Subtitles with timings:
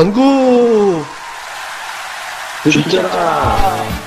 [0.00, 1.04] 선구!
[2.72, 3.99] 죽잖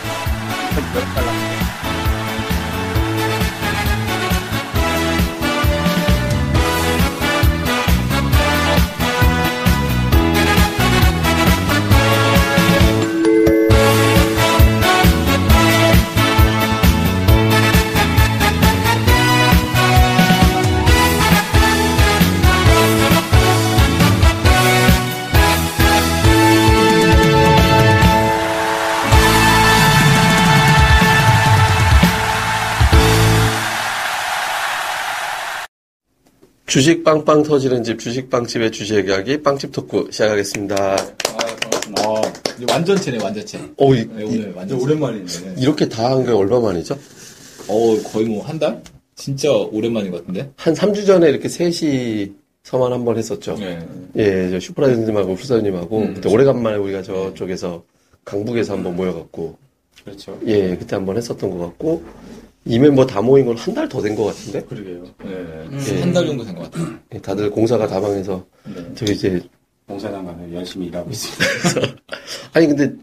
[36.74, 40.76] 주식 빵빵 터지는 집 주식 빵집의 주식 이야기 빵집 토크 시작하겠습니다.
[40.76, 42.02] 아, 반갑습니다.
[42.02, 42.22] 아,
[42.58, 43.60] 이제 완전체네, 완전체.
[43.78, 45.26] 오, 이, 네, 오늘 완전 오랜만이네.
[45.60, 46.98] 이렇게 다 한 게 얼마 만이죠?
[47.68, 48.82] 어, 거의 뭐 한 달?
[49.14, 50.50] 진짜 오랜만인 것 같은데?
[50.56, 52.32] 한 3주 전에 이렇게 셋이
[52.64, 53.56] 서만 한 번 했었죠.
[53.60, 53.78] 네.
[54.16, 57.84] 예, 저 슈퍼라이즈님하고 후사님하고 음, 그때 오래간만에 우리가 저쪽에서
[58.26, 59.56] 강북에서 한번 모여갖고
[60.04, 60.40] 그렇죠.
[60.48, 62.04] 예, 그때 한번 했었던 것 같고
[62.66, 65.04] 이 멤버 다 모인 건 한 달 더 된 것 같은데 그러게요.
[65.24, 65.68] 네.
[65.96, 66.02] 예.
[66.02, 66.98] 한달 정도 된 것 같아요.
[67.14, 68.94] 예, 다들 공사가 다방해서 네.
[68.96, 69.42] 저기 이제
[69.88, 71.96] 가면 열심히 일하고 있습니다.
[72.54, 72.94] 아니 근데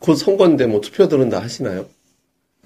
[0.00, 1.84] 곧 선거인데 뭐 투표들은 다 하시나요?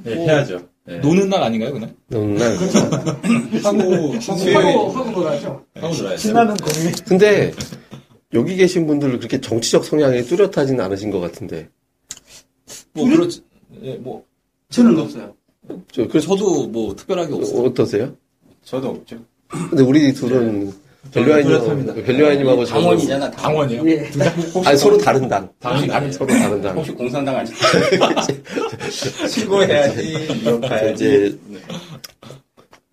[0.02, 0.60] 네, 해야죠.
[0.84, 0.98] 네.
[0.98, 1.94] 노는 날 아닌가요, 그날?
[2.08, 2.56] 너는 날
[3.64, 5.64] 하고, 하고, 하고 놀아죠.
[5.74, 6.16] 하고 놀아야죠.
[6.18, 6.92] 신나는 공이.
[7.08, 7.52] 근데
[8.34, 11.68] 여기 계신 분들 그렇게 정치적 성향이 뚜렷하진 않으신 것 같은데
[12.92, 13.42] 뭐, 그렇지.
[13.82, 14.24] 예, 뭐,
[14.70, 15.34] 저는 없어요.
[15.92, 17.62] 저 그래서 저도 뭐 특별하게 없어요.
[17.62, 18.14] 어떠세요?
[18.64, 19.16] 저도 없죠.
[19.48, 20.72] 근데 우리 둘은
[21.12, 23.30] 벨류아이님, 벨류아이님하고 저는 당원이잖아.
[23.30, 23.88] 당원 이요?
[23.88, 24.08] 예.
[24.64, 25.48] 아니 서로 다른 당.
[25.60, 26.76] 당연히 다른 서로 다른 당.
[26.76, 27.54] 혹시 공산당 아직
[29.28, 30.02] 신고해야지.
[30.42, 31.38] 이렇게 이제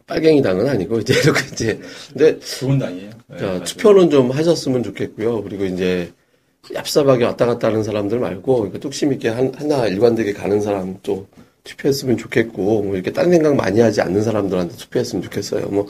[0.05, 1.79] 빨갱이 당은 아니고 이제 이렇게 이제
[2.09, 3.09] 근데 좋은 당이에요.
[3.39, 3.63] 네.
[3.63, 5.44] 투표는 좀 하셨으면 좋겠고요.
[5.44, 6.11] 그리고 이제
[6.71, 11.25] 얍삽하게 왔다 갔다 하는 사람들 말고 그러니까 뚝심 있게 한, 하나 일관되게 가는 사람 또
[11.63, 15.68] 투표했으면 좋겠고 뭐 이렇게 딴 생각 많이 하지 않는 사람들한테 투표했으면 좋겠어요.
[15.68, 15.88] 뭐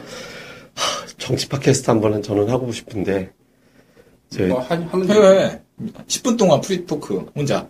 [0.75, 3.31] 하, 정치 팟캐스트 한번 저는 하고 싶은데
[4.29, 5.59] 제뭐 하, 하면 해, 해.
[6.07, 7.67] 10분 동안 free talk, 혼자.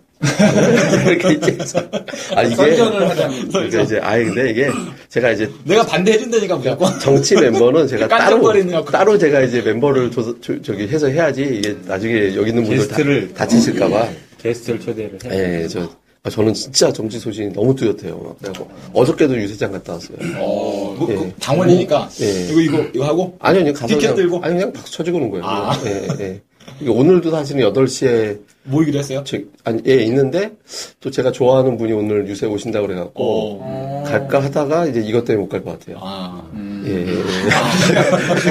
[1.06, 1.58] 이렇게 이제
[2.34, 4.70] 아 이게 선전을 하자면 그러니까 이제 아예 근데 이게
[5.08, 6.98] 제가 이제 내가 반대해 준다니까, 무조건.
[7.00, 8.52] 정치 멤버는 제가 따로.
[8.90, 12.96] 따로 제가 이제 멤버를 조, 저, 저기 해서 해야지 이게 나중에 여기 있는 분들 다
[12.96, 14.08] 게스트를- 다치실까봐.
[14.38, 15.62] 게스트를 초대를 해.
[15.62, 15.90] 예, 저
[16.26, 18.16] 아, 저는 진짜 정치 소신이 너무 뚜렷해요.
[18.18, 20.16] 막 그래갖고 어저께도 유세장 갔다 왔어요.
[20.38, 21.14] 어, 뭐, 예.
[21.16, 22.08] 그 당원이니까.
[22.22, 22.48] 예.
[22.50, 23.36] 이거, 이거, 이거 하고.
[23.40, 24.40] 아니요, 그냥 가서 티켓 그냥, 들고?
[24.42, 25.44] 아니 그냥 박수 쳐주고 오는 거예요.
[25.44, 25.78] 아.
[25.84, 26.40] 예, 예.
[26.80, 29.22] 이게 오늘도 사실은 8시에 모이기로 했어요?
[29.26, 30.52] 저, 아니, 예, 있는데
[31.00, 33.12] 또 제가 좋아하는 분이 오늘 유세 오신다고 그래갖고
[33.60, 34.04] 어.
[34.06, 35.98] 갈까 하다가 이제 이것 때문에 못 갈 것 같아요.
[36.00, 36.42] 아.
[36.56, 37.22] 예, 예, 예.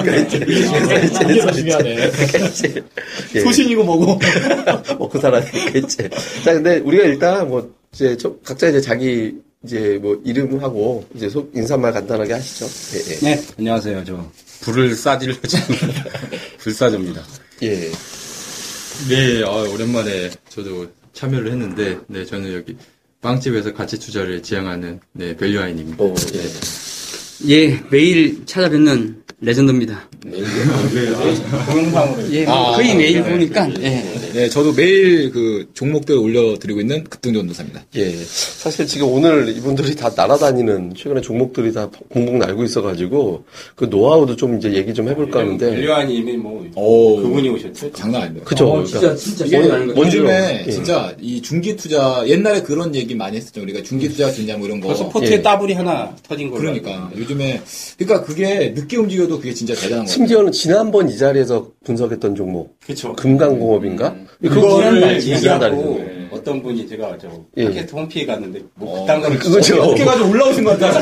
[0.01, 1.95] 그러니까 이제, 이제, 중요하네.
[2.11, 2.83] 그러니까 이제,
[3.35, 3.39] 예.
[3.41, 4.19] 소신이고 뭐고.
[4.99, 6.09] 먹고 살아야니까 이제.
[6.43, 9.33] 자, 근데 우리가 일단 뭐 이제 저- 각자 이제 자기
[9.63, 12.65] 이제 뭐 이름하고 이제 소- 인사말 간단하게 하시죠.
[12.97, 14.03] 예, 네, 안녕하세요.
[14.05, 14.29] 저
[14.61, 15.35] 불을 싸질러
[16.59, 17.21] 불사조입니다.
[17.63, 17.67] 예.
[17.67, 17.91] 예.
[19.09, 22.75] 네, 아, 오랜만에 저도 참여를 했는데, 네, 저는 여기
[23.21, 26.03] 빵집에서 가치 투자를 지향하는 네, 밸류아인입니다.
[26.03, 26.41] 오, 예.
[27.49, 30.07] 예, 매일 찾아뵙는 레전드입니다.
[31.69, 34.31] 동영상으로 예, 뭐 아, 거의 매일 네, 보니까, 네, 예.
[34.31, 37.83] 네, 저도 매일 그 종목들 올려드리고 있는 급등전도사입니다.
[37.95, 38.11] 예.
[38.13, 43.43] 사실 지금 오늘 이분들이 다 날아다니는 최근에 종목들이 다 공공 날고 있어가지고
[43.75, 45.71] 그 노하우도 좀 이제 얘기 좀 해볼까 하는데.
[45.71, 47.91] 벨류아님이 뭐 오, 그분이 오셨죠.
[47.91, 48.45] 장난 아닙니다.
[48.45, 48.71] 그죠.
[48.71, 49.45] 어, 진짜, 진짜.
[49.93, 50.71] 뭔지로, 요즘에 예.
[50.71, 53.61] 진짜 이 중기 투자 옛날에 그런 얘기 많이 했었죠.
[53.61, 54.87] 우리가 중기 투자가 좋냐 뭐 이런 거.
[54.87, 55.41] 벌써 포트에 예.
[55.41, 56.61] 따블이 하나 터진 걸로.
[56.61, 57.61] 그러니까 요즘에
[57.97, 60.07] 그러니까 그게 늦게 움직여도 그게 진짜 대단한 거예요.
[60.07, 62.77] 심지어는 지난번 이 자리에서 분석했던 종목.
[62.85, 63.13] 그쵸.
[63.13, 64.15] 금강공업인가?
[64.41, 66.13] 그거를 지난달, 얘기하고 지난달이죠.
[66.31, 67.65] 어떤 분이 제가 저 예.
[67.65, 69.81] 팟캐스트 홈피에 갔는데 뭐 어, 그딴 거를 그거죠.
[69.83, 70.97] 어깨가 좀 올라오신 것 같아.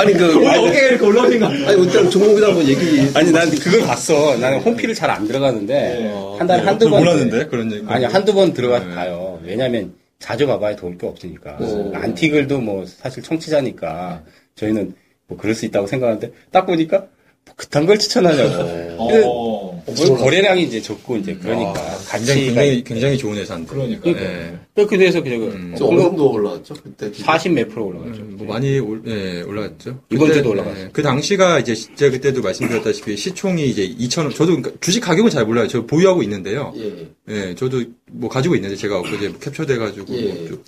[0.00, 1.70] 아니, 그, 어깨가 이렇게 올라오신 것 같아.
[1.70, 3.10] 아니, 일단 종목이다 한번 얘기.
[3.14, 4.36] 아니 난 그걸 봤어.
[4.36, 7.00] 나는 홈피를 잘 안 들어가는데 한 달에 네, 한두 번.
[7.00, 7.84] 몰랐는데, 그런 얘기.
[7.88, 8.94] 아니 한두 번 들어가서 네.
[8.94, 9.40] 봐요.
[9.44, 11.56] 왜냐면 자주 봐봐야 도울 게 없으니까.
[11.60, 11.90] 오.
[11.92, 14.22] 안티글도 뭐 사실 청취자니까
[14.54, 14.94] 저희는
[15.26, 17.08] 뭐 그럴 수 있다고 생각하는데 딱 보니까 뭐
[17.56, 19.02] 그딴 걸 추천하냐고.
[19.02, 19.60] 어.
[19.86, 21.72] 뭐 거래량이 이제 적고 이제 그러니까
[22.10, 23.68] 굉장히, 가치가 굉장히, 굉장히 좋은 회사인데.
[23.68, 24.10] 그러니까.
[24.10, 24.58] 예.
[24.74, 25.74] 그렇게 돼서 그저 음.
[25.76, 26.74] 저 어느 정도 올라왔죠?
[26.74, 27.10] 그때.
[27.10, 28.22] 40몇 프로 올라갔죠.
[28.22, 30.00] 뭐 많이 올, 예, 올라갔죠.
[30.10, 30.84] 이번 그때, 주도 올라갔어요.
[30.84, 35.44] 예, 그 당시가 이제 제가 그때도 말씀드렸다시피 시총이 이제 2,000원, 저도 그러니까 주식 가격은 잘
[35.44, 35.66] 몰라요.
[35.68, 36.72] 저 보유하고 있는데요.
[36.76, 37.08] 예.
[37.28, 40.22] 예, 저도 뭐 가지고 있는데 제가 엊그제 캡처돼가지고 예.
[40.22, 40.64] 뭐쭉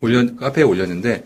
[0.00, 1.22] 올려, 카페에 올렸는데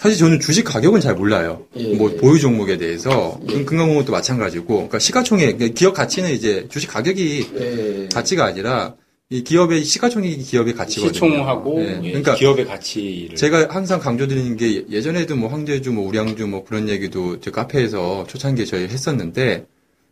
[0.00, 1.66] 사실 저는 주식 가격은 잘 몰라요.
[1.76, 1.94] 예.
[1.94, 3.52] 뭐 보유 종목에 대해서 예.
[3.52, 8.08] 금- 금강공업도 마찬가지고 그러니까 시가총액 기업 가치는 이제 주식 가격이 예.
[8.10, 8.94] 가치가 아니라
[9.28, 11.12] 이 기업의 시가총액이 기업의 가치거든요.
[11.12, 16.46] 시총하고 예, 예, 그러니까 기업의 가치를 제가 항상 강조드리는 게 예전에도 뭐 황제주, 뭐 우량주
[16.46, 19.66] 뭐 그런 얘기도 저 카페에서 초창기에 저희 했었는데,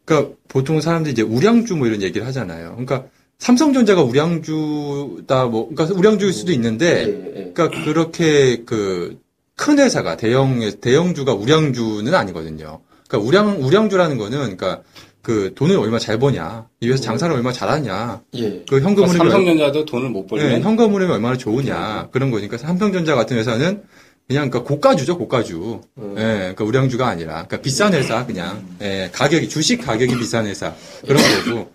[0.04, 2.72] 그러니까 보통 사람들이 이제 우량주 뭐 이런 얘기를 하잖아요.
[2.78, 3.06] 그러니까
[3.40, 7.52] 삼성전자가 우량주다 뭐, 그러니까 우량주일 수도 있는데, 예, 예.
[7.52, 9.18] 그러니까 그렇게 그
[9.58, 12.80] 큰 회사가 대형 대형주가 우량주는 아니거든요.
[13.08, 14.82] 그러니까 우량 우량주라는 거는 그러니까
[15.20, 18.64] 그 돈을 얼마 잘 버냐, 이 회사 장사를 얼마 잘하냐, 예.
[18.68, 22.56] 그 현금 그러니까 흐름이 삼성전자도 돈을 못 네, 벌면 현금 흐름이 얼마나 좋으냐 그런 거니까
[22.56, 23.82] 삼성전자 같은 회사는
[24.28, 25.80] 그냥 그러니까 고가주죠 고가주.
[25.98, 26.14] 음.
[26.16, 30.72] 예, 그러니까 우량주가 아니라 그러니까 비싼 회사 그냥 예, 가격이 주식 가격이 비싼 회사
[31.04, 31.72] 그런 거고.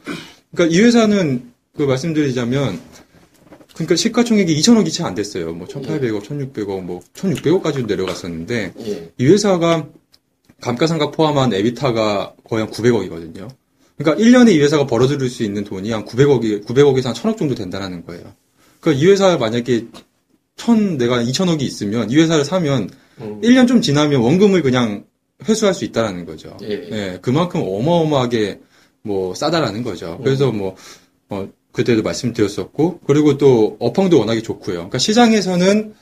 [0.55, 2.79] 그러니까 이 회사는 그 말씀드리자면
[3.73, 5.53] 그러니까 시가총액이 2천억이 채 안 됐어요.
[5.53, 9.11] 뭐 1,800억, 1,600억, 뭐 1,600억까지도 내려갔었는데 예.
[9.17, 9.87] 이 회사가
[10.61, 13.49] 감가상각 포함한 에비타가 거의 한 900억이거든요.
[13.97, 18.05] 그러니까 1년에 이 회사가 벌어들일 수 있는 돈이 한 900억이, 900억에서 한 1000억 정도 된다는
[18.05, 18.23] 거예요.
[18.79, 19.87] 그러니까 이 회사 만약에
[20.55, 22.89] 천, 내가 2000억이 있으면 이 회사를 사면
[23.19, 23.41] 음.
[23.41, 25.05] 1년 좀 지나면 원금을 그냥
[25.47, 26.57] 회수할 수 있다라는 거죠.
[26.61, 26.69] 예.
[26.91, 28.59] 예, 그만큼 어마어마하게
[29.01, 30.19] 뭐 싸다라는 거죠.
[30.23, 30.75] 그래서 뭐,
[31.29, 34.75] 어, 그때도 말씀드렸었고, 그리고 또 업황도 워낙에 좋고요.
[34.75, 35.93] 그러니까 시장에서는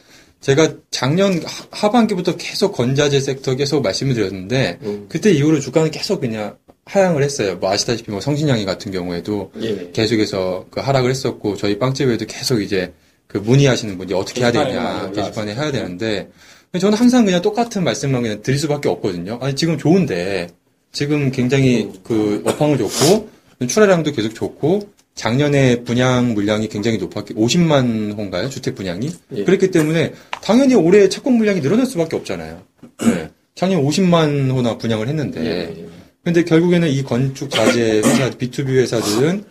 [0.42, 5.06] 제가 작년 하- 하반기부터 계속 건자재 섹터 계속 말씀을 드렸는데, 음.
[5.10, 7.56] 그때 이후로 주가는 계속 그냥 하향을 했어요.
[7.56, 9.92] 뭐 아시다시피 뭐 성신양이 같은 경우에도 예.
[9.94, 12.92] 계속해서 그 하락을 했었고, 저희 빵집에도 계속 이제
[13.28, 16.30] 그 문의하시는 분이 어떻게 해야 되냐, 게시판에 해야 되는데,
[16.78, 19.38] 저는 항상 그냥 똑같은 말씀만 그냥 드릴 수밖에 없거든요.
[19.42, 20.50] 아니, 지금 좋은데,
[20.92, 23.30] 지금 굉장히 그 업황은 좋고,
[23.68, 28.50] 출하량도 계속 좋고, 작년에 분양 물량이 굉장히 높았기, 50만 호인가요?
[28.50, 29.12] 주택 분양이?
[29.36, 29.44] 예.
[29.44, 32.62] 그렇기 때문에, 당연히 올해 착공 물량이 늘어날 수밖에 없잖아요.
[33.02, 33.30] 네.
[33.56, 35.86] 작년 50만 호나 분양을 했는데, 예.
[36.24, 39.44] 근데 결국에는 이 건축 자재 회사, B2B 회사들은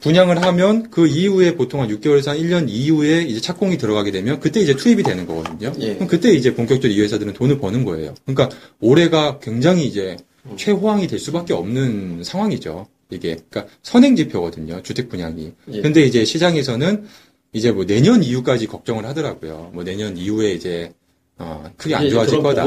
[0.00, 4.60] 분양을 하면 그 이후에 보통 한 6개월에서 한 1년 이후에 이제 착공이 들어가게 되면 그때
[4.60, 5.72] 이제 투입이 되는 거거든요.
[5.80, 5.94] 예.
[5.94, 8.14] 그럼 그때 이제 본격적으로 이 회사들은 돈을 버는 거예요.
[8.26, 10.16] 그러니까 올해가 굉장히 이제
[10.56, 12.86] 최호황이 될 수밖에 없는 상황이죠.
[13.10, 13.36] 이게.
[13.50, 14.82] 그러니까 선행 지표거든요.
[14.82, 15.52] 주택 분양이.
[15.72, 15.80] 예.
[15.80, 17.04] 근데 이제 시장에서는
[17.52, 19.70] 이제 뭐 내년 이후까지 걱정을 하더라고요.
[19.72, 20.92] 뭐 내년 이후에 이제
[21.38, 22.64] 어, 크게 안 예, 좋아질 거다.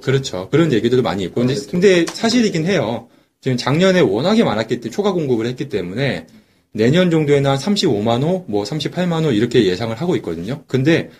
[0.00, 0.48] 그렇죠.
[0.50, 1.36] 그런 얘기들도 많이 있고.
[1.36, 1.70] 근데, 그렇죠.
[1.70, 3.08] 근데 사실이긴 해요.
[3.40, 6.26] 지금 작년에 워낙에 많았기 때문에, 초과 공급을 했기 때문에,
[6.72, 10.64] 내년 정도에는 한 35만 호, 뭐 38만 호 이렇게 예상을 하고 있거든요.
[10.66, 11.10] 근데,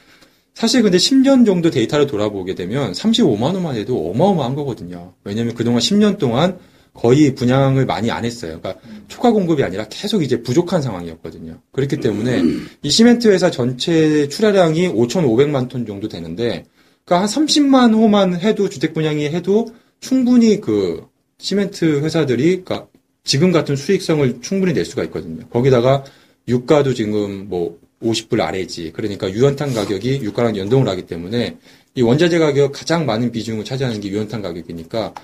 [0.54, 5.14] 사실 근데 10년 정도 데이터를 돌아보게 되면 35만 호만 해도 어마어마한 거거든요.
[5.24, 6.58] 왜냐면 그동안 10년 동안
[6.94, 8.60] 거의 분양을 많이 안 했어요.
[8.60, 11.58] 그러니까 초과 공급이 아니라 계속 이제 부족한 상황이었거든요.
[11.72, 12.42] 그렇기 때문에
[12.82, 16.64] 이 시멘트 회사 전체 출하량이 5,500만 톤 정도 되는데
[17.04, 21.04] 그러니까 한 30만 호만 해도 주택 분양이 해도 충분히 그
[21.38, 22.86] 시멘트 회사들이 그러니까
[23.24, 25.46] 지금 같은 수익성을 충분히 낼 수가 있거든요.
[25.48, 26.04] 거기다가
[26.46, 28.92] 유가도 지금 뭐 50불 아래지.
[28.94, 31.56] 그러니까 유연탄 가격이 유가랑 연동을 하기 때문에
[31.94, 35.14] 이 원자재 가격 가장 많은 비중을 차지하는 게 유연탄 가격이니까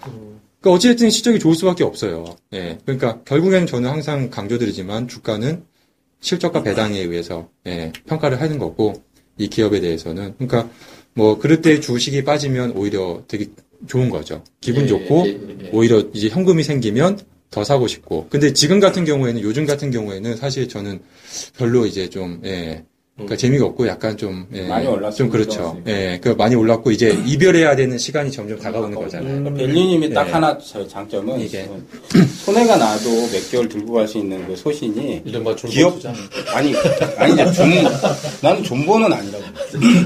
[0.61, 2.37] 그러니까 어찌됐든 실적이 좋을 수밖에 없어요.
[2.53, 2.79] 예.
[2.85, 5.65] 그러니까 결국에는 저는 항상 강조드리지만 주가는
[6.21, 9.03] 실적과 배당에 의해서 예, 평가를 하는 거고
[9.39, 10.69] 이 기업에 대해서는 그러니까
[11.15, 13.47] 뭐 그럴 때 주식이 빠지면 오히려 되게
[13.87, 14.45] 좋은 거죠.
[14.61, 15.31] 기분 예, 좋고 예,
[15.65, 15.71] 예.
[15.73, 17.19] 오히려 이제 현금이 생기면
[17.51, 18.29] 더 사고 싶고.
[18.29, 21.01] 근데 지금 같은 경우에는 요즘 같은 경우에는 사실 저는
[21.57, 22.85] 별로 이제 좀 예.
[23.21, 25.81] 그러니까 재미가 없고 약간 좀 예, 많이 올랐으면 좀 그렇죠.
[25.87, 26.19] 예.
[26.23, 29.29] 그 많이 올랐고 이제 이별해야 되는 시간이 점점 다가오는 거잖아요.
[29.29, 30.33] 그러니까 벨리님이 딱 네.
[30.33, 31.69] 하나 저 장점은 이게.
[32.45, 36.13] 손해가 나도 몇 개월 들고 갈 수 있는 그 소신이 이른바 기업 투자.
[36.55, 36.75] 아니
[37.17, 37.71] 아니 이제 존
[38.43, 39.45] 나는 존버는 아니라고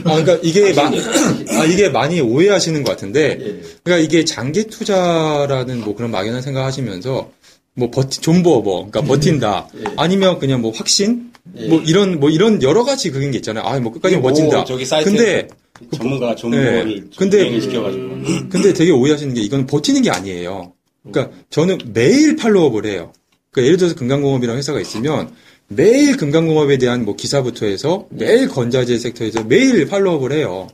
[0.04, 3.60] 아, 그러니까 이게 마, 아, 이게 많이 오해하시는 것 같은데, 예.
[3.82, 7.30] 그러니까 이게 장기 투자라는 뭐 그런 막연한 생각 하시면서,
[7.74, 9.68] 뭐 버티, 존버 뭐, 그러니까 버틴다.
[9.78, 9.84] 예.
[9.96, 11.30] 아니면 그냥 뭐 확신?
[11.56, 11.68] 예.
[11.68, 13.64] 뭐 이런, 뭐 이런 여러 가지 그런 게 있잖아요.
[13.64, 14.64] 아, 뭐 끝까지 뭐 버틴다.
[14.64, 15.48] 저기 사이트에 근데,
[15.96, 17.04] 전문가가 존버를 네.
[17.16, 18.08] 근데- 시켜가지고
[18.48, 20.72] 근데 되게 오해하시는 게 이건 버티는 게 아니에요.
[21.10, 23.12] 그러니까 저는 매일 팔로업을 해요.
[23.50, 25.30] 그러니까 예를 들어서 금강공업이라는 회사가 있으면
[25.68, 30.68] 매일 금강공업에 대한 뭐 기사부터 해서 매일 건자재 섹터에서 매일 팔로업을 해요.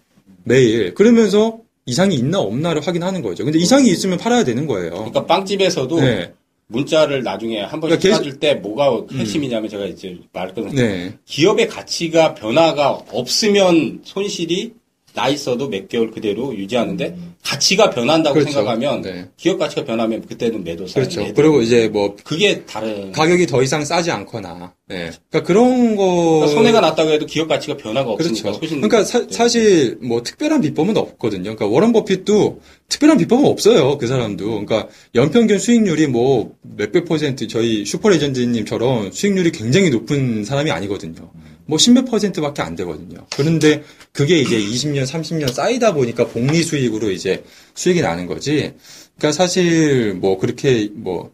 [0.44, 0.94] 매일.
[0.94, 3.44] 그러면서 이상이 있나 없나를 확인하는 거죠.
[3.44, 4.90] 근데 이상이 있으면 팔아야 되는 거예요.
[4.92, 6.32] 그러니까 빵집에서도 네.
[6.70, 10.74] 문자를 나중에 한 번씩 그러니까 계속- 쏴줄 때 뭐가 핵심이냐면 제가 이제 말했거든요.
[10.74, 11.12] 네.
[11.26, 14.72] 기업의 가치가 변화가 없으면 손실이
[15.12, 18.52] 나 있어도 몇 개월 그대로 유지하는데 가치가 변한다고 그렇죠.
[18.52, 19.26] 생각하면 네.
[19.36, 21.34] 기업 가치가 변하면 그때는 매도 사야 그렇죠.
[21.34, 24.72] 그리고 이제 뭐 그게 다른 가격이 더 이상 싸지 않거나.
[24.86, 25.10] 네.
[25.28, 26.04] 그러니까 그런 거.
[26.36, 28.60] 그러니까 손해가 났다고 해도 기업 가치가 변화가 없으니까 그렇죠.
[28.76, 31.42] 그러니까 사, 실 뭐 특별한 비법은 없거든요.
[31.56, 33.96] 그러니까 워런 버핏도 특별한 비법은 없어요.
[33.96, 34.44] 그 사람도.
[34.44, 41.30] 그러니까 연평균 수익률이 뭐 몇백 퍼센트 저희 슈퍼레전드님처럼 수익률이 굉장히 높은 사람이 아니거든요.
[41.64, 43.26] 뭐 십몇 퍼센트밖에 안 되거든요.
[43.34, 47.44] 그런데 그게 이제 20년, 30년 쌓이다 보니까 복리 수익으로 이제
[47.74, 48.74] 수익이 나는 거지.
[49.16, 51.32] 그러니까 사실 뭐 그렇게 뭐,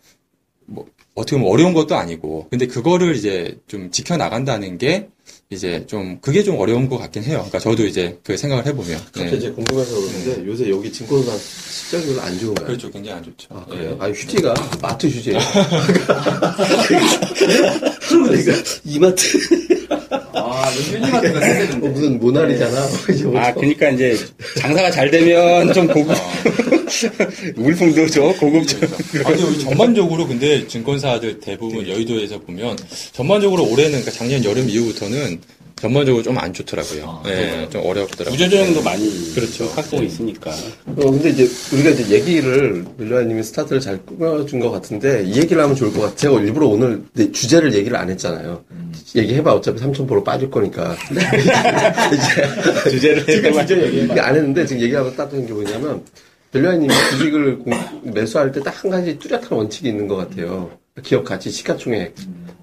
[0.66, 2.48] 뭐 어떻게 보면 어려운 것도 아니고.
[2.50, 5.08] 근데 그거를 이제 좀 지켜나간다는 게
[5.48, 7.36] 이제 좀 그게 좀 어려운 것 같긴 해요.
[7.36, 8.98] 그러니까 저도 이제 그 생각을 해보면.
[9.04, 9.36] 갑자기 네.
[9.36, 12.66] 이제 궁금해서 그러는데 요새 여기 증권사 실적이 별로 안 좋은가요?
[12.66, 12.90] 그렇죠.
[12.90, 13.46] 굉장히 안 좋죠.
[13.50, 13.96] 아, 그래요?
[14.00, 14.04] 예.
[14.04, 15.38] 아, 휴지가 마트 휴지예요.
[18.08, 18.52] 그러니까
[18.84, 19.22] 이마트
[20.52, 21.86] 아, 요즘 유니마트가 세대인데.
[21.86, 22.86] 어, 무슨 모나리잖아.
[23.24, 24.16] 뭐 아, 그러니까 이제
[24.60, 26.16] 장사가 잘 되면 좀 고급
[27.56, 28.78] 물품도 좀 고급져.
[29.24, 32.76] 아니, 전반적으로 근데 증권사들 대부분 여의도에서 보면
[33.12, 35.40] 전반적으로 올해는 그러니까 작년 여름 이후부터는
[35.80, 37.22] 전반적으로 좀 안 좋더라고요.
[37.24, 38.30] 네, 좀 어렵더라고요.
[38.32, 39.68] 부조정도 많이 그렇죠.
[39.70, 40.50] 갖고 있으니까.
[40.50, 45.76] 어, 근데 이제 우리가 이제 얘기를 밀라님이 스타트를 잘 꾸며준 것 같은데 이 얘기를 하면
[45.76, 46.16] 좋을 것 같아요.
[46.16, 48.64] 제가 일부러 오늘 내 주제를 얘기를 안 했잖아요.
[49.14, 50.96] 얘기해봐 어차피 3,000%로 빠질 거니까.
[52.12, 53.66] 이제 주제를 해봐.
[53.70, 56.02] 얘기 안 했는데 지금 얘기하면 따뜻한 게 뭐냐면
[56.52, 57.74] 벨라님이 주식을 공-
[58.14, 60.70] 매수할 때 딱 한 가지 뚜렷한 원칙이 있는 것 같아요.
[61.02, 62.14] 기업 가치, 시가총액.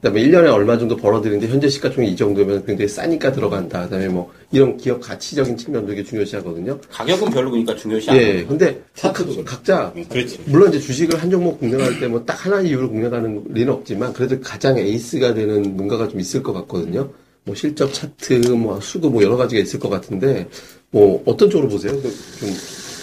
[0.01, 3.83] 그다음에 1년에 얼마 정도 벌어들이는데 현재 시가총액 이 정도면 굉장히 싸니까 들어간다.
[3.83, 6.77] 그다음에 뭐 이런 기업 가치적인 측면도 되게 중요시하거든요.
[6.91, 8.19] 가격은 별로 그러니까 중요시 않아.
[8.21, 10.39] 예, 근데 차트도 각- 각자 그렇지.
[10.45, 14.39] 물론 이제 주식을 한 종목 공략할 때 뭐 딱 하나 이유를 공략하는 리는 없지만 그래도
[14.41, 17.09] 가장 에이스가 되는 뭔가가 좀 있을 것 같거든요.
[17.45, 20.47] 뭐 실적 차트, 뭐 수도 뭐 여러 가지가 있을 것 같은데
[20.91, 21.93] 뭐 어떤 쪽으로 보세요?
[21.95, 22.49] 그좀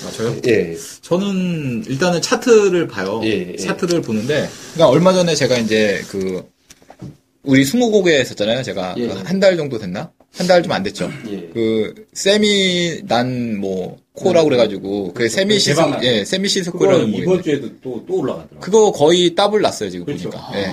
[0.07, 0.37] 아, 저요?
[0.47, 3.21] 예, 저는 일단은 차트를 봐요.
[3.25, 3.57] 예, 예.
[3.57, 6.43] 차트를 보는데, 그러니까 얼마 전에 제가 이제 그
[7.43, 8.63] 우리 스무고개 했었잖아요.
[8.63, 9.09] 제가 예.
[9.25, 10.11] 한달 정도 됐나?
[10.37, 11.11] 한 달 좀 안 됐죠.
[11.29, 11.51] 예.
[11.53, 16.07] 그 세미 난뭐 코라고 그래가지고 그 세미 시스 대박 났죠.
[16.07, 18.61] 예 세미 시스코라는 뭐 이번 있는데 주에도 또, 또 올라가더라고.
[18.61, 20.31] 그거 거의 더블 났어요 지금 그렇죠.
[20.31, 20.53] 보니까.
[20.55, 20.73] 예.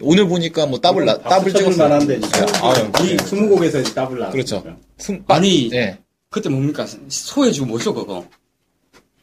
[0.00, 1.76] 오늘 보니까 뭐 더블 나 더블 찍었어요.
[1.88, 2.46] 만한데 진짜.
[2.62, 4.30] 아, 이 스무고개에서 더블 나.
[4.30, 4.62] 그렇죠.
[4.98, 5.98] 숨- 아니, 예.
[6.30, 6.86] 그때 뭡니까?
[7.08, 8.24] 소해주 뭐죠, 그거?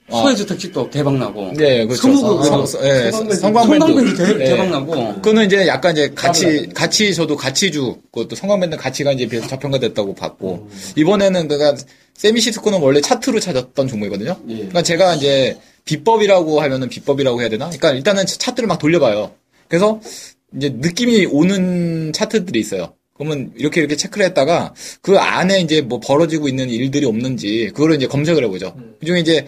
[0.09, 0.21] 어.
[0.21, 1.53] 소해주 특집도 대박나고.
[1.55, 2.01] 네, 그렇죠.
[2.01, 2.47] 스무고개.
[2.47, 4.15] 성- 성- 예, 성광밴드.
[4.15, 4.45] 대, 예.
[4.49, 5.15] 대박나고.
[5.15, 10.69] 그거는 이제 약간 이제 같이, 같이 저도 가치주, 그것도 성광밴드 가치가 이제 비해서 저평가됐다고 봤고,
[10.95, 11.75] 이번에는 그가
[12.15, 14.37] 세미시스코는 원래 차트로 찾았던 종목이거든요.
[14.49, 14.53] 예.
[14.55, 17.65] 그러니까 제가 이제 비법이라고 하면은 비법이라고 해야 되나?
[17.67, 19.31] 그러니까 일단은 차트를 막 돌려봐요.
[19.67, 19.99] 그래서
[20.55, 22.93] 이제 느낌이 오는 차트들이 있어요.
[23.17, 28.07] 그러면 이렇게 이렇게 체크를 했다가 그 안에 이제 뭐 벌어지고 있는 일들이 없는지 그거를 이제
[28.07, 28.73] 검색을 해보죠.
[29.01, 29.45] 그중에 이제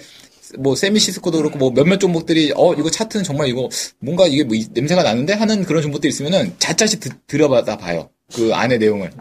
[0.59, 4.67] 뭐 세미시스코도 그렇고 뭐 몇몇 종목들이 어 이거 차트는 정말 이거 뭔가 이게 뭐 이-
[4.71, 8.09] 냄새가 나는데 하는 그런 종목들이 있으면은 자차시 드- 들여받아 봐요.
[8.33, 9.11] 그 안에 내용을.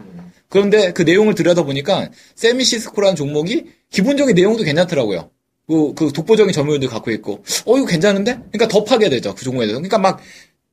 [0.49, 5.29] 그런데 그 내용을 들여다 보니까 세미시스코라는 종목이 기본적인 내용도 괜찮더라고요.
[5.67, 8.33] 그, 그 독보적인 점유율도 갖고 있고, 어, 이거 괜찮은데?
[8.51, 9.33] 그러니까 더 파게 되죠.
[9.33, 9.79] 그 종목에 대해서.
[9.79, 10.19] 그러니까 막,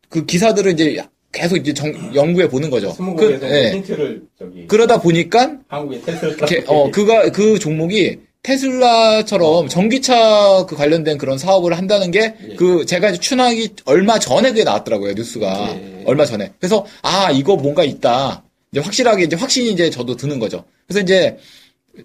[0.08, 1.00] 그 기사들을 이제
[1.30, 2.92] 계속 이제 정, 연구해 보는 거죠.
[3.16, 3.72] 그, 예.
[3.74, 11.38] 힌트를 저기 그러다 보니까, 한국의 테슬라 어, 그가, 그 종목이 테슬라처럼 전기차 그 관련된 그런
[11.38, 15.70] 사업을 한다는 게, 그, 제가 이제 추나기 얼마 전에 그게 나왔더라고요, 뉴스가.
[15.74, 16.02] 예.
[16.06, 16.52] 얼마 전에.
[16.58, 18.42] 그래서, 아, 이거 뭔가 있다.
[18.72, 20.64] 이제 확실하게 이제 확신이 이제 저도 드는 거죠.
[20.86, 21.36] 그래서 이제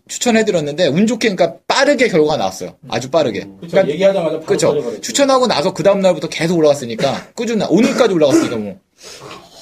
[0.08, 2.76] 추천해드렸는데, 운 좋게, 그러니까 빠르게 결과가 나왔어요.
[2.90, 3.48] 아주 빠르게.
[3.62, 3.90] 그렇죠.
[3.90, 4.68] 얘기하자마자 바로 그렇죠.
[4.70, 5.02] 터져버렸죠.
[5.02, 8.80] 추천하고 나서 그 다음 날부터 계속 올라갔으니까, 꾸준히, 오늘까지 올라갔으니까 뭐.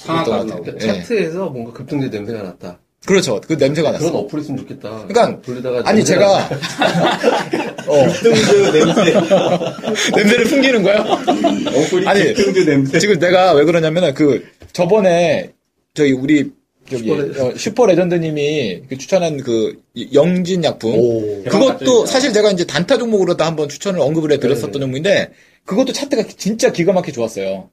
[0.04, 0.44] 상한가.
[0.44, 0.78] 그러니까 예.
[1.00, 2.78] 차트에서 뭔가 급등주 냄새가 났다.
[3.06, 3.40] 그렇죠.
[3.40, 4.04] 그 냄새가 났어.
[4.04, 5.06] 그런 어플 있으면 좋겠다.
[5.08, 6.48] 그러니까, 돌리다가 아니, 제가,
[7.88, 9.12] 어, 등주 냄새.
[10.16, 10.98] 냄새를 풍기는 거야?
[11.00, 12.98] 어플이 아니, 등주 냄새.
[12.98, 15.52] 지금 내가 왜 그러냐면은 그 저번에
[15.94, 16.50] 저희 우리
[16.88, 19.80] 저기 슈퍼 레- 어, 슈퍼 레전드 님이 그 추천한 그
[20.12, 21.42] 영진 약품 오.
[21.44, 24.78] 그것도 사실 제가 이제 단타 종목으로 다 한번 추천을 언급을 해 드렸었던 네.
[24.80, 25.30] 종목인데
[25.64, 27.70] 그것도 차트가 진짜 기가 막히게 좋았어요.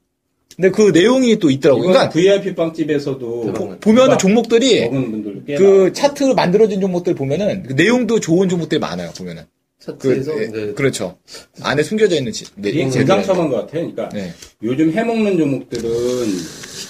[0.56, 1.88] 근데 그 내용이 또 있더라고요.
[1.88, 3.54] 그러니까 VIP 빵집에서도.
[3.54, 9.12] 보- 보면은 종목들이 먹은 분들 꽤그 차트로 만들어진 종목들 보면은 그 내용도 좋은 종목들이 많아요.
[9.18, 9.44] 보면은
[9.80, 11.18] 그, 차트에서 예, 이제 그렇죠.
[11.62, 12.90] 안에 숨겨져 있는 지, 네, 이게.
[12.90, 13.90] 금강첨한 것 같아요.
[13.92, 14.34] 그러니까 네.
[14.62, 15.90] 요즘 해먹는 종목들은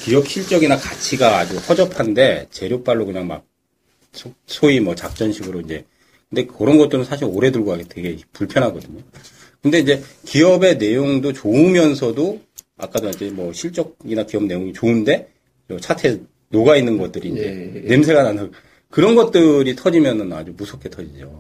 [0.04, 3.44] 기업 실적이나 가치가 아주 허접한데 재료빨로 그냥 막
[4.14, 5.86] 소- 소위 뭐 작전식으로 이제
[6.30, 9.00] 근데 그런 것들은 사실 오래 들고 가기 되게 불편하거든요.
[9.62, 12.40] 근데 이제 기업의 내용도 좋으면서도
[12.80, 15.30] 아까도 이제 뭐 실적이나 기업 내용이 좋은데
[15.70, 16.20] 요 차트에
[16.50, 17.88] 녹아 있는 것들이 이제 예, 예.
[17.88, 18.52] 냄새가 나는
[18.90, 21.40] 그런 것들이 터지면은 아주 무섭게 터지죠.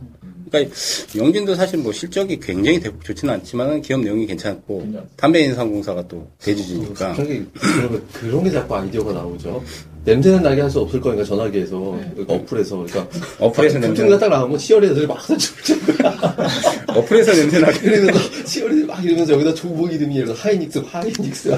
[0.50, 0.76] 그러니까
[1.18, 7.28] 영진도 사실 뭐 실적이 굉장히 대폭 좋지는 않지만 기업 내용이 괜찮고 담배인상공사가 또 대주주니까 그런
[7.28, 9.64] 게, 그런, 그런 게 자꾸 아이디어가 나오죠.
[10.06, 11.78] 냄새는 나게 할 수 없을 거니까 전화기에서,
[12.16, 12.78] 그러니까 어플에서.
[12.88, 13.08] 그러니까.
[13.40, 15.20] 어플에서 냄새 가 딱 나오면 치어리 애들이 막.
[16.96, 21.58] 어플에서 냄새 나게 그러면서 치어리 막 이러면서 여기다 종목 이름이 이래서 하이닉스, 하이닉스.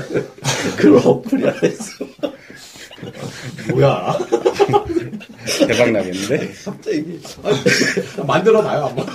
[0.77, 2.05] 그런 어플이 하나 있어.
[3.71, 4.17] 뭐야?
[5.67, 7.19] 대박 나겠는데 갑자기.
[8.25, 9.05] 만들어놔요, 한번.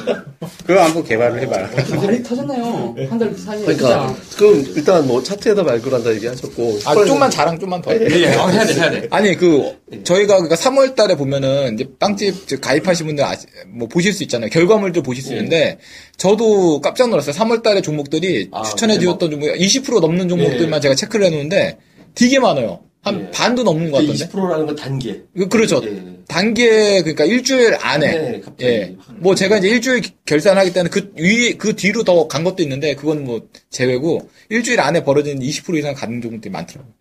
[0.67, 1.71] 그거 한번 개발을 해봐라.
[1.97, 2.95] 많이 터졌나요?
[3.09, 3.65] 한 달 사이에.
[3.65, 6.79] 그러니까, 그럼 일단 뭐 차트에다 말글 한다 얘기 하셨고.
[6.85, 7.97] 아, 좀만 자랑 좀만 더.
[7.97, 8.19] 진짜.
[8.19, 9.09] 예, 어, 해야 돼, 해야 돼.
[9.11, 14.13] 아니 그 저희가 그러니까 3월 달에 보면은 이제 빵집 저 가입하신 분들 아시, 뭐 보실
[14.13, 14.51] 수 있잖아요.
[14.51, 15.79] 결과물도 보실 수 있는데
[16.17, 17.35] 저도 깜짝 놀랐어요.
[17.35, 21.79] 3월 달에 종목들이 아, 추천해 주었던 종목 20% 넘는 종목들만 제가 체크를 해 놓는데
[22.15, 22.81] 되게 많아요.
[23.07, 23.31] 한 예.
[23.31, 24.27] 반도 넘는 것 같던데.
[24.27, 25.23] 20%라는 건 단계.
[25.37, 25.81] 그- 그렇죠.
[25.85, 26.03] 예.
[26.27, 28.65] 단계 그러니까 일주일 안에 네, 갑자기.
[28.65, 28.97] 예.
[29.19, 33.23] 뭐 제가 이제 일주일 결산하기 때문에 그 위에 그 뒤로 더 간 것도 있는데 그건
[33.25, 36.93] 뭐 제외고 일주일 안에 벌어진 20% 이상 가는 종목들이 많더라고요.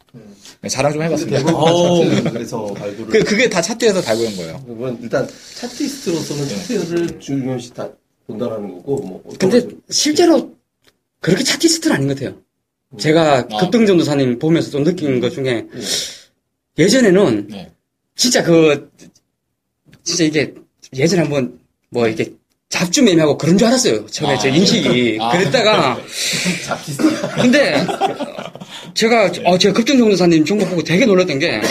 [0.62, 1.40] 네, 자랑 좀 해봤습니다.
[1.40, 3.08] 대부분 차트, 그래서 발굴을.
[3.12, 4.64] 그 그게 다 차트에서 발굴한 거예요.
[4.68, 5.28] 그건 일단
[5.60, 7.90] 차트리스트로서는 차트를 중요시 다
[8.28, 9.68] 본다라는 거고 뭐 근데?
[9.90, 10.54] 실제로
[11.20, 12.38] 그렇게 차티스트는 아닌 것 같아요.
[12.98, 13.58] 제가 아.
[13.60, 15.66] 급등전도 사님 보면서 좀 느낀 것 중에
[16.78, 17.72] 예전에는 네.
[18.16, 18.90] 진짜 그
[20.04, 20.54] 진짜 이게
[20.96, 21.60] 예전에 한번
[21.90, 22.32] 뭐 이게
[22.70, 24.06] 잡주 매매하고 그런 줄 알았어요.
[24.08, 25.32] 처음에 제 인식이 아.
[25.32, 25.98] 그랬다가
[27.42, 27.76] 근데
[28.94, 31.62] 제가 어 제가 급등전도사님 정보 보고 되게 놀랐던 게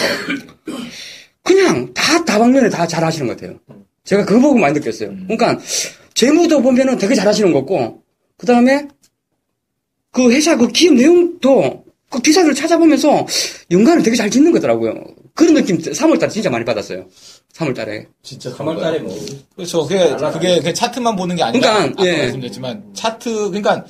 [1.42, 3.58] 그냥 다 다방면에 다 잘 하시는 것 같아요.
[4.04, 5.10] 제가 그거 보고 많이 느꼈어요.
[5.26, 5.58] 그러니까
[6.14, 8.02] 재무도 보면은 되게 잘 하시는 것 같고
[8.36, 8.88] 그 다음에
[10.14, 13.26] 그 회사 그 기업 내용도 그 기사를 찾아보면서
[13.72, 14.94] 연관을 되게 잘 짓는 거더라고요.
[15.34, 17.06] 그런 느낌 3월달에 진짜 많이 받았어요.
[17.54, 18.06] 3월달에.
[18.22, 19.18] 진짜 3월달에 뭐
[19.56, 19.82] 그렇죠.
[19.82, 22.18] 그게, 그게, 그게 차트만 보는 게 아니라, 그러니까, 아까 예.
[22.18, 23.84] 말씀드렸지만, 차트, 그러니까,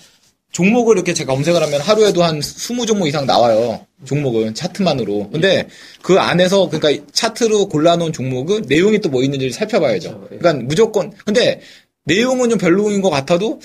[0.53, 3.85] 종목을 이렇게 제가 검색을 하면 하루에도 한 20종목 이상 나와요.
[4.07, 5.29] 종목은, 차트만으로.
[5.31, 5.69] 근데,
[6.03, 10.29] 그 안에서, 그러니까, 차트로 골라놓은 종목은 내용이 또 뭐 있는지 를 살펴봐야죠.
[10.29, 11.61] 그러니까, 무조건, 근데,
[12.05, 13.61] 내용은 좀 별로인 것 같아도,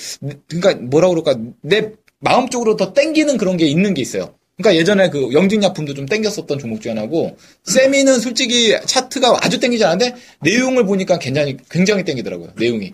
[0.48, 4.35] 그러니까, 뭐라 그럴까, 내 마음적으로 더 땡기는 그런 게 있는 게 있어요.
[4.57, 10.15] 그러니까 예전에 그 영진약품도 좀 땡겼었던 종목 중 하나고 세미는 솔직히 차트가 아주 땡기지 않은데
[10.41, 12.51] 내용을 보니까 굉장히 굉장히 땡기더라고요.
[12.58, 12.91] 내용이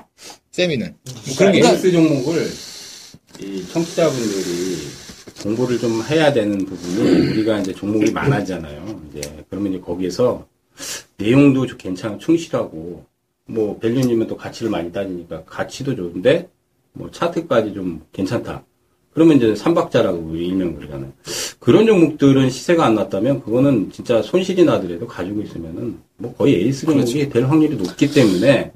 [0.51, 1.73] 세미는 뭐 그런 게 있어요.
[1.73, 2.51] 에이스 종목을
[3.41, 4.77] 이 청취자분들이
[5.41, 9.01] 공부를 좀 해야 되는 부분이 우리가 이제 종목이 많아지잖아요.
[9.09, 10.47] 이제 그러면 이제 거기에서
[11.17, 13.05] 내용도 좀 괜찮아 충실하고
[13.47, 16.47] 뭐 밸류님은 또 가치를 많이 따지니까 가치도 좋은데
[16.93, 18.63] 뭐 차트까지 좀 괜찮다.
[19.15, 21.11] 그러면 이제 삼박자라고 일명 그러잖아요.
[21.59, 27.29] 그런 종목들은 시세가 안 났다면 그거는 진짜 손실이 나더라도 가지고 있으면은 뭐 거의 에이스 종목이
[27.29, 28.73] 될 확률이 높기 때문에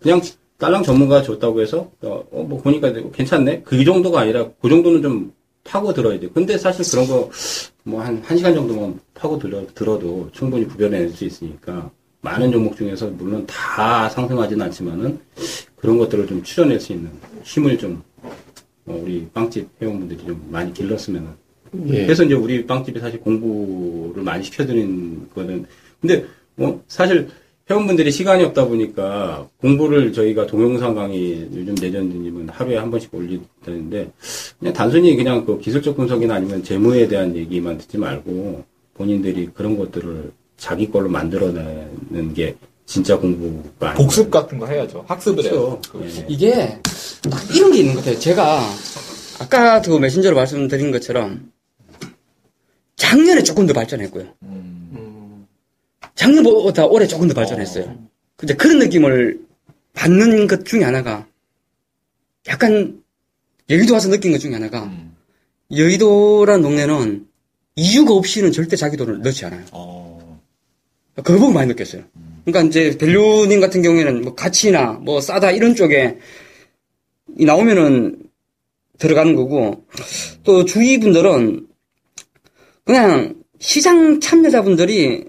[0.00, 0.22] 그냥
[0.58, 5.32] 딸랑 전문가가 줬다고 해서 어, 어, 뭐 보니까 괜찮네 그 정도가 아니라 그 정도는 좀
[5.64, 6.28] 파고 들어야 돼.
[6.32, 7.28] 근데 사실 그런 거
[7.86, 11.90] 뭐 한 한 시간 정도만 파고 들어, 들어도 충분히 구별해낼 수 있으니까
[12.22, 15.20] 많은 종목 중에서 물론 다 상승하지는 않지만은
[15.76, 17.10] 그런 것들을 좀 추려낼 수 있는
[17.42, 18.30] 힘을 좀 어,
[18.86, 21.36] 우리 빵집 회원분들이 좀 많이 길렀으면
[21.88, 22.04] 예.
[22.04, 25.66] 그래서 이제 우리 빵집이 사실 공부를 많이 시켜드린 거는
[26.00, 27.28] 근데 뭐 사실
[27.68, 34.10] 회원분들이 시간이 없다 보니까 공부를 저희가 동영상 강의 요즘 레전드님은 하루에 한 번씩 올리는데
[34.58, 40.30] 그냥 단순히 그냥 그 기술적 분석이나 아니면 재무에 대한 얘기만 듣지 말고 본인들이 그런 것들을
[40.56, 42.54] 자기 걸로 만들어내는 게
[42.86, 43.94] 진짜 공부가.
[43.94, 45.04] 복습 같은 거 해야죠.
[45.08, 45.80] 학습을 해요.
[45.90, 46.20] 그렇죠.
[46.20, 46.26] 예.
[46.28, 46.80] 이게
[47.30, 48.18] 딱 이런 게 있는 것 같아요.
[48.18, 48.60] 제가
[49.40, 51.50] 아까 그 메신저로 말씀드린 것처럼
[52.96, 54.34] 작년에 조금 더 발전했고요.
[56.14, 57.96] 작년보다 올해 조금 더 발전했어요.
[58.36, 59.40] 근데 그런 느낌을
[59.94, 61.26] 받는 것 중에 하나가
[62.48, 63.02] 약간
[63.70, 64.90] 여의도 와서 느낀 것 중에 하나가
[65.72, 67.26] 여의도라는 동네는
[67.76, 69.64] 이유가 없이는 절대 자기 돈을 넣지 않아요.
[69.72, 70.40] 어,
[71.16, 72.02] 그거 보고 많이 느꼈어요.
[72.44, 76.18] 그러니까 이제 밸류님 같은 경우에는 뭐 가치나 뭐 싸다 이런 쪽에
[77.38, 78.22] 이 나오면은
[78.98, 79.86] 들어가는 거고
[80.44, 81.66] 또 주위 분들은
[82.84, 85.24] 그냥 시장 참여자분들이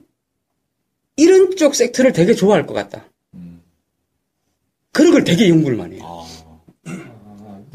[1.17, 3.10] 이런 쪽 섹터를 되게 좋아할 것 같다.
[4.91, 6.25] 그런 걸 되게 연구를 많이 해요.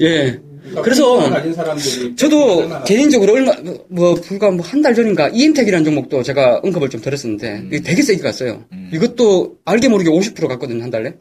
[0.01, 0.41] 예.
[0.83, 3.53] 그래서 가진 사람들이 저도 개인적으로 얼마
[3.89, 8.23] 뭐 불과 뭐 한 달 전인가 이엠텍이라는 종목도 제가 언급을 좀 드렸었는데 이게 되게 세게
[8.23, 8.65] 갔어요.
[8.93, 11.15] 이것도 알게 모르게 50% 갔거든요 한 달에.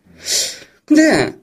[0.86, 1.34] 근데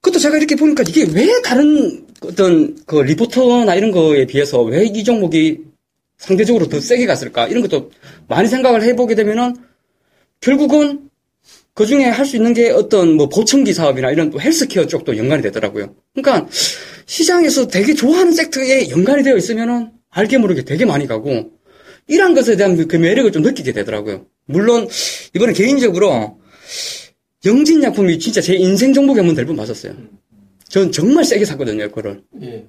[0.00, 5.04] 그것도 제가 이렇게 보니까 이게 왜 다른 어떤 그 리포터나 이런 거에 비해서 왜 이
[5.04, 5.58] 종목이
[6.18, 7.90] 상대적으로 더 세게 갔을까 이런 것도
[8.28, 9.54] 많이 생각을 해보게 되면은
[10.40, 11.08] 결국은
[11.74, 15.42] 그 중에 할 수 있는 게 어떤 뭐 보청기 사업이나 이런 또 헬스케어 쪽도 연관이
[15.42, 15.94] 되더라고요.
[16.14, 16.48] 그러니까
[17.08, 21.50] 시장에서 되게 좋아하는 섹터에 연관이 되어 있으면은 알게 모르게 되게 많이 가고
[22.06, 24.26] 이러한 것에 대한 그 매력을 좀 느끼게 되더라고요.
[24.44, 24.86] 물론
[25.34, 26.38] 이번에 개인적으로
[27.46, 29.94] 영진 약품이 진짜 제 인생 정복이 한번 될뻔 봤었어요.
[30.68, 32.22] 전 정말 세게 샀거든요, 그거를.
[32.42, 32.66] 예.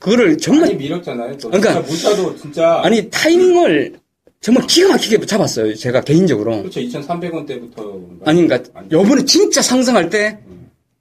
[0.00, 1.36] 그거를 정말 많이 밀었잖아요.
[1.38, 3.94] 또 그러니까- 사도 진짜 아니 타이밍을
[4.40, 5.74] 정말 기가 막히게 잡았어요.
[5.76, 6.58] 제가 개인적으로.
[6.62, 6.80] 그렇죠.
[6.80, 10.38] 2,300원 때부터 아니 그러니까 요번에 진짜 상승할 때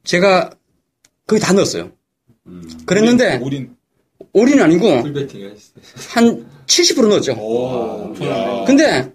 [0.03, 0.51] 제가
[1.25, 1.91] 거의 다 넣었어요.
[2.85, 3.75] 그랬는데 우린
[4.33, 4.87] 올인은 아니고.
[6.09, 7.33] 한 70% 넣었죠.
[7.33, 8.13] 오.
[8.65, 9.11] 근데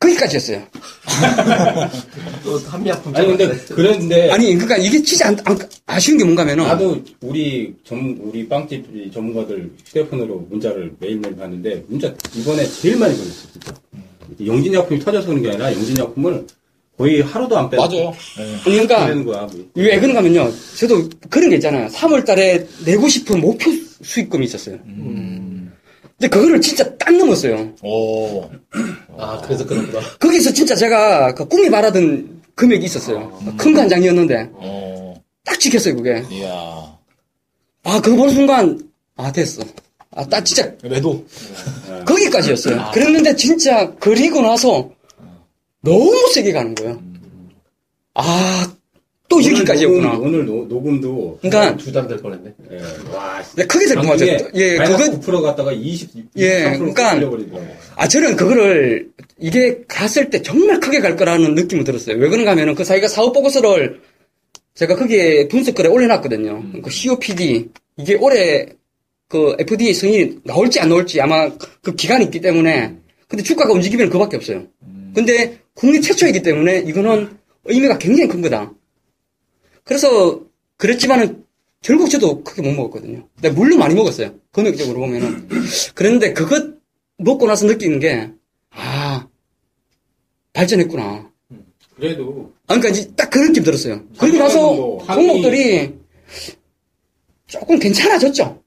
[0.00, 0.62] 거기까지였어요.
[2.42, 7.02] 또 한미약품 아니 근데 그랬는데 아니 그러니까 이게 진짜 안- 안- 아쉬운 게 뭔가면은 나도
[7.20, 13.74] 우리 전 우리 빵집 전문가들 휴대폰으로 문자를 매일매일 받는데 문자 이번에 제일 많이 걸렸어 진짜.
[14.44, 16.46] 영진약품이 터져서 그런 게 아니라 영진약품을
[16.98, 18.14] 거의 하루도 안 빼고 맞아요.
[18.64, 19.42] 그러니까 되는 거야.
[19.42, 19.66] 뭐.
[19.74, 20.52] 왜 그런가면요.
[20.78, 21.88] 저도 그런 게 있잖아요.
[21.88, 23.70] 3월 달에 내고 싶은 목표
[24.02, 24.78] 수익금이 있었어요.
[24.84, 27.74] 근데 그거를 진짜 딱 넘었어요.
[27.82, 28.42] 오.
[29.18, 30.00] 아 그래서 그렇구나.
[30.20, 33.40] 거기서 진짜 제가 그 꿈이 바라던 금액이 있었어요.
[33.56, 35.14] 큰 간장이었는데 어.
[35.44, 36.22] 딱 지켰어요 그게.
[36.30, 36.50] 이야.
[37.84, 38.78] 아 그거 보는 순간
[39.16, 39.62] 아 됐어.
[40.14, 41.24] 아 딱 진짜 매도.
[42.06, 42.90] 거기까지였어요.
[42.92, 44.90] 그랬는데 진짜 그리고 나서
[45.82, 47.02] 너무 세게 가는 거예요.
[48.14, 48.76] 아
[49.32, 50.12] 또 오늘 여기까지였구나.
[50.12, 52.52] 녹음, 오늘 노, 녹음도 그러니까 두달 될 뻔했네.
[52.70, 52.76] 예,
[53.14, 54.26] 와 네, 크게 될 뻔하죠.
[54.26, 57.58] 예, 그거 9% 갔다가 20, 예, 23% 그러니까.
[57.96, 62.18] 아, 저는 그거를, 이게 갔을 때 정말 크게 갈 거라는 느낌이 들었어요.
[62.18, 64.02] 왜 그런가 하면은 그 사이가 사업 보고서를
[64.74, 66.82] 제가 거기에 분석글에 올려놨거든요.
[66.82, 67.70] 그 COPD.
[67.96, 68.66] 이게 올해
[69.28, 71.50] 그 FDA 승인이 나올지 안 나올지 아마
[71.82, 72.96] 그 기간이 있기 때문에.
[73.28, 74.66] 근데 주가가 움직이면 그밖에 없어요.
[75.14, 78.72] 근데 국내 최초이기 때문에 이거는 의미가 굉장히 큰 거다.
[79.84, 80.40] 그래서
[80.76, 81.44] 그랬지만은
[81.80, 83.28] 결국 저도 크게 못 먹었거든요.
[83.34, 84.34] 근데 물론 많이 먹었어요.
[84.52, 85.48] 금액적으로 보면은.
[85.94, 86.74] 그랬는데 그것
[87.18, 88.30] 먹고 나서 느끼는 게,
[88.70, 89.26] 아,
[90.52, 91.30] 발전했구나.
[91.96, 94.02] 그래도 아, 그러니까 이제 딱 그런 느낌 들었어요.
[94.18, 95.94] 그리고 나서 뭐 종목들이
[97.46, 98.61] 조금 괜찮아졌죠.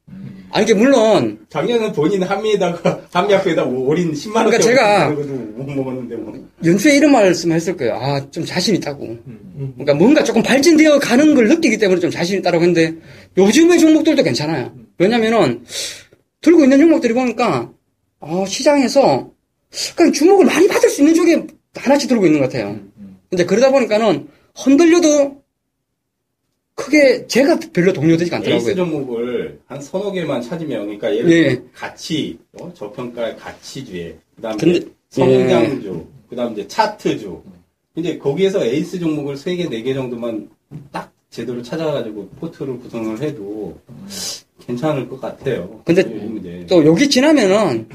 [0.51, 4.45] 아, 이게 물론, 작년은 본인 한미에다가 한미약에다 올인 10만 원.
[4.49, 5.10] 그러니까 제가-
[5.58, 6.34] 못 먹었는데 뭐.
[6.63, 7.95] 연초에 이런 말씀 했을 거예요.
[7.95, 9.17] 아, 좀 자신 있다고.
[9.77, 12.95] 그러니까 뭔가 조금 발전되어 가는 걸 느끼기 때문에 좀 자신 있다고 했는데,
[13.38, 14.73] 요즘의 종목들도 괜찮아요.
[14.97, 15.63] 왜냐면은,
[16.41, 17.71] 들고 있는 종목들이 보니까,
[18.21, 19.29] 어, 시장에서,
[19.95, 21.43] 그냥 주목을 많이 받을 수 있는 쪽에
[21.75, 22.79] 하나씩 들고 있는 것 같아요.
[23.29, 25.43] 근데 그러다 보니까는, 흔들려도,
[26.75, 28.75] 크게, 제가 별로 동요되지가 에이스 않더라고요.
[28.75, 31.49] 종목을 한 서너 개만 찾으면, 그러니까 예를 예.
[31.55, 32.71] 들어 가치, 어?
[32.73, 37.41] 저평가의 가치주에, 그 다음에 근데- 성장주, 그 다음에 이제 차트주.
[37.93, 40.49] 근데 거기에서 에이스 종목을 세 개, 네 개 정도만
[40.91, 43.79] 딱 제대로 찾아가지고 포트를 구성을 해도
[44.65, 45.81] 괜찮을 것 같아요.
[45.85, 47.88] 근데 요즘 이제 또 여기 지나면은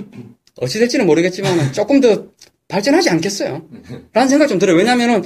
[0.57, 2.27] 어찌 될지는 모르겠지만 조금 더
[2.69, 3.61] 발전하지 않겠어요.
[4.15, 4.77] 라는 생각 좀 들어요.
[4.77, 5.23] 왜냐면은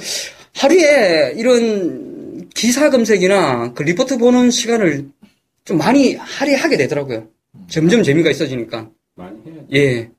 [0.54, 2.13] 하루에 이런
[2.54, 5.08] 기사 검색이나 그 리포트 보는 시간을
[5.64, 7.28] 좀 많이 할애하게 되더라고요.
[7.68, 8.90] 점점 재미가 있어지니까.
[9.16, 9.66] 많이 해야죠.
[9.74, 10.10] 예.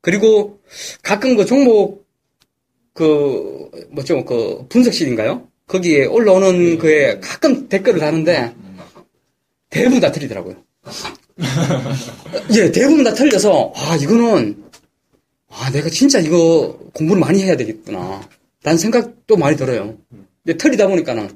[0.00, 0.60] 그리고
[1.02, 2.06] 가끔 그 종목
[2.92, 5.48] 그 뭐죠 그 분석실인가요?
[5.66, 8.54] 거기에 올라오는 그에 가끔 댓글을 다는데
[9.70, 10.56] 대부분 다 틀리더라고요.
[12.54, 14.64] 예, 대부분 다 틀려서 아 이거는
[15.48, 18.28] 아 내가 진짜 이거 공부를 많이 해야 되겠구나.
[18.62, 19.96] 라는 생각도 많이 들어요.
[20.46, 21.28] 근데 틀리다 보니까는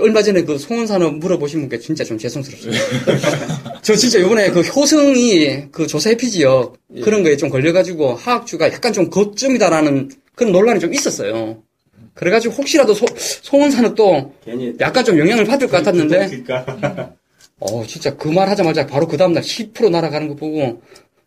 [0.00, 2.82] 얼마 전에 그 송원산업 물어보신 분께 진짜 좀 죄송스럽습니다.
[3.82, 8.92] 저 진짜 요번에 그 효성이 그 조사 해피 지역 그런 거에 좀 걸려가지고 하학주가 약간
[8.92, 11.62] 좀 거점이다라는 그런 논란이 좀 있었어요.
[12.14, 14.32] 그래가지고 혹시라도 소, 송원산업 또
[14.80, 16.16] 약간 좀 영향을 받을 것 같았는데,
[17.60, 20.80] 어, 진짜 그 말 하자마자 바로 그 다음날 10% 날아가는 거 보고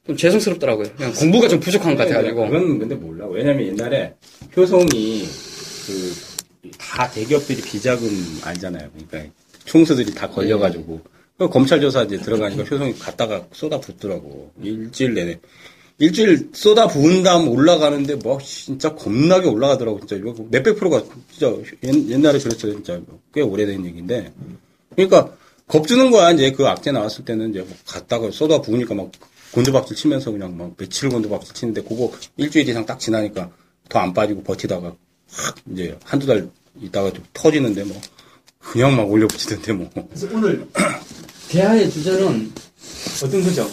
[0.07, 0.87] 좀 죄송스럽더라고요.
[0.95, 2.45] 그냥 공부가 좀 부족한 것 같아가지고.
[2.49, 3.27] 그건 근데 몰라.
[3.27, 4.13] 왜냐면 옛날에
[4.55, 5.27] 효성이
[5.87, 6.13] 그
[6.77, 8.07] 다 대기업들이 비자금
[8.43, 8.89] 알잖아요.
[9.07, 9.33] 그러니까
[9.65, 11.01] 총수들이 다 걸려가지고.
[11.37, 14.51] 그 검찰 조사 이제 들어가니까 효성이 갔다가 쏟아 붓더라고.
[14.61, 15.39] 일주일 내내.
[15.97, 20.15] 일주일 쏟아 부은 다음 올라가는데 뭐 진짜 겁나게 올라가더라고 진짜.
[20.15, 23.01] 이거 몇백 프로가 진짜 옛- 옛날에 그랬어요 진짜.
[23.33, 24.31] 꽤 오래된 얘기인데.
[24.95, 25.33] 그러니까
[25.67, 26.51] 겁주는 거야 이제.
[26.51, 29.11] 그 악재 나왔을 때는 이제 뭐 갔다가 쏟아 부으니까 막
[29.51, 33.49] 곤두박질 치면서 그냥 막 며칠 곤두박질 치는데 그거 일주일 이상 딱 지나니까
[33.89, 34.95] 더 안 빠지고 버티다가
[35.31, 36.49] 확 이제 한두 달
[36.81, 37.99] 있다가 좀 터지는데 뭐
[38.59, 40.67] 그냥 막 올려붙이던데 뭐 그래서 오늘
[41.49, 42.51] 대화의 주제는
[43.23, 43.69] 어떤 거죠?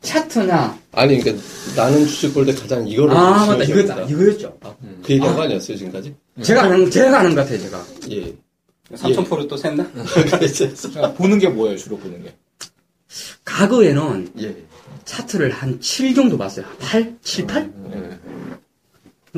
[0.00, 1.44] 차트나 아니, 그러니까
[1.76, 4.02] 나는 주식 볼 때 가장 이거를 아 맞다 이거다 된다.
[4.02, 4.58] 이거였죠.
[5.04, 6.14] 그 얘기한 거 아니었어요, 지금까지?
[6.42, 7.84] 제가 아는 제가 아는 것 같아요 제가.
[8.10, 8.34] 예.
[8.94, 9.84] 삼천포를 또 샜나?
[10.94, 12.34] 자, 보는 게 뭐예요, 주로 보는 게?
[13.44, 14.56] 과거에는 예.
[15.04, 16.64] 차트를 한 7 정도 봤어요.
[16.80, 17.72] 8, 7, 8?
[17.94, 18.18] 예.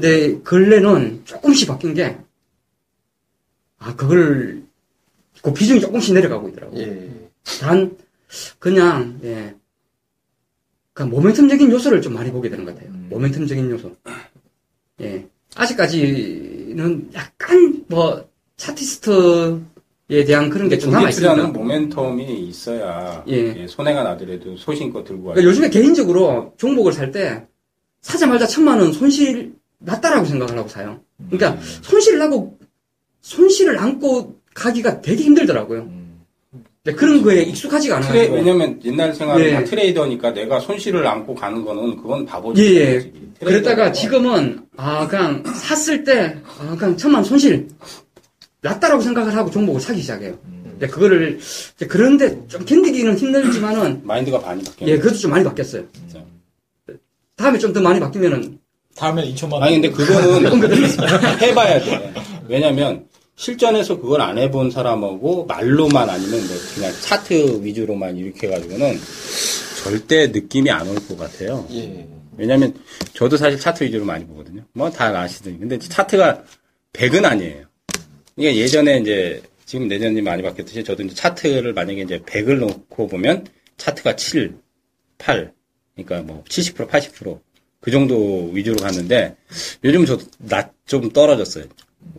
[0.00, 2.16] 근데 근래는 조금씩 바뀐 게,
[3.78, 4.62] 아, 그걸,
[5.42, 6.80] 그 비중이 조금씩 내려가고 있더라고요.
[6.80, 7.10] 예.
[7.60, 7.96] 단,
[8.58, 9.54] 그냥, 예.
[10.94, 12.90] 그 모멘텀적인 요소를 좀 많이 보게 되는 것 같아요.
[13.10, 13.94] 모멘텀적인 요소.
[15.02, 15.26] 예.
[15.54, 21.52] 아직까지는 약간, 뭐, 차티스트에 대한 그런 게 좀 남아있습니다.
[21.52, 23.54] 모멘텀이 있어야 예.
[23.56, 25.34] 예, 손해가 나더라도 소신껏 들고 와요.
[25.34, 27.46] 그러니까 요즘에 개인적으로 종목을 살 때
[28.02, 31.00] 사자마자 천만 원 손실 났다라고 생각을 하고 사요.
[31.30, 32.58] 그러니까 손실을 나고
[33.20, 35.90] 손실을 안고 가기가 되게 힘들더라고요.
[36.82, 38.34] 근데 그런 거에 익숙하지가 트레, 않아요.
[38.36, 39.64] 왜냐면 옛날 생활에 예.
[39.64, 42.62] 트레이더니까 내가 손실을 안고 가는 거는 그건 바보지.
[42.62, 42.98] 예, 예.
[43.38, 47.68] 그랬다가 트레이더가 지금은 아 그냥 샀을 때 아, 그냥 천만 원 손실
[48.62, 50.38] 났다라고 생각을 하고 종목을 사기 시작해요.
[50.62, 51.38] 근데 그거를
[51.88, 55.84] 그런데 좀 견디기는 힘들지만은 마인드가 많이 바뀌었 예 그것도 좀 많이 바뀌었어요.
[55.92, 56.24] 진짜.
[57.36, 58.58] 다음에 좀 더 많이 바뀌면은
[58.96, 59.62] 다음에 2천만 원.
[59.64, 60.62] 아니 근데 그거는
[61.40, 62.12] 해봐야 돼.
[62.48, 68.98] 왜냐면 실전에서 그걸 안 해본 사람하고 말로만 아니면 뭐 그냥 차트 위주로만 이렇게 해가지고는
[69.82, 71.66] 절대 느낌이 안 올 것 같아요.
[71.72, 72.06] 예.
[72.36, 72.74] 왜냐면
[73.14, 74.62] 저도 사실 차트 위주로 많이 보거든요.
[74.72, 76.42] 뭐 다 아시더니 근데 차트가
[76.92, 77.64] 100은 아니에요.
[78.36, 83.46] 이게 예전에 이제 지금 내년이 많이 바뀌었듯이 저도 이제 차트를 만약에 이제 100을 놓고 보면
[83.78, 84.54] 차트가 7,
[85.18, 85.52] 8,
[85.94, 87.40] 그러니까 뭐 70%, 80%
[87.80, 89.36] 그 정도 위주로 갔는데
[89.84, 91.64] 요즘 저도 낮좀 떨어졌어요.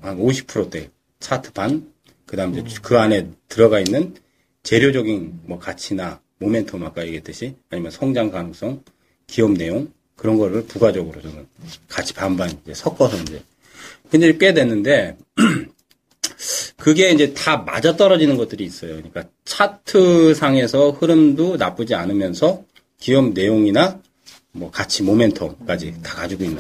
[0.01, 1.91] 한 50%대 차트 반,
[2.25, 4.15] 그 다음 이제 그 안에 들어가 있는
[4.63, 8.83] 재료적인 뭐 가치나 모멘텀 아까 얘기했듯이 아니면 성장 가능성,
[9.27, 11.47] 기업 내용 그런 거를 부가적으로 저는
[11.87, 13.43] 같이 반반 이제 섞어서 이제
[14.09, 15.17] 근데 꽤 됐는데
[16.77, 18.95] 그게 이제 다 맞아 떨어지는 것들이 있어요.
[18.95, 22.63] 그러니까 차트 상에서 흐름도 나쁘지 않으면서
[22.99, 24.01] 기업 내용이나
[24.51, 26.59] 뭐 가치 모멘텀까지 다 가지고 있는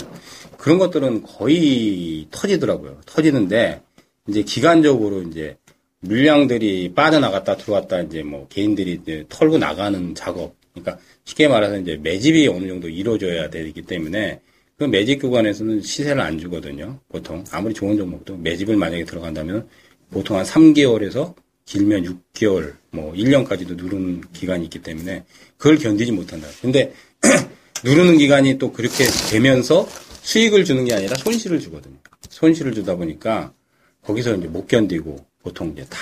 [0.57, 3.01] 그런 것들은 거의 터지더라고요.
[3.05, 3.81] 터지는데
[4.27, 5.57] 이제 기간적으로 이제
[6.01, 10.55] 물량들이 빠져나갔다 들어왔다 이제 뭐 개인들이 이제 털고 나가는 작업.
[10.73, 14.39] 그러니까 쉽게 말해서 이제 매집이 어느 정도 이루어져야 되기 때문에
[14.77, 16.99] 그 매집 구간에서는 시세를 안 주거든요.
[17.09, 19.67] 보통 아무리 좋은 종목도 매집을 만약에 들어간다면
[20.09, 25.23] 보통 한 3개월에서 길면 6개월, 뭐 1년까지도 누르는 기간이 있기 때문에
[25.57, 26.47] 그걸 견디지 못한다.
[26.61, 26.93] 근데
[27.83, 29.87] 누르는 기간이 또 그렇게 되면서
[30.21, 31.95] 수익을 주는 게 아니라 손실을 주거든요.
[32.29, 33.51] 손실을 주다 보니까
[34.03, 35.97] 거기서 이제 못 견디고 보통 이제 다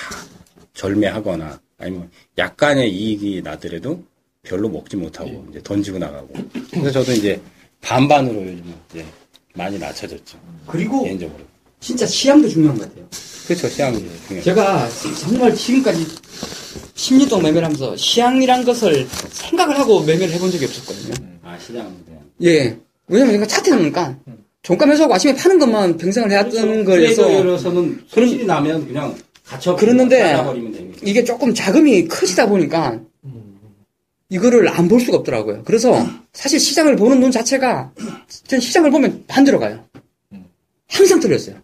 [0.74, 4.04] 절매하거나 아니면 약간의 이익이 나더라도
[4.44, 6.34] 별로 먹지 못하고 이제 던지고 나가고.
[6.72, 7.40] 그래서 저도 이제
[7.82, 9.06] 반반으로 요즘 이제
[9.54, 10.38] 많이 낮춰졌죠.
[10.68, 11.40] 그리고 개인적으로.
[11.80, 13.08] 진짜 시향도 중요한 것 같아요.
[13.48, 13.70] 그렇죠.
[13.70, 14.44] 시향이 중요해요.
[14.44, 14.90] 제가
[15.22, 16.06] 정말 지금까지
[16.96, 21.39] 10년 동안 매매를 하면서 시향이란 것을 생각을 하고 매매를 해본 적이 없었거든요.
[21.50, 21.58] 아,
[22.06, 22.22] 대한.
[22.44, 22.78] 예.
[23.08, 24.20] 왜냐면 제가 차트하니까
[24.62, 30.94] 종가 매수하고 아침에 파는 것만 평생을 해왔던 거여서 트레이더로서는 손실이 나면 그냥 갇혀 됩니다.
[31.02, 33.00] 이게 조금 자금이 커지다 보니까
[34.30, 35.64] 이거를 안 볼 수가 없더라고요.
[35.66, 37.92] 그래서 사실 시장을 보는 눈 자체가
[38.46, 39.84] 전 시장을 보면 반대로 가요.
[40.88, 41.56] 항상 틀렸어요.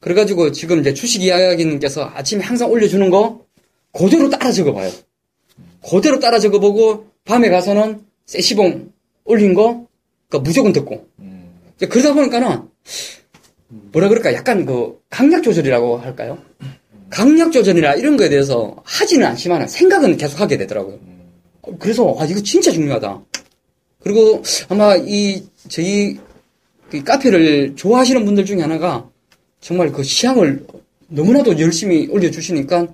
[0.00, 3.46] 그래가지고 지금 이제 주식 이야기님께서 아침에 항상 올려주는 거
[3.92, 4.90] 그대로 따라 적어봐요.
[5.90, 8.92] 그대로 따라 적어보고 밤에 가서는 세시봉
[9.28, 9.86] 올린 거
[10.28, 11.06] 그러니까 무조건 듣고
[11.76, 12.62] 이제 그러다 보니까는
[13.92, 16.38] 뭐라 그럴까 약간 그 강약 조절이라고 할까요?
[17.10, 20.98] 강약 조절이나 이런 거에 대해서 하지는 않지만 생각은 계속 하게 되더라고요.
[21.78, 23.22] 그래서 아 이거 진짜 중요하다.
[24.00, 26.18] 그리고 아마 이 저희
[26.92, 29.08] 이 카페를 좋아하시는 분들 중에 하나가
[29.60, 30.66] 정말 그 시향을
[31.08, 32.88] 너무나도 열심히 올려주시니까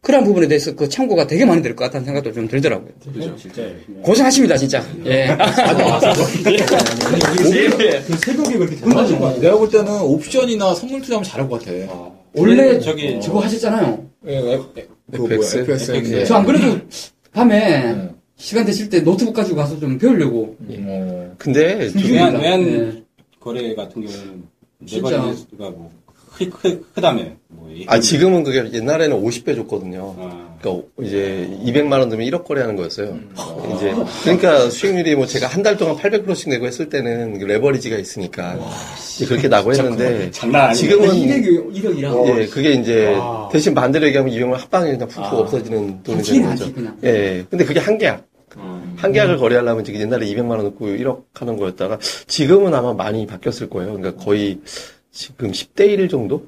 [0.00, 2.90] 그런 부분에 대해서 그 참고가 되게 많이 될 것 같다는 생각도 좀 들더라고요.
[3.36, 4.00] 진짜 열심히.
[4.02, 4.82] 고생하십니다, 진짜.
[5.06, 5.28] 예.
[8.06, 9.40] 그 새벽에 그렇게 대단하신 거 같아요.
[9.42, 11.72] 내가 볼 때는 옵션이나 선물 투자하면 잘할 것 같아.
[12.34, 14.06] 원래 저기 저거 하셨잖아요.
[14.26, 14.72] 예, F-
[15.12, 15.58] 그 뭐야, FX?
[15.58, 16.12] FX.
[16.12, 16.24] 예.
[16.24, 16.78] 저안 그래도
[17.32, 18.08] 밤에 네.
[18.36, 20.56] 시간 되실 때 노트북 가지고 가서 좀 배우려고.
[20.68, 23.02] 어, 근데 좀- 외환, 외환 네.
[23.40, 24.44] 거래 같은 경우는
[24.86, 25.10] 진짜.
[25.10, 25.90] 레버리지가 뭐
[26.38, 27.22] 크, 크, 크다며.
[27.48, 30.14] 뭐 아, 지금은 그게 옛날에는 50배 줬거든요.
[30.18, 33.18] 아, 그러니까 이제 200만 원 들면 1억 거래 하는 거였어요.
[33.76, 38.58] 이제 그러니까 수익률이 뭐 제가 한 달 동안 800%씩 내고 했을 때는 그 레버리지가 있으니까
[39.16, 40.30] 이제 그렇게 나고 했는데.
[40.30, 42.38] 지금은 200이 1억이라.
[42.40, 43.48] 예, 그게 이제 와.
[43.52, 46.72] 대신 반대로 얘기하면 200만 합방에 그냥 푹푹 없어지는 돈이 아, 되는 거죠.
[46.72, 46.96] 그냥.
[47.04, 48.22] 예, 근데 그게 한계야.
[48.96, 53.68] 한 계약을 거래하려면 지금 옛날에 200만 원 넣고 1억 하는 거였다가 지금은 아마 많이 바뀌었을
[53.70, 53.92] 거예요.
[53.92, 54.58] 그러니까 거의
[55.18, 56.44] 지금 10대 1 정도?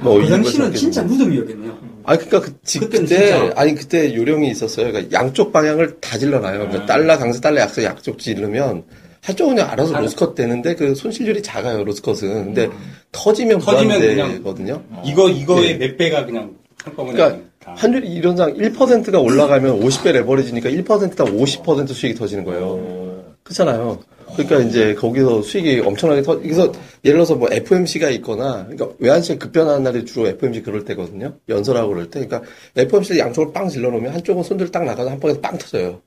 [0.00, 1.02] 뭐 그 당시는 진짜.
[1.04, 1.78] 무덤이었겠네요.
[2.02, 3.52] 아 그러니까 그, 지- 그때 진짜.
[3.54, 4.90] 아니 그때 요령이 있었어요.
[4.90, 6.58] 그러니까 양쪽 방향을 다 질러놔요.
[6.58, 8.82] 그러니까 달러 강세 달러 약세 양쪽 질르면
[9.22, 12.46] 한쪽은 그냥 알아서 로스컷 되는데 그 손실률이 작아요 로스컷은.
[12.46, 12.68] 근데
[13.12, 14.82] 터지면 터지면 무한대거든요.
[15.04, 15.86] 이거 이거의 네.
[15.86, 17.74] 몇 배가 그냥 한꺼번에 그러니까 다.
[17.76, 23.22] 환율이 이런상 1%가 올라가면 50배 레버리지니까 1%당 50% 수익이 터지는 거예요.
[23.44, 24.00] 그렇잖아요.
[24.36, 26.72] 그러니까 이제 거기서 수익이 엄청나게 터, 그래서
[27.04, 31.34] 예를 들어서 뭐 FMC가 있거나, 그러니까 외환시장 급변하는 날이 주로 FMC 그럴 때거든요.
[31.48, 32.24] 연설하고 그럴 때.
[32.24, 32.42] 그러니까
[32.76, 36.00] FMC 양쪽을 빵 질러놓으면 한쪽은 손들 딱 나가서 한 방에서 빵 터져요.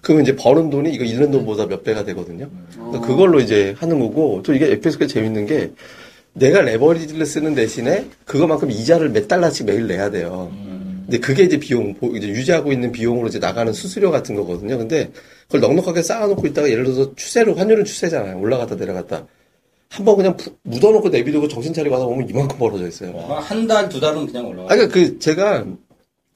[0.00, 2.48] 그러면 이제 버는 돈이 이거 잃는 돈보다 몇 배가 되거든요.
[2.72, 5.72] 그래서 그걸로 이제 하는 거고, 또 이게 FX가 재밌는 게,
[6.32, 10.52] 내가 레버리지를 쓰는 대신에 그거만큼 이자를 몇 달러씩 매일 내야 돼요.
[11.06, 14.76] 근데 그게 이제 비용, 보- 이제 유지하고 있는 비용으로 이제 나가는 수수료 같은 거거든요.
[14.76, 15.10] 근데
[15.46, 18.38] 그걸 넉넉하게 쌓아놓고 있다가 예를 들어서 추세로, 환율은 추세잖아요.
[18.40, 19.24] 올라갔다 내려갔다.
[19.88, 23.16] 한번 그냥 푸- 묻어놓고 내비두고 정신 차리고 하다 보면 이만큼 벌어져 있어요.
[23.40, 24.64] 한 달, 두 달은 그냥 올라가.
[24.72, 25.64] 아, 그러니까 그 제가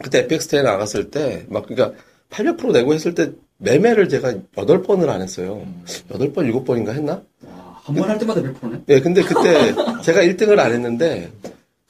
[0.02, 1.98] 그때 에펙스테에 나갔을 때 막 그러니까
[2.30, 5.66] 800% 내고 했을 때 매매를 제가 8번을 안 했어요.
[6.10, 6.32] 8번,
[6.64, 7.20] 7번인가 했나?
[7.82, 8.78] 한번할 때마다 100%네.
[8.86, 11.28] 네, 근데 그때 제가 1등을 안 했는데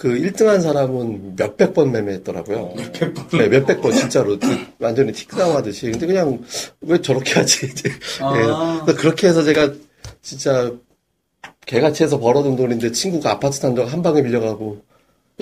[0.01, 2.73] 그 1등한 사람은 몇백 번 매매했더라고요.
[2.75, 3.29] 몇백 번?
[3.39, 4.47] 네, 몇백 번 진짜로 그
[4.79, 5.91] 완전히 틱다운 하듯이.
[5.91, 6.41] 근데 그냥
[6.81, 7.67] 왜 저렇게 하지?
[7.71, 7.91] 이제.
[8.21, 8.33] 아.
[8.35, 8.41] 예.
[8.87, 9.71] 그래서 그렇게 해서 제가
[10.23, 10.73] 진짜
[11.67, 14.81] 개같이 해서 벌어둔 돈인데 친구가 아파트 산다고 한 방에 빌려가고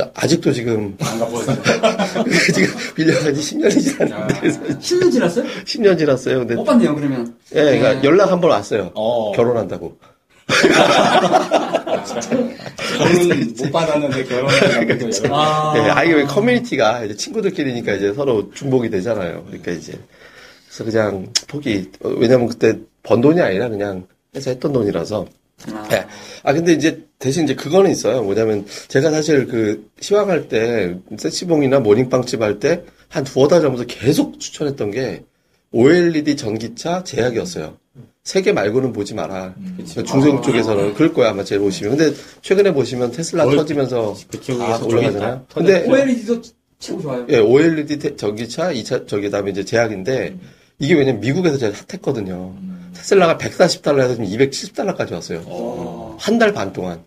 [0.01, 1.19] 야, 아직도 지금 안.
[2.53, 5.45] 지금 빌려간 지 10년이 지났는데 그래서 10년 지났어요?
[5.65, 6.39] 10년 지났어요.
[6.41, 7.37] 근데 못 봤네요, 그러면.
[7.55, 8.91] 예, 그러니까 연락 한 번 왔어요.
[8.97, 9.31] 어.
[9.37, 9.97] 결혼한다고.
[12.99, 15.75] 저는 못 받았는데 결혼을 하고 아.
[15.77, 19.45] 예, 아이왜 커뮤니티가 이제 친구들끼리니까 이제 서로 중복이 되잖아요.
[19.47, 19.99] 그러니까 이제
[20.69, 21.91] 그래서 그냥 포기.
[22.03, 25.27] 어, 왜냐면 그때 번 돈이 아니라 그냥 해서 했던 돈이라서.
[25.73, 25.89] 아.
[25.93, 26.07] 예.
[26.45, 28.23] 아 근데 이제 대신 이제 그거는 있어요.
[28.23, 33.85] 뭐냐면 제가 사실 그 시황 할 때 세치봉이나 모닝빵집 할 때 한 두어 달 전부터
[33.87, 35.23] 계속 추천했던 게
[35.73, 37.77] OLED 전기차 제약이었어요.
[38.25, 39.55] 세개 말고는 보지 마라.
[40.07, 41.97] 중성 쪽에서는 그럴 거야 아마 제일 보시면.
[41.97, 44.15] 근데 최근에 보시면 테슬라 거의 터지면서
[44.61, 45.35] 아, 올라가잖아요.
[45.49, 46.43] 다 근데 OLED도
[46.79, 47.27] 최고 좋아요.
[47.31, 50.37] 예, OLED 테- 전기차, 2차, 저기, 다음에 이제 제약인데,
[50.79, 52.55] 이게 왜냐면 미국에서 제일 핫했거든요.
[52.95, 56.17] 테슬라가 140달러 해서 지금 270달러까지 왔어요.
[56.21, 57.01] 한 달 반 동안.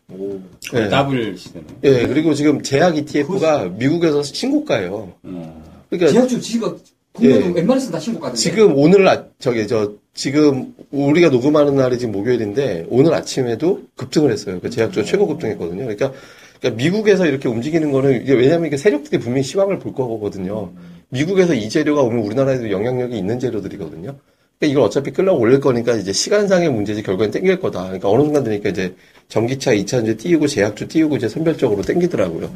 [0.73, 0.89] 예.
[0.89, 1.65] 더블 시대네.
[1.83, 5.13] 예, 그리고 지금 제약 ETF가 미국에서 신고가예요.
[5.89, 6.75] 그러니까 제약 주 지가
[7.13, 7.53] 국내도 예.
[7.53, 8.39] 웬만해서 다 신고 가던데.
[8.39, 14.59] 지금 오늘 아, 저기 저 지금 우리가 녹음하는 날이 지금 목요일인데 오늘 아침에도 급등을 했어요.
[14.61, 15.83] 그 제약주 가 최고 급등했거든요.
[15.83, 16.11] 그러니까,
[16.59, 20.71] 그러니까 미국에서 이렇게 움직이는 거는 이게 왜냐하면 이게 세력들이 분명히 시황을 볼 거거든요.
[21.09, 24.15] 미국에서 이 재료가 오면 우리나라에도 영향력이 있는 재료들이거든요.
[24.61, 27.83] 그러니까 이걸 어차피 끌어 올릴 거니까 이제 시간상의 문제지 결국엔 땡길 거다.
[27.85, 28.93] 그러니까 어느 순간 되니까 이제
[29.27, 32.53] 전기차, 2차전지 띄우고 제약주 띄우고 이제 선별적으로 땡기더라고요.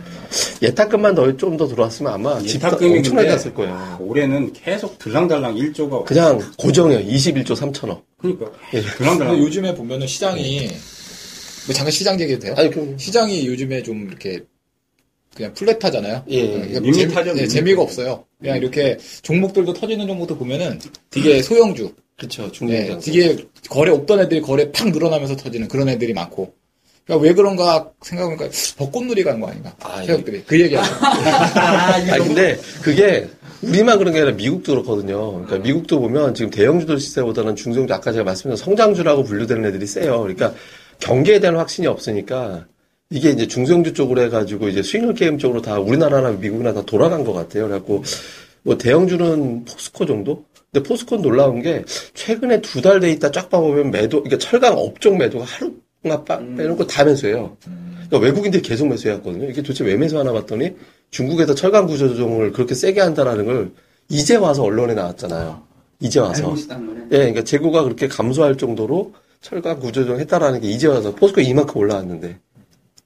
[0.62, 3.98] 예탁금만 더 좀 더 들어왔으면 아마 집값 예탁금이 엄청나게 근데 갔을 거예요.
[4.02, 7.08] 올해는 계속 들랑달랑 1조가 그냥 고정이에요.
[7.08, 8.02] 21조 3천억.
[8.18, 8.82] 그러니까 예.
[8.82, 10.68] 근데 들랑달랑 요즘에 보면은 시장이
[11.66, 12.54] 뭐 잠깐 시장 얘기해도 돼요?
[12.58, 12.96] 아니, 그럼.
[13.00, 14.44] 시장이 요즘에 좀 이렇게
[15.36, 16.24] 그냥 플랫하잖아요.
[16.30, 17.50] 예, 그러니까 밋밋하죠, 재미- 예, 밋밋.
[17.50, 18.24] 재미가 없어요.
[18.40, 23.00] 그냥 이렇게 종목들도 터지는 종목도 보면은 되게 소형주, 그쵸, 예, 중국장.
[23.02, 26.54] 되게 거래 없던 애들이 거래 팍 늘어나면서 터지는 그런 애들이 많고.
[27.06, 29.76] 그러니까 왜 그런가 생각해보니까 벚꽃놀이 가는 거 아닌가?
[29.82, 30.92] 아, 세력들이 그 얘기하죠.
[31.60, 33.28] 아니, 근데 그게
[33.62, 35.34] 우리만 그런 게 아니라 미국도 그렇거든요.
[35.34, 40.22] 그러니까 미국도 보면 지금 대형주들 시세보다는 중성주, 아까 제가 말씀드린 성장주라고 분류되는 애들이 세요.
[40.22, 40.54] 그러니까
[41.00, 42.66] 경기에 대한 확신이 없으니까
[43.12, 47.34] 이게 이제 중성주 쪽으로 해가지고 이제 스윙을 게임 쪽으로 다 우리나라나 미국이나 다 돌아간 것
[47.34, 47.68] 같아요.
[47.68, 48.04] 그래갖고
[48.64, 50.44] 뭐 대형주는 포스코 정도?
[50.72, 55.18] 근데 포스코는 놀라운 게 최근에 두 달 돼 있다 쫙 봐보면 매도, 그러니까 철강 업종
[55.18, 57.56] 매도가 하루가 빠- 빼놓고 다 매수해요.
[58.08, 59.46] 그러니까 외국인들이 계속 매수해왔거든요.
[59.50, 60.72] 이게 도대체 왜 매수하나 봤더니
[61.12, 63.72] 중국에서 철강 구조 조정을 그렇게 세게 한다라는 걸
[64.10, 65.62] 이제 와서 언론에 나왔잖아요.
[66.02, 66.50] 이제 와서.
[67.12, 71.78] 예, 그러니까 재고가 그렇게 감소할 정도로 철강 구조 조정 했다라는 게 이제 와서 포스코 이만큼
[71.82, 72.38] 올라왔는데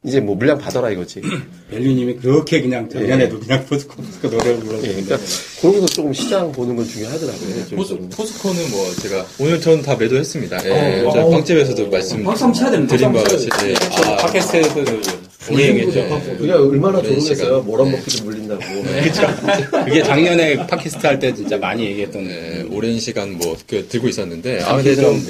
[0.04, 1.22] 이제 뭐 물량 받아라 이거지.
[1.70, 5.18] 벨리님이 그렇게 그냥 작년에도 그냥 포스코 포스코 노래를 불러서 예, 그러니까
[5.62, 7.66] 거기서 조금 시장 보는 건 중요하더라고요.
[7.76, 8.10] 포스, 저는.
[8.10, 10.66] 포스코는 뭐 제가 오늘 전다 매도했습니다.
[10.66, 11.30] 예, 어, 저 어.
[11.32, 12.96] 빵집에서도 말씀 박수 한번 쳐야 되는데.
[12.96, 13.76] 드린 바와 박수 같이 예,
[14.10, 15.02] 아, 팟캐스트에서 그
[15.48, 16.22] 게 얘기했죠.
[16.38, 17.36] 그게 얼마나 오랜 조롱했어요.
[17.36, 17.66] 시간.
[17.66, 18.62] 모란 먹기도 물린다고.
[19.86, 24.62] 그게 작년에 팟캐스트 할 때 진짜 많이 얘기했던 네, 오랜 시간 뭐 그, 들고 있었는데
[24.64, 25.24] 아 아, 근데 좀좀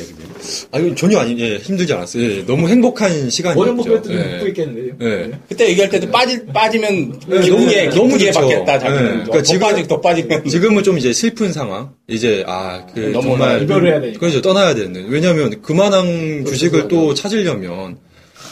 [0.72, 2.24] 아, 이거 전혀 아니 예, 힘들지 않았어요.
[2.24, 3.96] 예, 너무 행복한 시간이었죠.
[3.96, 4.24] 했더니 예.
[4.24, 4.94] 먹고 있겠는데요.
[5.02, 5.32] 예.
[5.48, 8.40] 그때 얘기할 때도 빠지 빠지면 네, 기분이 너무- 너무 너무 기쁘게 좋죠.
[8.50, 11.92] 받겠다 자기는 네, 그러니까 더 지금- 빠지 더 빠지면 지금은 좀 이제 슬픈 상황.
[12.08, 14.20] 이제 아, 그 정말 이별을 해야 되니까.
[14.20, 14.42] 그렇죠.
[14.42, 15.08] 떠나야 되는.
[15.10, 17.98] 왜냐면 그만한 주식을 또 찾으려면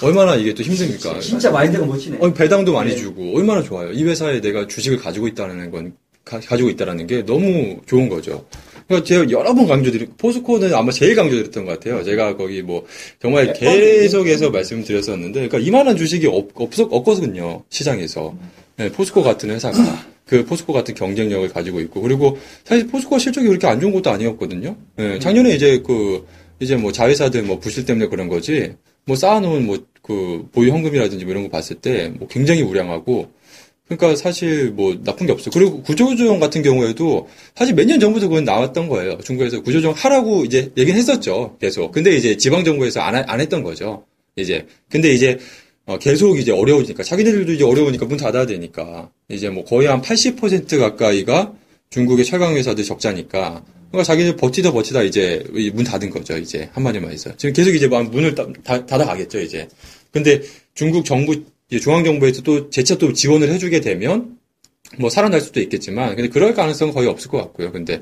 [0.02, 1.20] 얼마나 이게 또 힘듭니까?
[1.20, 2.18] 진짜 마인드가 멋지네.
[2.20, 3.92] 어, 배당도 많이 주고 얼마나 좋아요.
[3.92, 5.94] 이 회사에 내가 주식을 가지고 있다는 건
[6.24, 8.46] 가, 지고 있다라는 게 너무 좋은 거죠.
[8.88, 12.04] 그러니까 제가 여러 번 강조드리 포스코는 아마 제일 강조드렸던 것 같아요.
[12.04, 12.86] 제가 거기 뭐
[13.22, 18.36] 정말 계속해서 말씀드렸었는데, 그러니까 이만한 주식이 없, 없, 없거든요 시장에서.
[18.78, 19.78] 네, 포스코 같은 회사가
[20.28, 24.76] 그 포스코 같은 경쟁력을 가지고 있고 그리고 사실 포스코 실적이 그렇게 안 좋은 것도 아니었거든요.
[24.96, 26.26] 네, 작년에 이제 그
[26.60, 28.76] 이제 뭐 자회사들 뭐 부실 때문에 그런 거지
[29.08, 29.78] 뭐 쌓아놓은 뭐
[30.08, 33.30] 그 보유 현금이라든지 뭐 이런 거 봤을 때 뭐 굉장히 우량하고
[33.90, 35.52] 그러니까 사실 뭐 나쁜 게 없어요.
[35.54, 39.18] 그리고 구조조정 같은 경우에도 사실 몇 년 전부터 그건 나왔던 거예요.
[39.18, 41.58] 중국에서 구조조정 하라고 이제 얘기는 했었죠.
[41.60, 41.92] 계속.
[41.92, 44.06] 근데 이제 지방정부에서 안, 하- 안 했던 거죠.
[44.38, 44.66] 이제.
[44.90, 45.38] 근데 이제
[45.86, 50.80] 어, 계속 이제 어려우니까 자기네들도 이제 어려우니까 문 닫아야 되니까 이제 뭐 거의 한 80%
[50.80, 51.54] 가까이가
[51.90, 56.38] 중국의 철강 회사들 적자니까 그러니까 자기들 버티다 버티다 이제 이문 닫은 거죠.
[56.38, 59.40] 이제 한마디만 해서 지금 계속 이제 막 문을 닫아가겠죠.
[59.40, 59.68] 이제.
[60.12, 60.42] 근데
[60.74, 64.38] 중국 정부 중앙정부에서 또 재차 또 지원을 해주게 되면
[65.00, 67.72] 뭐 살아날 수도 있겠지만 근데 그럴 가능성은 거의 없을 것 같고요.
[67.72, 68.02] 근데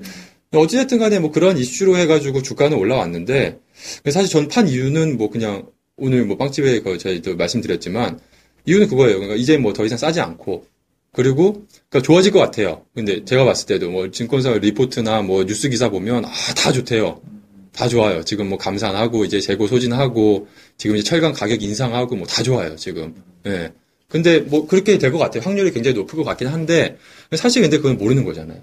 [0.51, 3.59] 어찌됐든 간에 뭐 그런 이슈로 해가지고 주가는 올라왔는데
[4.11, 5.67] 사실 전 판 이유는 뭐 그냥
[5.97, 8.19] 오늘 뭐 빵집에 그 저희도 말씀드렸지만
[8.65, 9.15] 이유는 그거예요.
[9.17, 10.65] 그러니까 이제 뭐 더 이상 싸지 않고
[11.15, 12.83] 그리고 그러니까 좋아질 것 같아요.
[12.93, 17.21] 근데 제가 봤을 때도 뭐 증권사 리포트나 뭐 뉴스 기사 보면 아 다 좋대요.
[17.71, 18.23] 다 좋아요.
[18.23, 20.47] 지금 뭐 감산하고 이제 재고 소진하고
[20.77, 22.75] 지금 이제 철강 가격 인상하고 뭐 다 좋아요.
[22.75, 23.15] 지금.
[23.45, 23.71] 예.
[24.09, 25.41] 근데 뭐 그렇게 될 것 같아요.
[25.43, 26.97] 확률이 굉장히 높을 것 같긴 한데
[27.35, 28.61] 사실 근데 그건 모르는 거잖아요.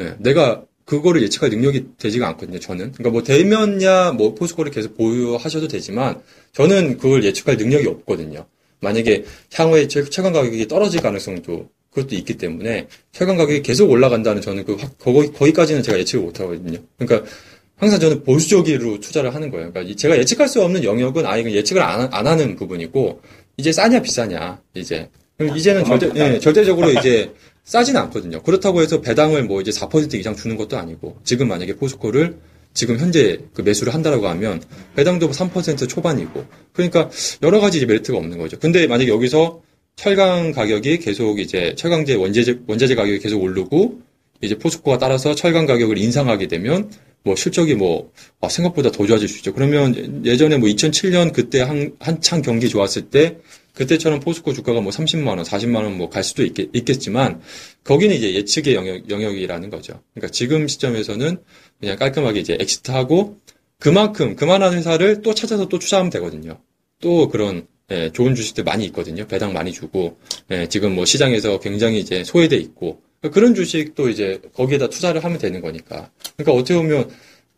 [0.00, 0.16] 예.
[0.18, 2.58] 내가 그거를 예측할 능력이 되지가 않거든요.
[2.58, 2.92] 저는.
[2.92, 6.20] 그러니까 뭐 대면야 뭐 포스코를 계속 보유하셔도 되지만
[6.52, 8.46] 저는 그걸 예측할 능력이 없거든요.
[8.80, 9.24] 만약에
[9.54, 14.74] 향후에 철- 철강 가격이 떨어질 가능성도 그것도 있기 때문에 철강 가격이 계속 올라간다는 저는 그
[14.74, 16.78] 확- 거기 거기까지는 제가 예측을 못 하거든요.
[16.98, 17.28] 그러니까
[17.76, 19.70] 항상 저는 보수적으로 투자를 하는 거예요.
[19.70, 23.20] 그러니까 이- 제가 예측할 수 없는 영역은 아예 예측을 안, 안 하는 부분이고
[23.56, 27.32] 이제 싸냐 비싸냐 이제 그럼 이제는 절대 예, 절대적으로 이제
[27.64, 28.42] 싸지는 않거든요.
[28.42, 32.36] 그렇다고 해서 배당을 뭐 이제 4% 이상 주는 것도 아니고 지금 만약에 포스코를
[32.74, 34.62] 지금 현재 그 매수를 한다라고 하면
[34.96, 37.10] 배당도 3% 초반이고 그러니까
[37.42, 38.58] 여러 가지 이제 메리트가 없는 거죠.
[38.58, 39.60] 근데 만약에 여기서
[39.96, 44.00] 철강 가격이 계속 이제 철강제 원재재 원자재 가격이 계속 오르고
[44.40, 46.90] 이제 포스코가 따라서 철강 가격을 인상하게 되면
[47.24, 49.54] 뭐 실적이 뭐 아, 생각보다 더 좋아질 수 있죠.
[49.54, 53.38] 그러면 예전에 뭐 2007년 그때 한, 한창 경기 좋았을 때
[53.74, 57.40] 그때처럼 포스코 주가가 뭐 30만 원, 40만 원 뭐 갈 수도 있겠, 있겠지만
[57.84, 60.02] 거기는 이제 예측의 영역, 영역이라는 거죠.
[60.14, 61.38] 그러니까 지금 시점에서는
[61.80, 63.38] 그냥 깔끔하게 이제 exit하고
[63.78, 66.60] 그만큼 그만한 회사를 또 찾아서 또 투자하면 되거든요.
[67.00, 69.26] 또 그런 예, 좋은 주식들 많이 있거든요.
[69.26, 70.16] 배당 많이 주고
[70.50, 73.00] 예, 지금 뭐 시장에서 굉장히 이제 소외돼 있고
[73.32, 76.10] 그런 주식도 이제 거기에다 투자를 하면 되는 거니까.
[76.36, 77.10] 그러니까 어떻게 보면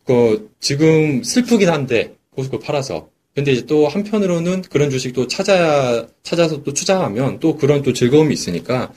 [0.05, 6.71] 그 지금 슬프긴 한데 포스코 팔아서 근데 이제 또 한편으로는 그런 주식도 찾아야 찾아서 또
[6.71, 8.93] 투자하면 또 그런 또 즐거움이 있으니까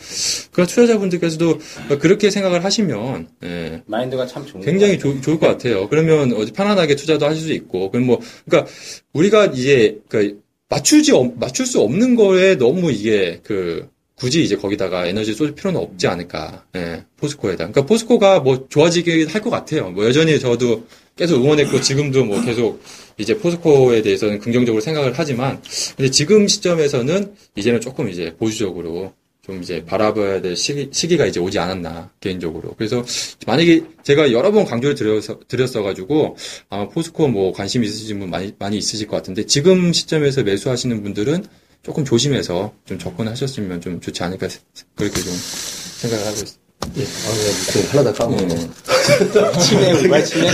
[0.53, 1.59] 그런 투자자분들께서도
[1.99, 5.89] 그렇게 생각을 하시면 예, 마인드가 참 좋은 굉장히 것 좋, 좋을 것 같아요.
[5.89, 8.71] 그러면 어디 편안하게 투자도 하실 수 있고, 그럼 뭐, 그러니까
[9.13, 15.07] 우리가 이제 그 맞추지 없- 맞출 수 없는 거에 너무 이게 그 굳이 이제 거기다가
[15.07, 16.65] 에너지 쏠 필요는 없지 않을까.
[16.77, 17.57] 예, 포스코에다.
[17.69, 19.91] 그러니까 포스코가 뭐 좋아지긴 할 것 같아요.
[19.91, 20.85] 뭐 여전히 저도
[21.17, 22.83] 계속 응원했고 지금도 뭐 계속
[23.17, 25.61] 이제 포스코에 대해서는 긍정적으로 생각을 하지만
[25.97, 29.13] 근데 지금 시점에서는 이제는 조금 이제 보수적으로
[29.49, 32.75] 좀 이제 바라봐야 될 시기, 시기가 이제 오지 않았나 개인적으로.
[32.77, 33.03] 그래서
[33.47, 36.37] 만약에 제가 여러 번 강조를 드려서 드렸어가지고
[36.69, 41.47] 아마 포스코 뭐 관심 있으신 분 많이 많이 있으실 것 같은데 지금 시점에서 매수하시는 분들은
[41.83, 44.49] 조금 조심해서 좀 접근하셨으면 좀 좋지 않을까
[44.95, 46.69] 그렇게 좀 생각을 하고 있습니다.
[46.81, 49.59] 아, 네, 무슨 하나 다 까먹어.
[49.61, 50.51] 치매 우가 치매.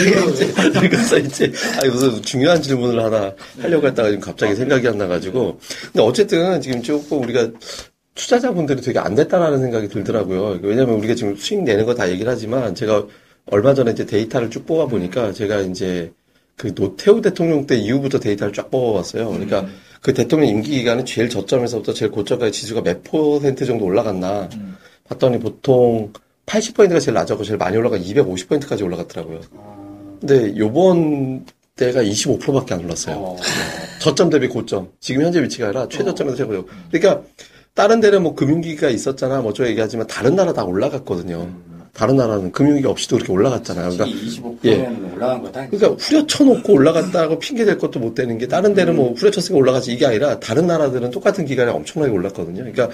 [0.88, 5.58] 그래서 이제 아니 무슨 중요한 질문을 하나 하려고 했다가 지금 갑자기 생각이 안 나가지고.
[5.86, 7.50] 근데 어쨌든 지금 조금 우리가
[8.14, 10.60] 투자자분들이 되게 안 됐다라는 생각이 들더라고요.
[10.62, 13.06] 왜냐하면 우리가 지금 수익 내는 거 다 얘기를 하지만 제가
[13.46, 16.12] 얼마 전에 이제 데이터를 쭉 뽑아 보니까 제가 이제
[16.56, 19.28] 그 노태우 대통령 때 이후부터 데이터를 쫙 뽑아봤어요.
[19.28, 19.66] 그러니까
[20.00, 24.48] 그 대통령 임기 기간에 제일 저점에서부터 제일 고점까지 지수가 몇 퍼센트 정도 올라갔나
[25.08, 26.12] 봤더니 보통
[26.46, 29.40] 80%가 제일 낮았고 제일 많이 올라가 250%까지 올라갔더라고요.
[30.20, 31.44] 근데 요번
[31.76, 33.36] 때가 25%밖에 안 올랐어요.
[34.00, 34.90] 저점 대비 고점.
[35.00, 36.66] 지금 현재 위치가 아니라 최저점에서 최고점.
[36.90, 37.22] 그러니까
[37.74, 39.40] 다른 데는 뭐 금융위기가 있었잖아.
[39.40, 41.48] 뭐 저 얘기하지만 다른 나라 다 올라갔거든요.
[41.92, 43.90] 다른 나라는 금융위기 없이도 그렇게 올라갔잖아요.
[43.90, 45.68] 그러니까 25%는 올라간 거다.
[45.68, 50.04] 그러니까 후려쳐놓고 올라갔다고 핑계 댈 것도 못 되는 게 다른 데는 뭐 후려쳤으니까 올라가지 이게
[50.06, 52.64] 아니라 다른 나라들은 똑같은 기간에 엄청나게 올랐거든요.
[52.64, 52.90] 그러니까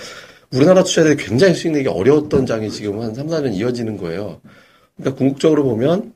[0.53, 4.41] 우리나라 투자들이 굉장히 수익 내기 어려웠던 장이 지금 한 3, 4년 이어지는 거예요.
[4.97, 6.13] 그러니까 궁극적으로 보면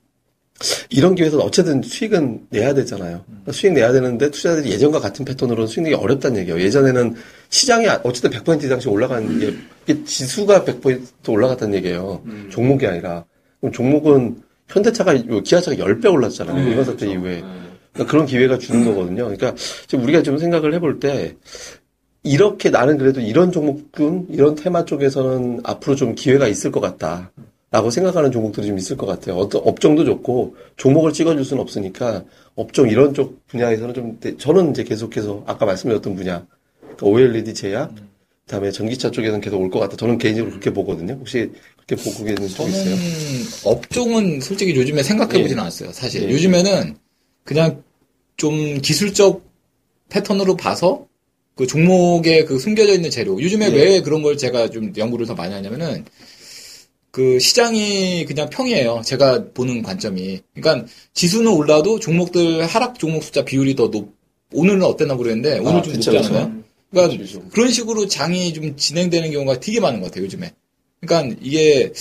[0.89, 3.25] 이런 기회에서 어쨌든 수익은 내야 되잖아요.
[3.27, 6.61] 그러니까 수익 내야 되는데 투자자들이 예전과 같은 패턴으로는 수익 내기 어렵다는 얘기예요.
[6.61, 7.15] 예전에는
[7.51, 9.39] 시장이 어쨌든 100% 이상씩 올라가는
[9.87, 12.23] 게 지수가 100% 올라갔다는 얘기예요.
[12.51, 13.25] 종목이 아니라.
[13.61, 16.71] 그럼 종목은 현대차가 기아차가 10배 올랐잖아요.
[16.73, 17.43] 이번 사태 이후에.
[17.93, 19.25] 그러니까 그런 기회가 주는 거거든요.
[19.25, 19.55] 그러니까
[19.87, 21.37] 지금 우리가 좀 생각을 해볼 때
[22.23, 27.33] 이렇게 나는 그래도 이런 종목군 이런 테마 쪽에서는 앞으로 좀 기회가 있을 것 같다.
[27.75, 29.35] 라고 생각하는 종목들이 좀 있을 것 같아요.
[29.37, 32.23] 어떤 업종도 좋고 종목을 찍어줄 수는 없으니까
[32.55, 36.47] 업종 이런 쪽 분야에서는 좀 대- 저는 이제 계속해서 아까 말씀드렸던 분야
[36.81, 37.93] 그러니까 OLED 제약
[38.47, 39.97] 그다음에 전기차 쪽에서는 계속 올 것 같다.
[39.97, 41.15] 저는 개인적으로 그렇게 보거든요.
[41.15, 41.51] 혹시
[41.85, 42.95] 그렇게 보고 계시는 쪽 있어요?
[43.65, 45.61] 업종은 솔직히 요즘에 생각해보진 예.
[45.61, 45.91] 않았어요.
[45.93, 46.33] 사실 예.
[46.33, 46.97] 요즘에는
[47.43, 47.83] 그냥
[48.37, 49.43] 좀 기술적
[50.11, 51.09] 패턴으로 봐서
[51.57, 53.33] 그 종목에 그 숨겨져 있는 재료.
[53.43, 53.75] 요즘에 예.
[53.75, 56.05] 왜 그런 걸 제가 좀 연구를 더 많이 하냐면은
[57.15, 59.03] 그 시장이 그냥 평이에요.
[59.05, 60.41] 제가 보는 관점이.
[60.53, 64.13] 그러니까 지수는 올라도 종목들 하락 종목 숫자 비율이 더 높.
[64.53, 66.41] 오늘은 어땠나 모르겠는데 오늘 아, 좀 그쵸, 높지 그쵸.
[66.41, 66.61] 않아요?
[66.91, 70.55] 그러니까 그런 식으로 장이 좀 진행되는 경우가 되게 많은 것 같아요, 요즘에.
[71.01, 71.93] 그러니까 이게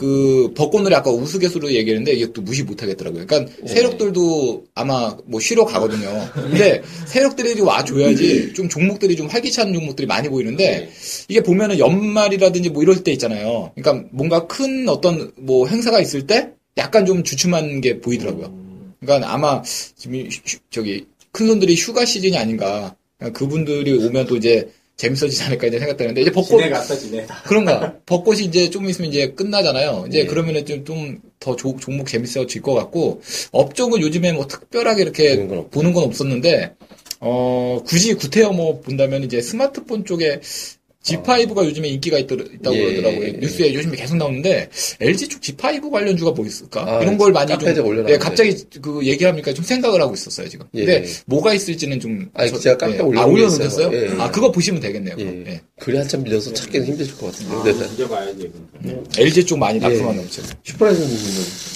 [0.00, 3.26] 그 벚꽃놀이 아까 우스갯소리로 얘기했는데 이게 또 무시 못 하겠더라고요.
[3.26, 3.68] 그러니까 예.
[3.68, 6.26] 세력들도 아마 뭐 쉬러 가거든요.
[6.32, 10.88] 근데 세력들이 와 줘야지 좀 종목들이 좀 활기찬 종목들이 많이 보이는데
[11.28, 13.72] 이게 보면은 연말이라든지 뭐 이럴 때 있잖아요.
[13.74, 16.48] 그러니까 뭔가 큰 어떤 뭐 행사가 있을 때
[16.78, 18.54] 약간 좀 주춤한 게 보이더라고요.
[19.00, 22.96] 그러니까 아마 지금 휴- 저기 큰 손들이 휴가 시즌이 아닌가.
[23.18, 24.66] 그러니까 그분들이 오면 또 이제
[25.00, 27.26] 재밌어지지 않을까 이제 생각되는데 이제 벚꽃 지내 갔어, 지내.
[27.46, 30.04] 그런가 벚꽃이 이제 좀 있으면 이제 끝나잖아요.
[30.08, 30.26] 이제 예.
[30.26, 33.22] 그러면은 좀더 종목 재밌어질 것 같고
[33.52, 35.70] 업종은 요즘에 뭐 특별하게 이렇게 보는 건.
[35.70, 36.74] 보는 건 없었는데
[37.20, 40.40] 어 굳이 구태여 뭐 본다면 이제 스마트폰 쪽에
[41.02, 42.94] G5가 요즘에 인기가 있더, 있다고 예.
[42.96, 43.32] 그러더라고요.
[43.40, 44.68] 뉴스에 요즘에 계속 나오는데
[45.00, 46.84] LG 쪽 G5 관련주가 뭐 있을까?
[46.86, 48.12] 아, 이런 걸 많이 카페에 좀 올려놨는데.
[48.12, 50.66] 예, 갑자기 그 얘기하니까 좀 생각을 하고 있었어요 지금.
[50.74, 50.84] 예.
[50.84, 53.18] 근데 뭐가 있을지는 좀 아니, 저- 제가 카페에 예.
[53.18, 53.90] 아 올려놓으셨어요?
[53.94, 54.20] 예, 예.
[54.20, 55.16] 아 그거 보시면 되겠네요.
[55.18, 55.44] 예.
[55.46, 55.60] 예.
[55.80, 57.72] 글이 한참 밀려서 찾기는 힘드실 것 같은데.
[57.72, 57.88] 네.
[57.88, 58.52] 뒤져봐야지.
[58.82, 59.10] 그러니까.
[59.18, 59.80] LG 쪽 많이 예.
[59.80, 60.46] 낙서만 넘쳐요.
[60.64, 61.18] 슈퍼라이저님은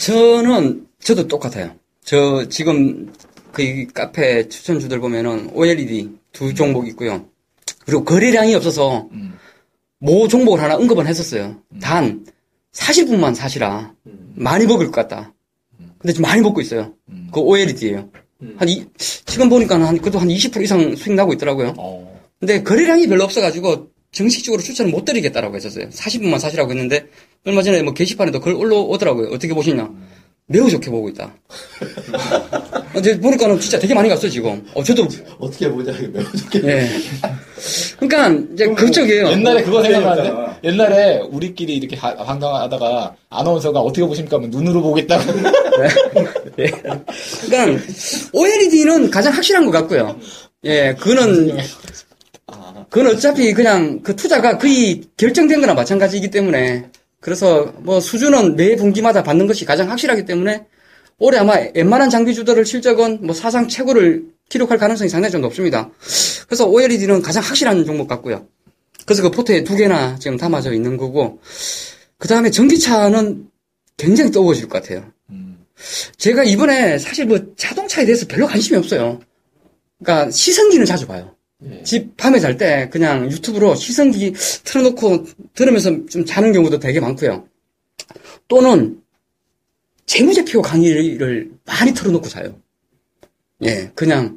[0.04, 1.74] 저는 저도 똑같아요.
[2.04, 3.10] 저 지금
[3.52, 7.26] 그이 카페 추천주들 보면은 OLED 두 종목 있고요.
[7.84, 9.38] 그리고 거래량이 없어서 음.
[9.98, 11.56] 모 종목을 하나 언급은 했었어요.
[11.80, 12.26] 단
[12.72, 13.94] 사실 분만 사시라.
[14.34, 15.32] 많이 먹을 것 같다.
[15.98, 16.94] 근데 지금 많이 먹고 있어요.
[17.08, 17.28] 음.
[17.32, 18.10] 그 OLED예요.
[18.58, 21.74] 한 이, 지금 보니까 한 그래도 한 20% 이상 수익 나고 있더라고요.
[21.78, 22.20] 어.
[22.38, 25.88] 근데 거래량이 별로 없어가지고 정식적으로 추천을 못 드리겠다라고 했었어요.
[25.88, 27.08] 40분만 사시라고 했는데
[27.46, 29.28] 얼마 전에 뭐 게시판에도 글 올라오더라고요.
[29.28, 29.90] 어떻게 보시냐?
[30.46, 31.34] 매우 좋게 보고 있다.
[32.98, 34.64] 이제 보니까는 진짜 되게 많이 갔어요 지금.
[34.74, 35.06] 어 저도
[35.38, 36.60] 어떻게 보자 이거 매우 좋게.
[36.64, 36.88] 예.
[37.98, 39.28] 그러니까 이제 그쪽이에요.
[39.30, 39.82] 옛날에 그거.
[39.82, 44.36] 생각나는데 옛날에 우리끼리 이렇게 하- 황당하다가 아나운서가 어떻게 보십니까?
[44.36, 45.24] 하면 눈으로 보겠다고.
[46.56, 47.82] 그러니까
[48.32, 50.18] OLED는 가장 확실한 것 같고요.
[50.64, 51.56] 예, 그거는
[52.90, 56.86] 그건 어차피 그냥 그 투자가 거의 결정된 거나 마찬가지이기 때문에
[57.20, 60.64] 그래서 뭐 수준은 매 분기마다 받는 것이 가장 확실하기 때문에
[61.18, 65.90] 올해 아마 웬만한 장비주들을 실적은 뭐 사상 최고를 기록할 가능성이 상당히 좀 높습니다.
[66.46, 68.46] 그래서 OLED는 가장 확실한 종목 같고요.
[69.06, 71.40] 그래서 그 포트에 두 개나 지금 담아져 있는 거고
[72.18, 73.48] 그 다음에 전기차는
[73.96, 75.04] 굉장히 뜨거워질 것 같아요.
[76.16, 79.20] 제가 이번에 사실 뭐 자동차에 대해서 별로 관심이 없어요.
[80.02, 81.34] 그러니까 시승기는 자주 봐요.
[81.84, 84.34] 집 밤에 잘 때 그냥 유튜브로 시승기
[84.64, 87.46] 틀어놓고 들으면서 좀 자는 경우도 되게 많고요.
[88.48, 89.00] 또는
[90.06, 92.58] 재무제표 강의를 많이 틀어놓고 자요.
[93.62, 94.36] 예, 그냥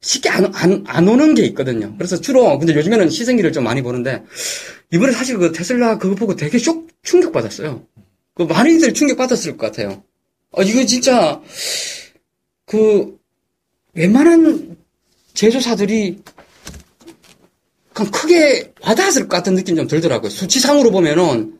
[0.00, 1.94] 쉽게 안, 안, 안 오는 게 있거든요.
[1.96, 4.22] 그래서 주로, 근데 요즘에는 시승기를 좀 많이 보는데,
[4.92, 7.84] 이번에 사실 그 테슬라 그거 보고 되게 쇼, 충격받았어요.
[8.34, 10.04] 그 많이들 충격받았을 것 같아요.
[10.52, 11.40] 어, 이거 진짜,
[12.66, 13.18] 그,
[13.94, 14.76] 웬만한
[15.34, 16.22] 제조사들이
[17.92, 20.30] 그냥 크게 와닿았을 것 같은 느낌이 좀 들더라고요.
[20.30, 21.58] 수치상으로 보면은,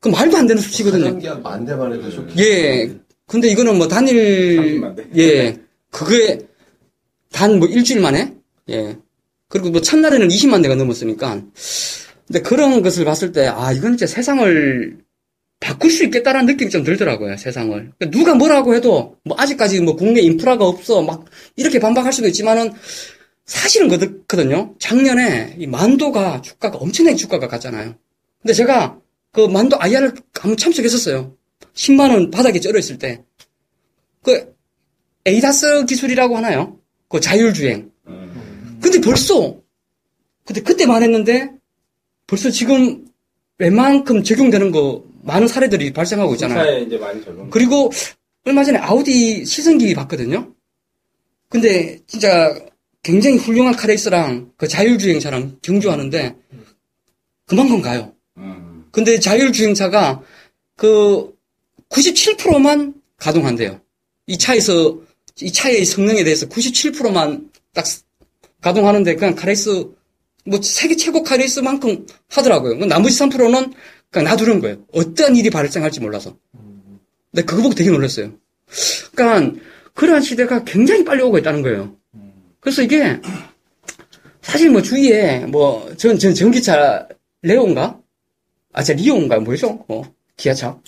[0.00, 1.18] 그 말도 안 되는 수치거든요.
[1.28, 2.38] 한 만 대만 해도 쇼킹.
[2.38, 2.90] 예.
[3.26, 5.06] 근데 이거는 뭐 단일, 30만 대.
[5.16, 5.56] 예.
[5.90, 6.38] 그게
[7.32, 8.34] 단 뭐 일주일 만에,
[8.70, 8.96] 예.
[9.48, 11.42] 그리고 뭐 첫날에는 20만 대가 넘었으니까.
[12.26, 14.98] 근데 그런 것을 봤을 때, 아, 이건 진짜 세상을
[15.60, 17.70] 바꿀 수 있겠다라는 느낌이 좀 들더라고요, 세상을.
[17.98, 21.24] 그러니까 누가 뭐라고 해도, 뭐, 아직까지 뭐, 국내 인프라가 없어, 막,
[21.56, 22.72] 이렇게 반박할 수도 있지만은,
[23.46, 24.74] 사실은 그렇거든요.
[24.78, 27.94] 작년에 이 만도가 주가가 엄청나게 주가가 갔잖아요.
[28.42, 28.98] 근데 제가
[29.32, 31.36] 그 만도 IR을 한번 참석했었어요.
[31.74, 33.22] 10만원 바닥에 쩔어 있을 때.
[34.22, 34.54] 그,
[35.26, 36.78] 에이다스 기술이라고 하나요?
[37.08, 37.90] 그 자율주행.
[38.80, 39.56] 근데 벌써,
[40.44, 41.50] 근데 그때만 했는데,
[42.26, 43.06] 벌써 지금
[43.58, 46.62] 웬만큼 적용되는 거 많은 사례들이 발생하고 있잖아요.
[47.50, 47.90] 그리고
[48.44, 50.54] 얼마 전에 아우디 시승기 봤거든요.
[51.48, 52.54] 근데 진짜
[53.02, 56.36] 굉장히 훌륭한 카레이스랑 그 자율주행차랑 경주하는데
[57.46, 58.14] 그만큼 가요.
[58.36, 58.67] 음.
[58.90, 60.22] 근데 자율주행차가
[60.76, 61.34] 그
[61.90, 63.80] 97%만 가동한대요.
[64.26, 64.98] 이 차에서
[65.40, 67.86] 이 차의 성능에 대해서 97%만 딱
[68.60, 69.88] 가동하는데 그냥 카레이스
[70.44, 72.86] 뭐 세계 최고 카레이스만큼 하더라고요.
[72.86, 73.72] 나머지 3%는
[74.10, 74.84] 그냥 놔두는 거예요.
[74.92, 76.36] 어떠한 일이 발생할지 몰라서.
[77.30, 78.32] 근데 그거 보고 되게 놀랐어요.
[79.14, 79.60] 그러니까
[79.94, 81.96] 그러한 시대가 굉장히 빨리 오고 있다는 거예요.
[82.60, 83.20] 그래서 이게
[84.42, 87.06] 사실 뭐 주위에 뭐 전전 전기차
[87.42, 87.97] 레오인가?
[88.72, 89.84] 아, 제 리오인가 뭐죠?
[89.88, 90.02] 어,
[90.36, 90.78] 기아차.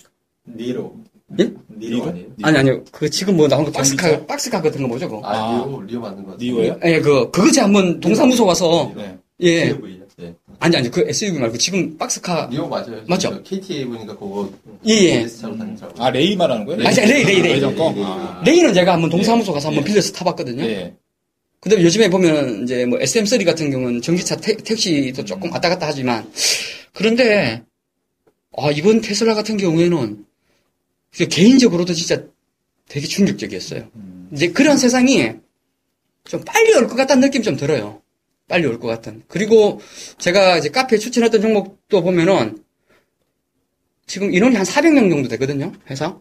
[0.47, 0.95] 니로.
[1.39, 1.51] 예?
[1.78, 2.26] 니로 아니에요?
[2.43, 2.85] 아니 아니요.
[2.91, 5.09] 그 지금 뭐 나온 거 박스카 박스카 같은 거 뭐죠?
[5.09, 5.22] 그거?
[5.24, 6.39] 아, 리오, 리오 맞는 거 같아요.
[6.41, 6.81] 리오예요?
[6.85, 9.16] 예, 그 그거 제가 한번 동사무소 가서 네.
[9.43, 9.62] 예.
[9.68, 10.01] SUV.
[10.22, 10.35] 예.
[10.59, 13.01] 아니 아니 그 SUV 말고 지금 박스카 리오 맞아요.
[13.07, 13.31] 맞죠?
[13.31, 14.51] 저 KTA 보니까 그거
[14.89, 15.26] 예, 예.
[15.28, 16.05] 차로 다니더라고요.
[16.05, 16.85] 아 레이 말하는 거예요?
[16.85, 17.61] 아니, 레이, 레이, 레이.
[17.61, 17.68] 거?
[17.68, 18.05] 레이, 레이.
[18.05, 18.43] 아.
[18.45, 19.87] 레이는 제가 한번 동사무소 가서 한번 예.
[19.87, 20.64] 빌려서 타봤거든요.
[20.64, 20.95] 예.
[21.61, 26.28] 근데 요즘에 보면 이제 뭐 SM3 같은 경우는 전기차 태- 택시도 조금 왔다 갔다 하지만
[26.93, 27.62] 그런데
[28.57, 30.25] 아 이번 테슬라 같은 경우에는
[31.17, 32.25] 그 개인적으로도 진짜
[32.89, 33.89] 되게 충격적이었어요.
[34.33, 35.33] 이제 그런 세상이
[36.25, 38.03] 좀 빨리 올 것 같다는 느낌 좀 들어요.
[38.49, 39.23] 빨리 올 것 같은.
[39.29, 39.81] 그리고
[40.19, 42.63] 제가 이제 카페에 추천했던 종목도 보면은
[44.07, 46.21] 지금 인원이 한 400명 정도 되거든요, 회사.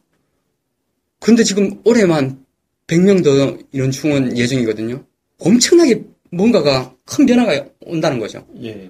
[1.20, 2.46] 근데 지금 올해만
[2.88, 5.04] 100명 더 인원 충원 예정이거든요.
[5.40, 8.48] 엄청나게 뭔가가 큰 변화가 온다는 거죠.
[8.62, 8.90] 예.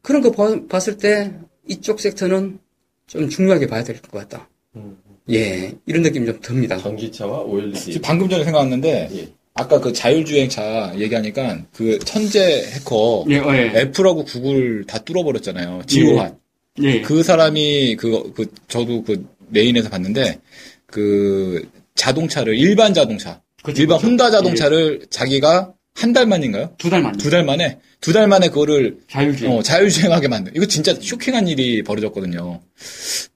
[0.00, 1.32] 그런 거 봐- 봤을 때
[1.68, 2.58] 이쪽 섹터는
[3.06, 4.48] 좀 중요하게 봐야 될 것 같다.
[4.76, 4.96] 음.
[5.30, 6.76] 예, 이런 느낌이 좀 듭니다.
[6.78, 8.00] 전기차와 OLED.
[8.00, 9.28] 방금 전에 생각났는데 예.
[9.54, 13.80] 아까 그 자율주행차 얘기하니까 그 천재 해커 예, 예.
[13.80, 15.82] 애플하고 구글 다 뚫어버렸잖아요.
[15.86, 16.38] 지오한.
[16.82, 17.00] 예.
[17.02, 20.40] 그 사람이 그, 그, 저도 그 메인에서 봤는데,
[20.86, 24.08] 그 자동차를, 일반 자동차, 그쵸, 일반 그쵸.
[24.08, 26.72] 혼다 자동차를 자기가 한 달 만인가요?
[26.78, 27.16] 두 달 만에.
[27.18, 29.52] 두 달 만에, 두 달 만에 그거를 자율주행.
[29.52, 30.52] 어, 자율주행하게 만든.
[30.56, 32.60] 이거 진짜 쇼킹한 일이 벌어졌거든요.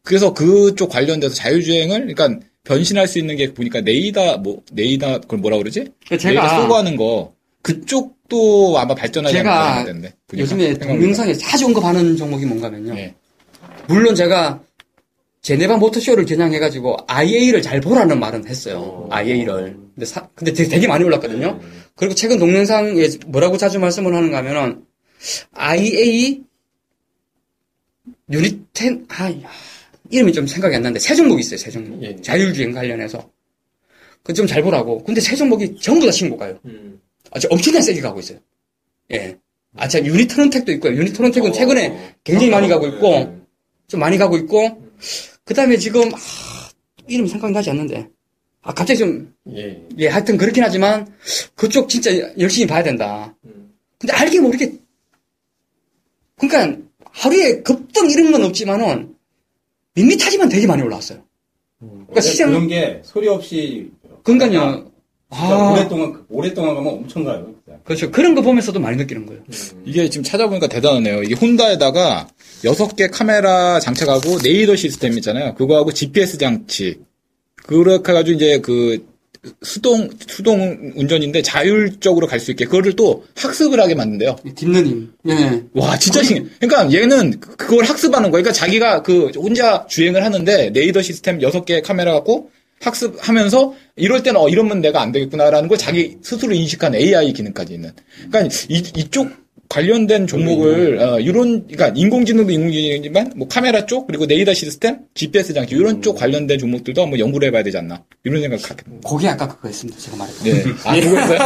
[0.02, 5.56] 그래서 그쪽 관련돼서 자율주행을, 그러니까 변신할 수 있는 게 보니까 네이다, 뭐, 네이다, 그걸 뭐라
[5.58, 5.86] 그러지?
[6.06, 7.32] 그러니까 네이다 제가 쏘고 하는 거.
[7.62, 10.12] 그쪽도 아마 발전하지 않을까 되는데.
[10.36, 12.96] 요즘에 동영상에 자주 언급하는 종목이 뭔가면요.
[12.98, 13.14] 예.
[13.86, 14.60] 물론 제가
[15.42, 19.06] 제네바 모터쇼를 겨냥해가지고 IA를 잘 보라는 말은 했어요.
[19.10, 19.76] IA를.
[19.94, 21.58] 근데 사- 근데 되게, 되게 많이 올랐거든요.
[21.98, 24.84] 그리고 최근 동영상에 뭐라고 자주 말씀을 하는가 하면은
[25.52, 26.42] IA
[28.30, 29.50] 유니텐 아 야,
[30.10, 31.58] 이름이 좀 생각이 안 나는데 세 종목이 있어요.
[31.58, 32.02] 세 종목.
[32.02, 32.16] 예.
[32.20, 33.30] 자율주행 관련해서.
[34.22, 35.02] 그 좀 잘 보라고.
[35.04, 36.58] 근데 세 종목이 전부 다 신고가요.
[36.66, 37.00] 음.
[37.30, 38.38] 아, 저 엄청나게 세게 가고 있어요.
[39.12, 39.36] 예.
[39.76, 40.92] 아, 참, 유니트론텍도 있고요.
[41.52, 42.12] 최근에 어.
[42.24, 43.32] 굉장히 많이 가고 있고, 예.
[43.86, 44.82] 좀 많이 가고 있고,
[45.44, 46.18] 그 다음에 지금, 아,
[47.06, 48.08] 이름이 생각나지 않는데.
[48.62, 49.82] 아, 갑자기 좀, 예.
[49.98, 51.12] 예, 하여튼 그렇긴 하지만,
[51.54, 53.34] 그쪽 진짜 열심히 봐야 된다.
[53.98, 54.74] 근데 알게 모르게,
[56.36, 56.78] 그러니까,
[57.12, 59.14] 하루에 급등 이런 건 없지만은,
[59.94, 61.22] 밋밋하지만 되게 많이 올라왔어요.
[61.80, 63.90] 그러니까 시장, 그런 게 소리 없이
[64.22, 64.90] 그러니까요.
[65.30, 67.52] 아, 오랫동안 오랫동안 가면 엄청 가요.
[67.64, 67.78] 진짜.
[67.84, 68.10] 그렇죠.
[68.10, 69.42] 그런 거 보면서도 많이 느끼는 거예요.
[69.84, 71.22] 이게 지금 찾아보니까 대단하네요.
[71.22, 72.28] 이게 혼다에다가
[72.64, 75.54] 여섯 개 카메라 장착하고 네이더 시스템 있잖아요.
[75.54, 77.00] 그거하고 GPS 장치.
[77.68, 79.06] 그렇게 해가지고 이제 그
[79.62, 84.36] 수동, 수동 운전인데 자율적으로 갈 수 있게 그거를 또 학습을 하게 만든대요.
[84.56, 85.08] Deep learning.
[85.28, 85.62] 예.
[85.74, 86.46] 와, 진짜 신기해.
[86.60, 88.42] 그러니까 얘는 그- 그걸 학습하는 거야.
[88.42, 92.50] 그러니까 자기가 그 혼자 주행을 하는데 레이더 시스템 여섯 개 카메라 갖고
[92.80, 97.92] 학습하면서 이럴 때는 어, 이러면 내가 안 되겠구나라는 걸 자기 스스로 인식한 AI 기능까지 있는.
[98.30, 99.28] 그러니까 이, 이쪽
[99.68, 105.74] 관련된 종목을 어, 이런 그러니까 인공지능도 인공지능이지만 뭐 카메라 쪽 그리고 레이더 시스템, GPS 장치
[105.74, 109.08] 이런 쪽 관련된 종목들도 한번 연구를 해봐야 되지 않나 이런 생각 갖게 됩니다.
[109.08, 109.98] 그게 아까 그거였습니다.
[110.00, 110.44] 제가 말했던.
[110.44, 110.64] 네.
[110.84, 111.38] 아, 그거 있어요?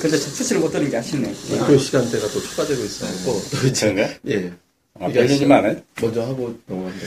[0.00, 1.32] 근데 저 추천을 못 드는 게 아쉽네.
[1.50, 3.40] 목표 시간대가 또 추가되고 있어갖고.
[3.78, 4.08] 그런가?
[4.28, 4.52] 예.
[4.98, 5.76] 아, 별로지만 않아요?
[6.00, 6.98] 먼저 하고 넘어간다.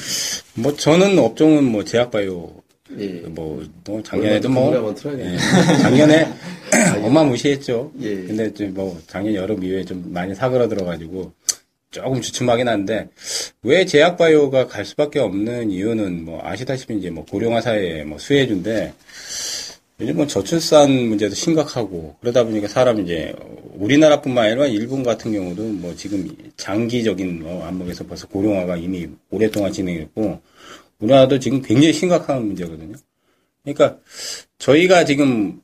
[0.55, 2.64] 뭐 저는 업종은 뭐 제약바이오
[2.99, 3.07] 예.
[3.27, 4.93] 뭐, 뭐 작년에도 뭐.
[5.17, 5.37] 예,
[5.81, 6.27] 작년에
[7.03, 7.91] 어마무시했죠.
[8.01, 8.15] 예.
[8.15, 11.31] 근데 좀 뭐 작년 여름 이후에 좀 많이 사그라들어가지고
[11.91, 13.07] 조금 주춤하긴 한데
[13.63, 18.93] 왜 제약바이오가 갈 수밖에 없는 이유는 뭐 아시다시피 이제 뭐 고령화 사회에 뭐 수혜주인데
[20.01, 23.33] 요즘 뭐 저출산 문제도 심각하고 그러다 보니까 사람 이제
[23.75, 30.41] 우리나라뿐만 아니라 일본 같은 경우도 뭐 지금 장기적인 뭐 안목에서 벌써 고령화가 이미 오랫동안 진행했고
[30.99, 32.95] 우리나라도 지금 굉장히 심각한 문제거든요.
[33.63, 33.97] 그러니까
[34.57, 35.61] 저희가 지금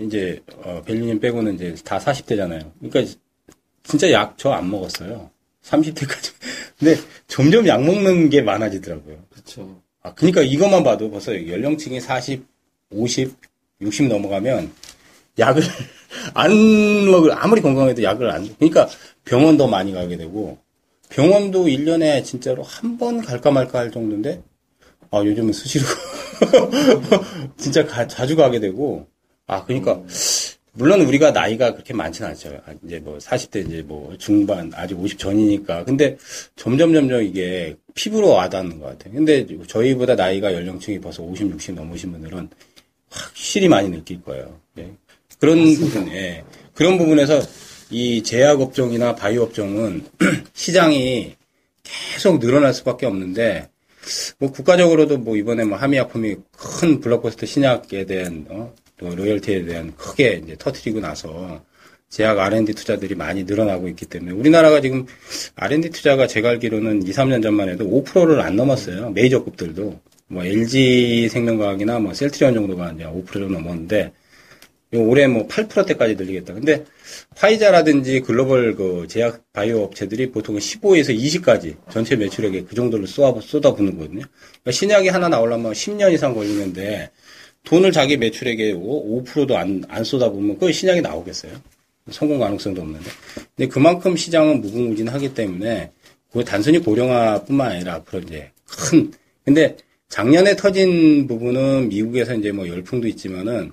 [0.00, 2.70] 이제 어 벨리님 빼고는 이제 다 40대잖아요.
[2.80, 3.12] 그러니까
[3.82, 5.30] 진짜 약 저 안 먹었어요.
[5.64, 6.32] 30대까지.
[6.78, 6.96] 근데
[7.26, 9.24] 점점 약 먹는 게 많아지더라고요.
[9.30, 9.82] 그렇죠.
[10.02, 12.44] 아, 그러니까 이것만 봐도 벌써 연령층이 40,
[12.90, 13.36] 50,
[13.82, 14.72] 60 넘어가면
[15.38, 15.62] 약을
[16.34, 16.50] 안
[17.10, 18.88] 먹을 아무리 건강해도 약을 안 그러니까
[19.24, 20.58] 병원 더 많이 가게 되고
[21.10, 24.42] 병원도 1년에 진짜로 한 번 갈까 말까 할 정도인데
[25.10, 25.84] 아, 요즘은 수시로
[27.56, 29.06] 진짜 가- 자주 가게 되고
[29.46, 30.00] 아, 그러니까
[30.72, 32.60] 물론 우리가 나이가 그렇게 많지는 않죠.
[32.64, 35.84] 아, 이제 뭐 40대 이제 뭐 중반 아직 50 전이니까.
[35.84, 36.16] 근데
[36.54, 39.14] 점점 점점 이게 피부로 와닿는 것 같아요.
[39.14, 42.48] 근데 저희보다 나이가 연령층이 벌써 50, 60 넘으신 분들은
[43.10, 44.60] 확실히 많이 느낄 거예요.
[44.78, 44.92] 예.
[45.40, 46.44] 그런 부분에
[46.74, 47.42] 그런 부분에서
[47.90, 50.04] 이 제약 업종이나 바이오 업종은
[50.54, 51.34] 시장이
[51.82, 53.68] 계속 늘어날 수밖에 없는데
[54.38, 60.42] 뭐 국가적으로도 뭐 이번에 뭐 함의약품이 큰 블록버스터 신약에 대한 어, 또 로열티에 대한 크게
[60.44, 61.62] 이제 터트리고 나서
[62.08, 65.06] 제약 R&D 투자들이 많이 늘어나고 있기 때문에 우리나라가 지금
[65.54, 69.10] R&D 투자가 제가 알기로는 2, 3년 전만 해도 5%를 안 넘었어요.
[69.10, 74.12] 메이저급들도 뭐 LG 생명과학이나 뭐 셀트리온 정도가 이제 5%를 넘었는데
[74.92, 76.54] 올해 뭐 8%대까지 늘리겠다.
[76.54, 76.84] 근데
[77.36, 83.96] 화이자라든지 글로벌 그 제약 바이오 업체들이 보통 15에서 20까지 전체 매출액에 그 정도를 쏟아, 쏟아붓는
[83.96, 84.24] 거거든요.
[84.24, 87.10] 그러니까 신약이 하나 나오려면 10년 이상 걸리는데
[87.64, 91.52] 돈을 자기 매출액에 5, 5%도 안, 안 쏟아부으면 그 신약이 나오겠어요.
[92.10, 93.10] 성공 가능성도 없는데.
[93.56, 95.92] 근데 그만큼 시장은 무궁무진하기 때문에
[96.32, 99.12] 그 단순히 고령화뿐만 아니라 앞으로 이제 큰
[99.44, 99.76] 근데
[100.10, 103.70] 작년에 터진 부분은 미국에서 이제 뭐 열풍도 있지만은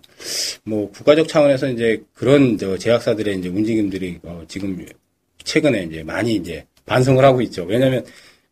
[0.63, 4.85] 뭐 국가적 차원에서 이제 그런 저 제약사들의 이제 움직임들이 어 지금
[5.43, 7.63] 최근에 이제 많이 이제 반성을 하고 있죠.
[7.65, 8.05] 왜냐하면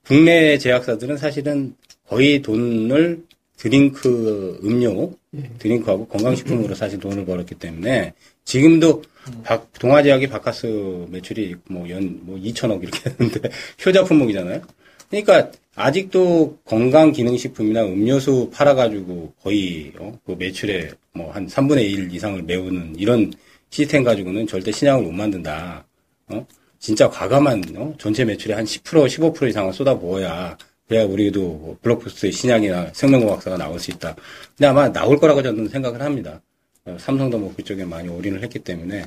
[0.04, 1.76] 국내 제약사들은 사실은
[2.08, 3.24] 거의 돈을
[3.58, 5.14] 드링크 음료,
[5.60, 8.14] 드링크하고 건강식품으로 사실 돈을 벌었기 때문에
[8.44, 9.04] 지금도
[9.44, 13.50] 박- 동아제약이 바카스 매출이 뭐 연뭐 2천억 이렇게 되는데
[13.86, 14.62] 효자 품목이잖아요.
[15.10, 22.42] 그러니까 아직도 건강 기능식품이나 음료수 팔아가지고 거의 어, 그 매출의 뭐 한 3분의 1 이상을
[22.44, 23.34] 메우는 이런
[23.70, 25.86] 시스템 가지고는 절대 신약을 못 만든다.
[26.28, 26.48] 어?
[26.80, 27.94] 진짜 과감한 어?
[27.98, 30.58] 전체 매출의 한 10% 15% 이상을 쏟아부어야
[30.88, 34.16] 그래야 우리도 뭐 블록버스터의 신약이나 생명공학사가 나올 수 있다.
[34.56, 36.42] 근데 아마 나올 거라고 저는 생각을 합니다.
[36.86, 39.06] 어, 삼성도 뭐 그쪽에 많이 올인을 했기 때문에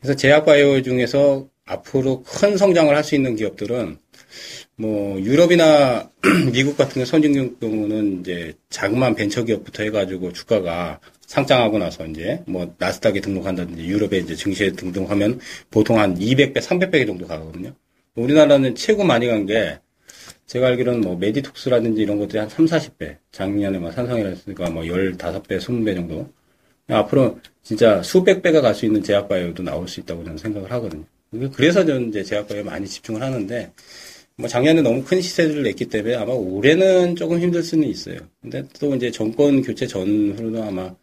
[0.00, 3.98] 그래서 제약바이오 중에서 앞으로 큰 성장을 할 수 있는 기업들은
[4.78, 6.08] 뭐 유럽이나
[6.52, 13.20] 미국 같은 선진국 경우는 이제 자그마한 벤처 기업부터 해가지고 주가가 상장하고 나서 이제 뭐 나스닥에
[13.20, 17.74] 등록한다든지 유럽에 이제 증시에 등록하면 보통 한 200배, 300배 정도 가거든요.
[18.14, 19.78] 우리나라는 최고 많이 간 게
[20.46, 23.18] 제가 알기로는 뭐 메디톡스라든지 이런 것들이 한 3, 40배.
[23.32, 26.32] 작년에 뭐 산성이라든가 뭐 15배, 20배 정도.
[26.88, 31.04] 앞으로 진짜 수백 배가 갈 수 있는 제약바이오도 나올 수 있다고 저는 생각을 하거든요.
[31.54, 33.72] 그래서 저는 이제 제약바이오에 많이 집중을 하는데
[34.40, 38.18] 뭐 작년에 너무 큰 시세를 냈기 때문에 아마 올해는 조금 힘들 수는 있어요.
[38.40, 40.94] 근데 또 이제 정권 교체 전후로도 아마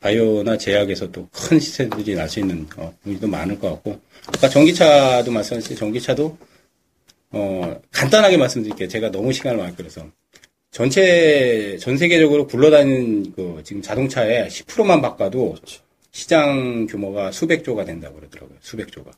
[0.00, 5.30] 바이오나 제약에서 또 큰 시세들이 날 수 있는 어, 분위기도 많을 것 같고 아까 전기차도
[5.30, 6.36] 말씀하셨듯이 전기차도
[7.30, 8.86] 어 간단하게 말씀드릴게요.
[8.88, 10.06] 제가 너무 시간을 많이 끌어서
[10.70, 15.56] 전체 전 세계적으로 굴러다니는 그 지금 자동차의 10%만 바꿔도
[16.12, 18.58] 시장 규모가 수백 조가 된다고 그러더라고요.
[18.60, 19.10] 수백 조가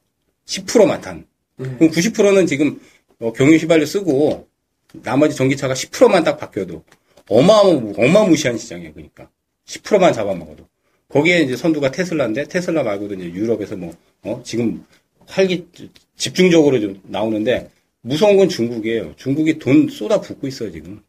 [0.46, 1.26] 10%만 탄.
[1.56, 2.78] 그럼 90%는 지금
[3.20, 4.48] 어, 경유 휘발유 쓰고
[4.92, 6.84] 나머지 전기차가 10%만 딱 바뀌어도
[7.28, 8.92] 어마어마 어마무시한 시장이에요.
[8.92, 9.28] 그러니까
[9.66, 10.66] 10%만 잡아먹어도
[11.08, 14.84] 거기에 이제 선두가 테슬라인데 테슬라 말고도 이제 유럽에서 뭐 어, 지금
[15.26, 15.66] 활기
[16.16, 19.14] 집중적으로 좀 나오는데 무서운 건 중국이에요.
[19.16, 21.02] 중국이 돈 쏟아 붓고 있어요 지금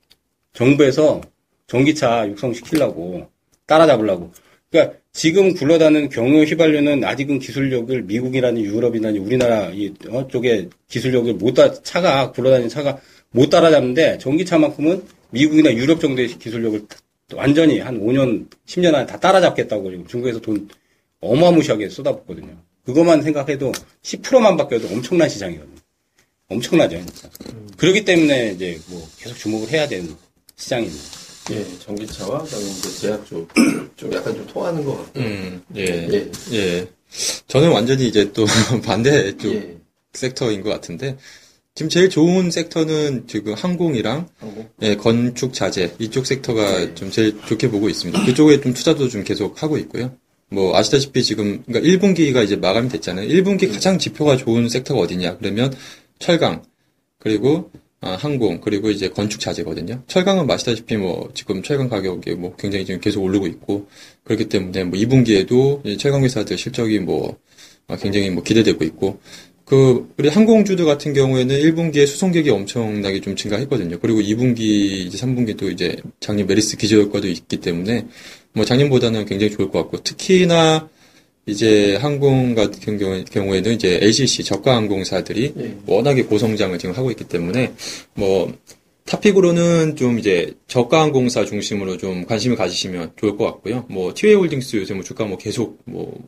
[0.53, 1.21] 정부에서
[1.67, 3.29] 전기차 육성시키려고
[3.65, 4.31] 따라잡으려고.
[4.69, 11.53] 그러니까 지금 굴러다니는 경유 휘발유는 아직은 기술력을 미국이라니 유럽이라니 우리나라 이 어, 쪽에 기술력을 못
[11.53, 12.99] 따, 차가 굴러다니는 차가
[13.31, 16.85] 못 따라잡는데 전기차만큼은 미국이나 유럽 정도의 기술력을
[17.33, 20.69] 완전히 한 5년, 10년 안에 다 따라잡겠다고 지금 중국에서 돈
[21.19, 22.55] 어마무시하게 쏟아붓거든요.
[22.85, 25.75] 그것만 생각해도 10%만 바뀌어도 엄청난 시장이거든요.
[26.49, 27.29] 엄청나죠, 진짜.
[27.75, 30.15] 그렇기 때문에 이제 뭐 계속 주목을 해야 되는
[30.55, 31.26] 시장입니다.
[31.51, 33.47] 예, 전기차와 그다음에 이제 제약 쪽,
[33.95, 35.19] 좀 약간 좀 통하는 것 같고.
[35.19, 36.07] 음, 예.
[36.11, 36.31] 예.
[36.53, 36.87] 예.
[37.47, 38.45] 저는 완전히 이제 또
[38.85, 39.77] 반대 쪽 예.
[40.13, 41.17] 섹터인 것 같은데,
[41.77, 44.69] 지금 제일 좋은 섹터는 지금 항공이랑 항공?
[44.81, 48.25] 예, 건축 자재 이쪽 섹터가 좀 제일 좋게 보고 있습니다.
[48.25, 50.11] 그쪽에 좀 투자도 좀 계속 하고 있고요.
[50.49, 53.27] 뭐 아시다시피 지금 그러니까 1분기가 이제 마감이 됐잖아요.
[53.27, 55.37] 1분기 가장 지표가 좋은 섹터가 어디냐?
[55.37, 55.71] 그러면
[56.17, 56.63] 철강
[57.19, 57.69] 그리고
[57.99, 60.03] 아, 항공 그리고 이제 건축 자재거든요.
[60.07, 63.87] 철강은 아시다시피 뭐 지금 철강 가격이 뭐 굉장히 지금 계속 오르고 있고
[64.23, 67.37] 그렇기 때문에 뭐 2분기에도 철강 회사들 실적이 뭐
[67.87, 69.19] 아, 굉장히 뭐 기대되고 있고
[69.65, 73.99] 그 우리 항공주들 같은 경우에는 1분기에 수송객이 엄청나게 좀 증가했거든요.
[73.99, 78.07] 그리고 2분기 이제 3분기도 이제 작년 메르스 기저 효과도 있기 때문에
[78.53, 80.87] 뭐 작년보다는 굉장히 좋을 것 같고 특히나
[81.47, 85.53] 이제 항공 같은 경우, 경우에는 이제 LCC 저가 항공사들이
[85.85, 87.73] 워낙에 고성장을 지금 하고 있기 때문에
[88.13, 88.53] 뭐
[89.05, 93.85] top pick으로는 좀 이제 저가 항공사 중심으로 좀 관심을 가지시면 좋을 것 같고요.
[93.89, 96.21] 뭐 티웨이 홀딩스 요새 뭐 주가 뭐 계속 뭐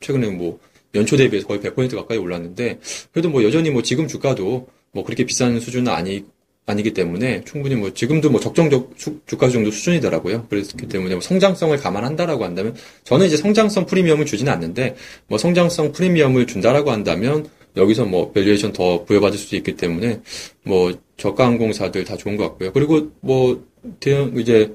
[0.00, 0.60] 최근에 뭐
[0.94, 2.78] 연초 대비해서 거의 100% 가까이 올랐는데
[3.10, 6.24] 그래도 뭐 여전히 뭐 지금 주가도 뭐 그렇게 비싼 수준은 아니
[6.66, 10.46] 아니기 때문에 충분히 뭐 지금도 뭐 적정적 수- 주가 정도 수준이더라고요.
[10.48, 14.94] 그렇기 때문에 뭐 성장성을 감안한다라고 한다면 저는 이제 성장성 프리미엄을 주지는 않는데
[15.26, 20.20] 뭐 성장성 프리미엄을 준다라고 한다면 여기서 뭐 valuation 더 부여받을 수 있기 때문에
[20.62, 22.72] 뭐 저가 항공사들 다 좋은 것 같고요.
[22.72, 23.64] 그리고 뭐
[23.98, 24.72] 대형 이제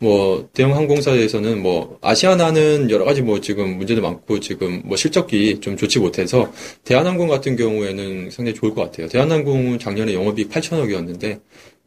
[0.00, 5.76] 뭐 대형 항공사에서는 뭐 아시아나는 여러 가지 뭐 지금 문제도 많고 지금 뭐 실적이 좀
[5.76, 6.50] 좋지 못해서
[6.84, 9.08] 대한항공 같은 경우에는 상당히 좋을 것 같아요.
[9.08, 11.40] 대한항공은 작년에 영업이익 8천억이었는데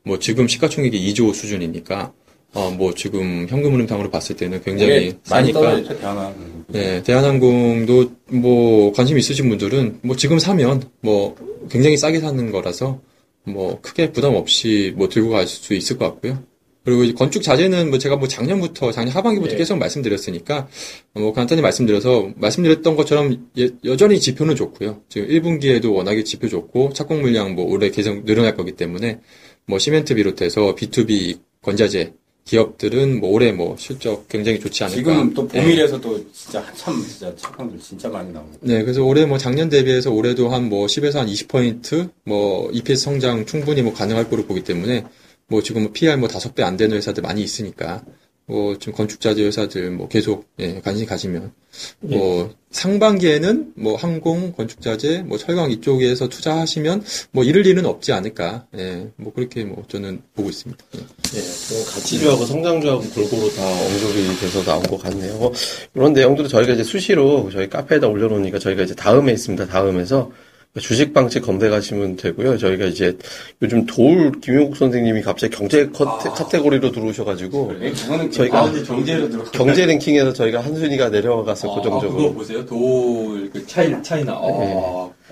[0.03, 2.13] 뭐 지금 시가총액이 2조 수준이니까
[2.55, 6.65] 어 뭐 지금 현금 흐름상으로 봤을 때는 굉장히 많이 싸니까 대한항공.
[6.67, 11.35] 네, 대한항공도 뭐 관심 있으신 분들은 뭐 지금 사면 뭐
[11.71, 12.99] 굉장히 싸게 사는 거라서
[13.43, 16.43] 뭐 크게 부담 없이 뭐 들고 갈 수 있을 것 같고요.
[16.85, 19.57] 그리고 이제 건축 자재는 뭐 제가 뭐 작년부터 작년 하반기부터 예.
[19.57, 20.67] 계속 말씀드렸으니까
[21.13, 25.01] 뭐 간단히 말씀드려서 말씀드렸던 것처럼 예- 여전히 지표는 좋고요.
[25.09, 29.19] 지금 1분기에도 워낙에 지표 좋고 착공 물량 뭐 올해 계속 늘어날 거기 때문에
[29.65, 32.13] 뭐 시멘트 비롯해서 B2B 건자재
[32.45, 34.97] 기업들은 뭐 올해 뭐 실적 굉장히 좋지 않을까.
[34.97, 35.61] 지금 또 예.
[35.61, 38.49] 봄이라서도 진짜 한참 진짜 착한들 진짜 많이 나오고.
[38.59, 43.45] 네, 그래서 올해 뭐 작년 대비해서 올해도 한 뭐 10에서 한 20포인트 뭐 EPS 성장
[43.45, 45.05] 충분히 뭐 가능할 거로 보기 때문에
[45.47, 48.03] 뭐 지금 PR 뭐 다섯 배 안 되는 회사들 많이 있으니까
[48.45, 51.53] 뭐 지금 건축자재 회사들 뭐 계속 예, 관심 가지면
[52.01, 58.65] 뭐 상반기에는 뭐 항공, 건축자재, 뭐 철강 이쪽에서 투자하시면 뭐 잃을 일은 없지 않을까.
[58.77, 60.83] 예, 뭐 그렇게 뭐 저는 보고 있습니다.
[60.95, 60.99] 예.
[60.99, 65.37] 예, 좀 가치주하고 성장주하고 골고루 다 언급이 돼서 나온 것 같네요.
[65.37, 65.53] 뭐
[65.95, 69.67] 이런 내용들을 저희가 이제 수시로 저희 카페에다 올려놓으니까 저희가 이제 다음에 있습니다.
[69.67, 70.31] 다음에서
[70.79, 72.57] 주식 방식 검색하시면 되고요.
[72.57, 73.15] 저희가 이제
[73.61, 79.43] 요즘 도울 김용국 선생님이 갑자기 경제 커테, 카테고리로 들어오셔가지고 그거는 저희가 아, 경제로 들어.
[79.51, 82.15] 경제 랭킹에서 저희가 한 순위가 내려갔을 아, 그 정도로.
[82.15, 82.65] 그거 보세요.
[82.65, 84.33] 돌그 차이 차이나.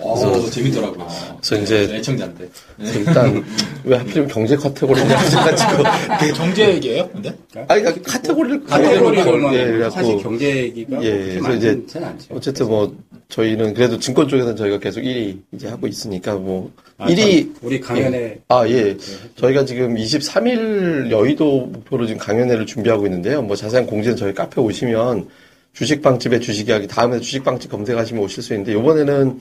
[0.03, 1.07] 아, 아, 재밌더라고요.
[1.41, 2.49] 그래서 이제 애청자인데.
[2.77, 3.43] 그래서 일단
[3.83, 5.83] 왜 하필이면 경제 카테고리냐 하셔가지고
[6.35, 7.09] 경제 얘기예요?
[7.09, 7.29] 근데?
[7.67, 11.81] 아니 그러니까 카테고리를 카테고리 가지고 얼마 예, 사실 경제 얘기가 예, 그래서 이제.
[12.29, 12.95] 어쨌든 뭐
[13.29, 17.79] 저희는 그래도 증권 쪽에서는 저희가 계속 1위 이제 하고 있으니까 뭐 아, 1위 참, 우리
[17.79, 18.97] 강연에 아예
[19.35, 25.29] 저희가 지금 23일 여의도 목표로 지금 강연회를 준비하고 있는데요 뭐 자세한 공지는 저희 카페 오시면
[25.73, 29.39] 주식방집의 주식 이야기 다음에 주식방집 검색하시면 오실 수 있는데 이번에는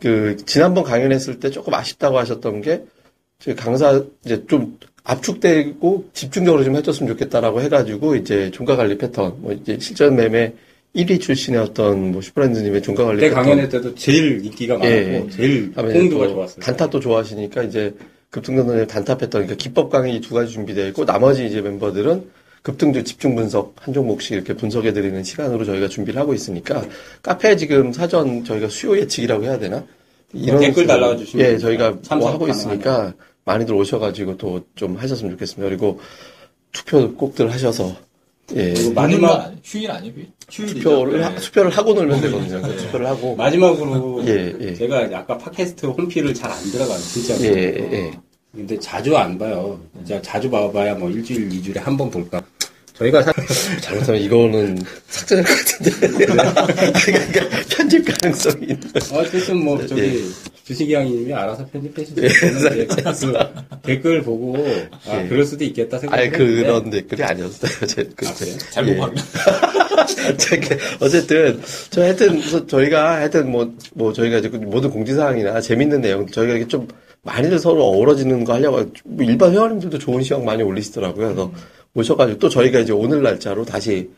[0.00, 2.84] 그 지난번 강연했을 때 조금 아쉽다고 하셨던 게
[3.38, 9.52] 저희 강사 이제 좀 압축되고 집중적으로 좀 해줬으면 좋겠다라고 해가지고 이제 종가 관리 패턴 뭐
[9.52, 10.52] 이제 실전 매매
[10.94, 15.26] 1위 출신의 어떤 뭐 슈퍼랜드님의 종가 관리 그때 패턴 강연회 때도 제일 인기가 많았고 예.
[15.30, 16.60] 제일 홍도가 또 좋았어요.
[16.60, 17.94] 단타 또 좋아하시니까 이제
[18.30, 22.28] 급등전에 단타 패턴, 그러니까 기법 강의 두 가지 준비되어 있고 나머지 이제 멤버들은
[22.68, 26.84] 급등주 집중 분석 한 종목씩 이렇게 분석해 드리는 시간으로 저희가 준비를 하고 있으니까
[27.22, 29.82] 카페 지금 사전 저희가 수요 예측이라고 해야 되나?
[30.34, 33.14] 댓글 식으로 달아와 주시면 예, 저희가 뭐 하고 있으니까
[33.46, 35.66] 많이들 오셔 가지고 또 좀 하셨으면 좋겠습니다.
[35.66, 35.98] 그리고
[36.72, 37.96] 투표 꼭들 하셔서
[38.54, 38.74] 예.
[38.74, 40.80] 그리고 마지막 휴일 아니고 휴일이죠.
[40.80, 42.60] 투표를 하, 투표를 하고 놀면 되거든요.
[42.60, 44.74] 그 투표를 하고 마지막으로 예, 예.
[44.74, 47.34] 제가 아까 팟캐스트 홈피를 잘 안 들어가요, 진짜.
[47.44, 47.48] 예,
[47.92, 48.10] 예.
[48.54, 49.80] 근데 자주 안 봐요.
[49.96, 52.42] 진짜 자주 봐봐야 뭐 일주일, 이주일에 한 번 볼까.
[52.98, 53.32] 저희가 사...
[53.80, 56.26] 잘못하면 이거는 삭제될 것 같은데.
[56.26, 58.80] 그러니까 편집 가능성이 있는.
[59.12, 60.22] 어쨌든 뭐 저기 예.
[60.64, 62.26] 주식이양님이 알아서 편집해 주세요.
[62.26, 64.56] 예, 저는 이제 그 댓글 보고
[65.06, 65.28] 아 예.
[65.28, 67.86] 그럴 수도 있겠다 생각했는데 그런 댓글이 아니었어요.
[67.86, 68.58] 제, 그, 아, 그래요?
[68.70, 68.96] 잘못 예.
[68.96, 69.14] 봤네.
[70.36, 70.68] 저기,
[71.00, 76.54] 어쨌든, 저 하여튼, 저희가 하여튼 뭐, 뭐, 저희가 이제 그 모든 공지사항이나 재밌는 내용, 저희가
[76.54, 76.88] 이렇게 좀
[77.22, 81.26] 많이들 서로 어우러지는 거 하려고, 뭐 일반 회원님들도 좋은 시각 많이 올리시더라고요.
[81.26, 81.52] 그래서
[81.94, 84.10] 오셔가지고 또 저희가 이제 오늘 날짜로 다시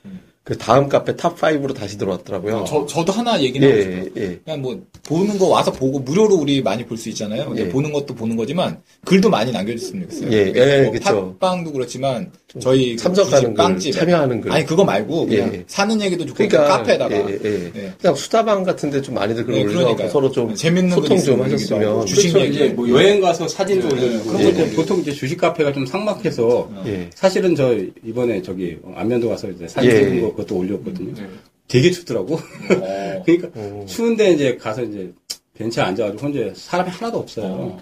[0.42, 2.64] 그 다음 카페 top 5로 다시 들어왔더라고요.
[2.66, 4.04] 저, 저도 하나 얘기는 하고 싶어요.
[4.16, 4.40] 예, 예.
[4.44, 7.52] 그냥 뭐 보는 거 와서 보고 무료로 우리 많이 볼 수 있잖아요.
[7.56, 7.68] 예.
[7.68, 10.32] 보는 것도 보는 거지만 글도 많이 남겨줬으면 좋겠어요.
[10.32, 11.36] 예, 그게 예, 뭐 그쵸.
[11.38, 14.52] 팟빵도 그렇지만 저희 그 참석하는 빵집 참여하는 글.
[14.52, 15.64] 아니 그거 말고 그냥 예.
[15.68, 17.70] 사는 얘기도 좋고 그러니까 카페에다가 예, 예, 예.
[17.72, 17.92] 네.
[18.00, 20.08] 그냥 수다방 같은데 좀 많이들 글을 네, 올려서.
[20.08, 22.46] 서로 좀 재밌는 글 소통 좀 하셨으면 주식 그렇죠.
[22.46, 25.86] 얘기 이제 뭐 여행 가서 사진도 네, 올려주고 그런 것도 보통 이제 주식 카페가 좀
[25.86, 27.10] 삭막해서 예.
[27.14, 29.98] 사실은 저 이번에 저기 안면도 가서 이제 사진 예.
[29.98, 31.14] 찍은 거 그것도 올렸거든요.
[31.14, 31.28] 네.
[31.68, 32.34] 되게 춥더라고.
[32.34, 33.84] 어, 그러니까 어.
[33.88, 35.12] 추운데 이제 가서 이제
[35.54, 37.78] 벤치에 앉아가지고 혼자 사람이 하나도 없어요.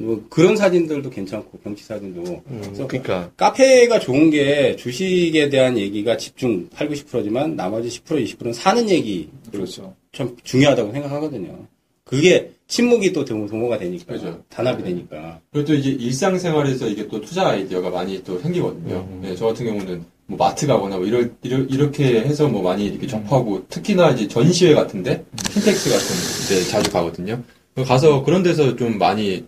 [0.00, 2.22] 뭐 그런 사진들도 괜찮고 경치 사진도.
[2.48, 8.52] 음, 그래서 그러니까 카페가 좋은 게 주식에 대한 얘기가 집중 8, 90%지만 나머지 10%, 20%는
[8.52, 9.94] 사는 얘기 그렇죠.
[10.12, 11.66] 참 중요하다고 생각하거든요.
[12.04, 14.40] 그게 침묵이 또 동- 동호가 되니까 그렇죠.
[14.48, 15.40] 단합이 되니까.
[15.52, 19.06] 그리고 또 이제 일상생활에서 이게 또 투자 아이디어가 많이 또 생기거든요.
[19.20, 23.06] 네, 저 같은 경우는 뭐 마트 가거나 뭐 이럴, 이러- 이렇게 해서 뭐 많이 이렇게
[23.06, 26.06] 접하고 특히나 이제 전시회 같은데 킨텍스 같은
[26.48, 27.42] 데 자주 가거든요.
[27.86, 29.44] 가서 그런 데서 좀 많이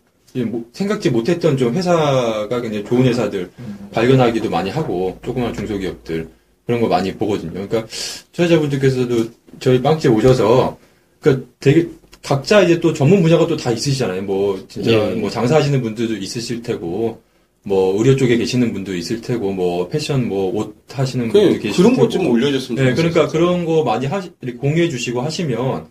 [0.72, 3.50] 생각지 못했던 좀 회사가 굉장히 좋은 회사들
[3.92, 6.28] 발견하기도 많이 하고 조그만 중소기업들
[6.66, 7.52] 그런 거 많이 보거든요.
[7.52, 7.86] 그러니까
[8.32, 9.24] 투자자분들께서도
[9.58, 10.78] 저희 빵집 오셔서
[11.20, 11.88] 그러니까 되게
[12.22, 14.22] 각자 이제 또 전문 분야가 또 다 있으시잖아요.
[14.22, 15.14] 뭐 진짜 예.
[15.14, 17.20] 뭐 장사하시는 분들도 있으실 테고
[17.62, 21.94] 뭐 의료 쪽에 계시는 분도 있을 테고 뭐 패션 뭐 옷 하시는 분도 계실 그런
[21.94, 23.10] 테고 것좀 올려줬으면 네, 좋겠어요.
[23.10, 25.86] 그러니까 그런 거 많이 하시, 공유해 주시고 하시면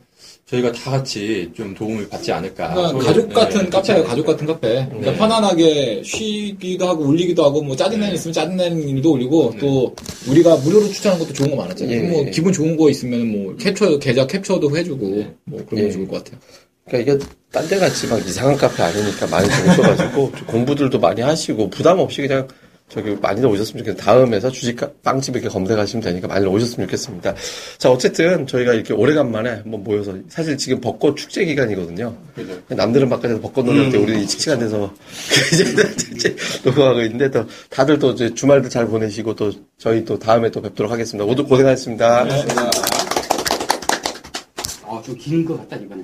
[0.49, 2.73] 저희가 다 같이 좀 도움을 받지 않을까.
[2.73, 4.67] 그러니까 가족 네, 같은 그렇지 카페가 가족 같은 카페.
[4.87, 5.17] 그러니까 네.
[5.17, 8.09] 편안하게 쉬기도 하고 울리기도 하고 뭐 짜증내는 네.
[8.09, 9.95] 일 있으면 짜증내는 일도 올리고 또
[10.27, 11.95] 우리가 무료로 추천하는 것도 좋은 거 많았잖아요.
[11.95, 12.01] 예.
[12.01, 15.31] 뭐 기분 좋은 거 있으면 뭐 캡처 계좌 캡처도 해주고 네.
[15.43, 15.91] 뭐 그런 거 예.
[15.91, 16.39] 좋을 것 같아요.
[16.87, 21.69] 그러니까 이게 딴 데 같이 막 이상한 카페 아니니까 많이 오셔가지고 좀 공부들도 많이 하시고
[21.69, 22.47] 부담 없이 그냥
[22.89, 24.03] 저기 많이들 오셨으면 좋겠어요.
[24.03, 27.35] 다음에서 주식 카- 빵집 이렇게 검색하시면 되니까 많이 오셨으면 좋겠습니다.
[27.77, 32.15] 자 어쨌든 저희가 이렇게 오래간만에 한번 모여서 사실 지금 벚꽃 축제 기간이거든요.
[32.33, 32.59] 그죠.
[32.67, 34.91] 남들은 바깥에서 벚꽃 놀릴 때 우리는 이 칙칙한데서
[35.53, 36.35] 이제 이제
[36.65, 40.91] 녹음하고 있는데 또 다들 또 이제 주말도 잘 보내시고 또 저희 또 다음에 또 뵙도록
[40.91, 41.25] 하겠습니다.
[41.25, 42.25] 모두 고생하셨습니다.
[44.91, 46.03] 아, 좀 긴 것 같다, 이번에.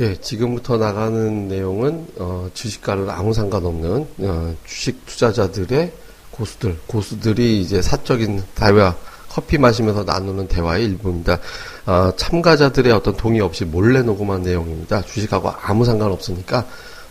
[0.00, 5.92] 예, 지금부터 나가는 내용은 어, 주식과는 아무 상관없는 어, 주식 투자자들의
[6.30, 8.94] 고수들, 고수들이 이제 사적인 대화,
[9.28, 11.40] 커피 마시면서 나누는 대화의 일부입니다.
[11.86, 15.02] 어, 참가자들의 어떤 동의 없이 몰래 녹음한 내용입니다.
[15.02, 16.64] 주식하고 아무 상관없으니까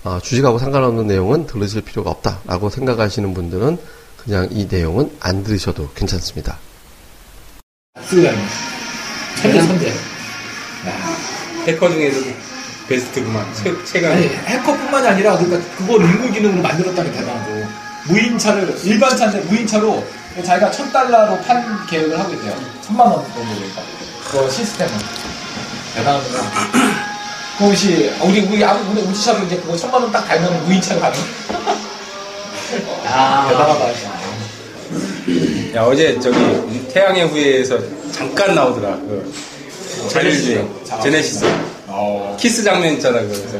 [0.06, 3.78] 어, 주식하고 상관없는 내용은 들으실 필요가 없다라고 생각하시는 분들은
[4.24, 6.58] 그냥 이 내용은 안 들으셔도 괜찮습니다.
[8.02, 8.38] 쓰다니.
[9.42, 9.94] 천재, 천재.
[11.66, 12.47] 해커 중에서도
[12.88, 13.46] 베스트구만.
[13.54, 14.12] 최, 최강.
[14.14, 17.68] 아니, 해커뿐만이 아니라, 그러니까 그걸 인공지능으로 만들었다는 게 대단하죠.
[18.06, 20.06] 무인차를, 일반 차인데 무인차로
[20.46, 22.56] 자기가 천 달러로 판 계획을 하고 있대요.
[22.86, 23.82] 천만 원 정도 그러니까.
[24.32, 24.94] 그 시스템은.
[25.96, 26.40] 대단합니다.
[27.58, 31.20] 그것이, 우리, 우리, 아무, 우리 우지차로 이제 그거 천만 원 딱 달면 무인차로 가는.
[33.06, 34.18] 아, 대단하다, 진짜.
[35.76, 37.78] 야, 어제 저기 태양의 후예에서
[38.12, 38.96] 잠깐 나오더라.
[38.96, 39.34] 그
[40.10, 40.70] 자율주행.
[41.04, 41.46] 제네시스.
[41.88, 42.36] 어.
[42.40, 43.20] 키스 장면 있잖아.
[43.22, 43.58] 그래서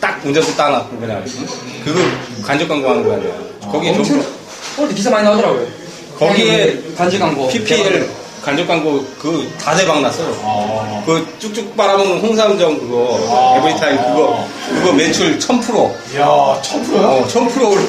[0.00, 1.22] 딱 운전수 따놨고 그냥.
[1.26, 1.46] 응?
[1.84, 2.00] 그거
[2.44, 3.32] 간접 광고하는 거 아니야.
[3.70, 4.24] 거기 좀
[4.78, 5.66] 오늘 기사 많이 나오더라고요.
[6.18, 7.48] 거기에 간지 광고.
[7.48, 8.08] PPL
[8.42, 10.22] 간접 광고 그 다 대박 났어.
[10.42, 11.02] 어.
[11.04, 17.24] 그 쭉쭉 빨아먹는 홍삼정 그거 에브리타임 그거 그거 매출 1000% 이야, 천 프로요?
[17.26, 17.88] 어1000%올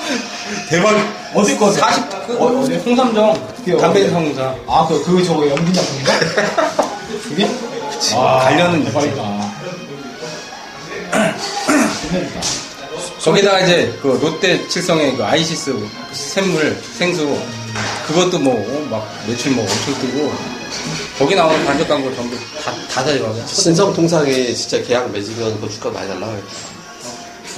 [0.70, 0.94] 대박
[1.34, 1.84] 어디 거세요?
[1.84, 2.74] 40 그, 어, 어디?
[2.76, 4.08] 홍삼정 담배?
[4.08, 6.12] 성사 아, 그, 그, 저거 연기 작품인가?
[7.28, 7.48] 그게?
[8.16, 8.92] 아, 관련은 있지.
[13.22, 15.76] 거기다가 이제 그 롯데 칠성의 그 아이시스
[16.12, 17.38] 샘물 생수
[18.06, 18.54] 그것도 뭐
[18.90, 20.32] 막 매출 뭐 엄청 뜨고
[21.18, 26.08] 거기 나오는 간접 광고 전부 다다 사줘가지고 신성 통상이 진짜 계약 맺으면 그 주가 많이
[26.08, 26.42] 날라가요.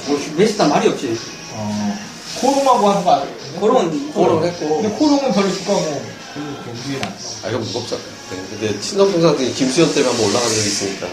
[0.06, 1.16] 뭐, 몇시단 말이 없지.
[1.52, 1.98] 어,
[2.40, 3.60] 코롱하고 하는 거 아니에요?
[3.60, 4.82] 그런, 코롱 했고.
[4.82, 7.14] 근데 코롱은 별로 주가가 뭐, 별로 경기에 안
[7.44, 8.21] 아, 이거 무겁잖아요.
[8.32, 11.06] 네, 근데 신성 통상이 김수현 때문에 한번 올라간 적이 있으니까.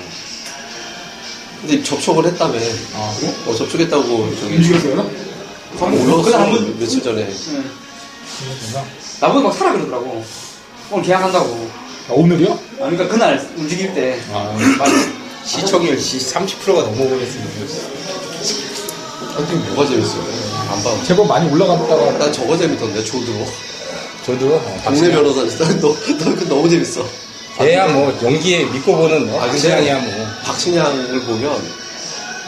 [1.61, 2.57] 근데 접촉을 했다며.
[2.95, 3.34] 아, 그래?
[3.45, 4.55] 어, 접촉했다고 저기.
[4.55, 5.11] 움직였어요?
[5.78, 6.38] 한번 그날 올라갔어.
[6.39, 7.26] 한 번- 며칠 전에.
[7.26, 8.86] 그렇구나.
[9.22, 10.24] 나보고 막 사라 그러더라고.
[10.91, 11.70] 오늘 계약한다고.
[12.09, 12.51] 아, 오늘이요?
[12.53, 14.20] 아, 그러니까 그날 움직일 때.
[14.32, 14.55] 아,
[15.45, 17.70] 시청률 30%가 넘어버렸으면
[19.36, 20.24] 하여튼 뭐가 재밌어요.
[20.72, 21.03] 안 봐.
[21.03, 23.45] 제법 많이 올라갔다가 난 저거 재밌던데, 조드로.
[24.26, 27.05] 저도 어, 동네 변호사 진짜 너, 너, 그 너무 재밌어.
[27.57, 31.61] 걔야 뭐 연기에 믿고 보는 뭐 아, 박신양이야 뭐 박신양을 보면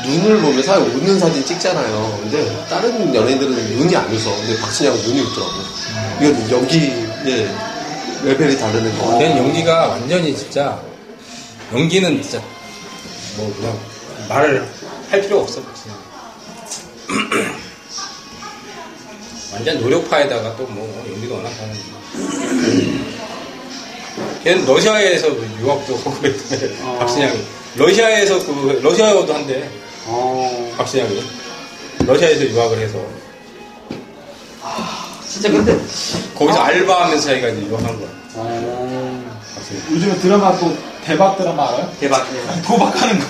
[0.06, 2.20] 눈을 보면 사실 웃는 사진 찍잖아요.
[2.24, 4.36] 근데 다른 연예인들은 눈이 안 웃어.
[4.38, 5.54] 근데 박신양은 눈이 웃더라고.
[6.22, 7.50] 이건 연기의
[8.24, 9.18] 레벨이 다르는 거.
[9.18, 10.80] 걔는 연기가 완전히 진짜
[11.74, 12.42] 연기는 진짜
[13.38, 13.78] 뭐 그냥
[14.30, 14.66] 말을
[15.10, 15.62] 할 필요 없어
[17.10, 17.52] 그냥.
[19.52, 21.76] 완전 노력파에다가 또 뭐 연기도 워낙 하는
[24.44, 25.28] 걔는 러시아에서
[25.60, 26.98] 유학도 하고 그랬대 어.
[27.00, 27.40] 박신양이
[27.76, 29.70] 러시아에서 그 러시아어도 한대
[30.08, 30.74] 어.
[30.78, 31.24] 박신양이
[32.06, 33.00] 러시아에서 유학을 해서
[35.28, 35.80] 진짜 근데.
[36.36, 39.40] 거기서 알바하면서 자기가 이제 유학한 거야 어.
[39.56, 40.76] 박신양 요즘에 드라마 또
[41.06, 41.92] 대박 드라마 알아요?
[42.00, 42.28] 대박.
[42.66, 43.26] 도박하는 거.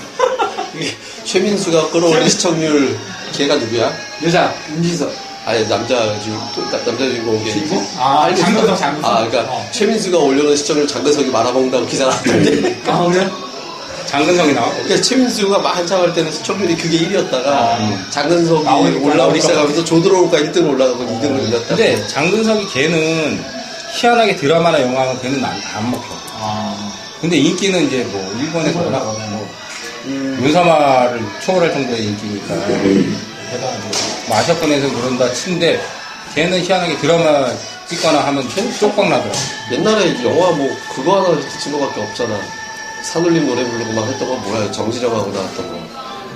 [1.23, 2.97] 최민수가 끌어올린 시청률
[3.31, 3.93] 걔가 누구야?
[4.25, 5.09] 여자, 윤지석.
[5.45, 6.13] 아니 남자 나-
[6.85, 7.87] 남자 주인공 걔 주인공?
[7.97, 8.33] 아.
[8.35, 9.11] 장근석, 장근석.
[9.11, 9.67] 아 그러니까 어.
[9.71, 13.27] 최민수가 올려놓은 시청률 장근석이 말아먹는다고 기사 나왔는데 아, 그래?
[14.05, 18.05] 장근성이 나왔고 그러니까 최민수가 막 한참 할 때는 시청률이 그게 1위였다가 아.
[18.11, 19.41] 장근석이 나오니까, 올라오기.
[19.41, 21.67] 시작하면서 조드로우가 1등 올라가고 2등을 올렸다.
[21.75, 23.43] 근데 장근석이 걔는
[23.93, 26.03] 희한하게 드라마나 영화는 걔는 안, 안 먹혀.
[26.39, 29.49] 아, 근데 인기는 이제 뭐 일본에서 워낙 뭐
[30.05, 33.05] 윤사마를 초월할 정도의 인기니까 대
[33.59, 33.87] 단하죠.
[34.27, 35.81] 뭐 아시아권에서 그런다 치는데
[36.35, 37.47] 걔는 희한하게 드라마
[37.87, 38.47] 찍거나 하면
[38.79, 39.37] 쪽박 나더라고.
[39.71, 42.39] 옛날에 영화 뭐 그거 하나 찍은 거밖에 없잖아.
[43.03, 44.71] 산울림 노래 부르고 막 했던 거 뭐야?
[44.71, 45.73] 정지정하고 나왔던 거.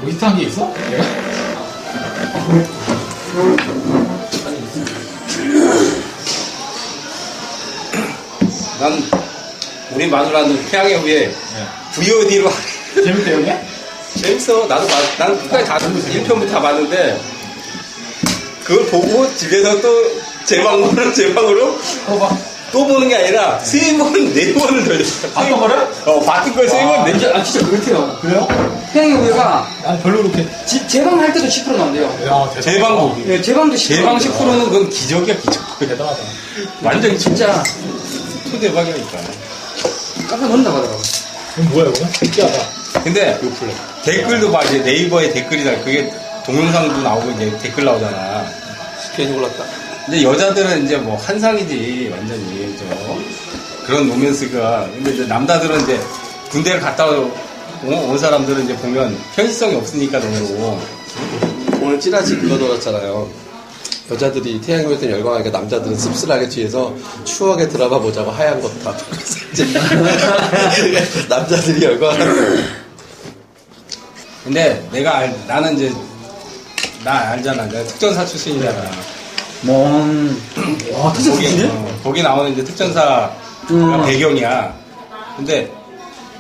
[0.01, 0.73] 뭐 히트한 게 있어?
[8.79, 9.03] 난
[9.93, 11.33] 우리 마누라는 태양의 후예 네.
[11.93, 12.49] VOD로
[12.95, 13.53] 재밌대, 형님?
[14.15, 14.65] 재밌어.
[14.67, 14.93] 나도 봐.
[15.17, 17.19] 난 끝까지 다 1편부터 다 봤는데
[18.63, 19.89] 그걸 보고 집에서 또
[20.45, 21.75] 제 방으로 제 방으로
[22.19, 22.37] 봐.
[22.71, 25.27] 또 보는 게 아니라 세 번, 네 번을 돌렸어.
[25.29, 25.87] 봤던 거를?
[26.05, 27.35] 어, 봤던 걸세 번, 네 번.
[27.35, 28.17] 아, 진짜 그렇대요.
[28.21, 28.47] 그래요?
[28.91, 30.47] 태양의 우유가 난 별로 그렇게.
[30.65, 32.05] 집, 제방 할 때도 10% 나온대요.
[32.27, 32.49] 야,
[33.09, 33.23] 보기.
[33.27, 33.87] 예, 제방도 10%.
[33.87, 35.79] 제방 10%는 그건 기적이야, 기적.
[35.79, 36.17] 대단하다.
[36.83, 37.63] 완전 진짜
[38.51, 39.17] 초대박이니까.
[40.29, 41.01] 깜짝 놀란다고 하더라고.
[41.57, 42.07] 이건 뭐야, 이거?
[42.11, 43.01] 신기하다.
[43.03, 43.39] 근데
[44.03, 44.63] 댓글도 봐.
[44.63, 45.79] 이제 네이버에 댓글이다.
[45.83, 46.11] 그게
[46.45, 48.45] 동영상도 나오고 이제 댓글 나오잖아.
[49.15, 49.63] 괜히 골랐다.
[50.07, 55.99] 이제 여자들은 이제 뭐 한상이지 완전히 저 그런 로맨스가 근데 이제 남자들은 이제
[56.49, 57.31] 군대를 갔다 온,
[57.83, 60.79] 온 사람들은 이제 보면 현실성이 없으니까 너무
[61.81, 63.44] 오늘 찌라시 그거 돌았잖아요.
[64.11, 66.93] 여자들이 태양의 때 열광하니까 남자들은 씁쓸하게 뒤에서
[67.23, 68.95] 추억의 드라마 보자고 하얀 것 다.
[69.09, 69.65] 그래서 이제
[71.27, 72.85] 남자들이 열광하는
[74.43, 75.91] 근데 내가 알, 나는 이제
[77.03, 78.91] 나 알잖아 내가 특전사 출신이잖아
[79.61, 79.89] 뭐,
[80.93, 81.69] 와, 특수 거기, 수준이네?
[81.71, 83.31] 어, 거기 나오는 이제 특전사
[83.71, 84.05] 음.
[84.05, 84.75] 배경이야
[85.35, 85.71] 근데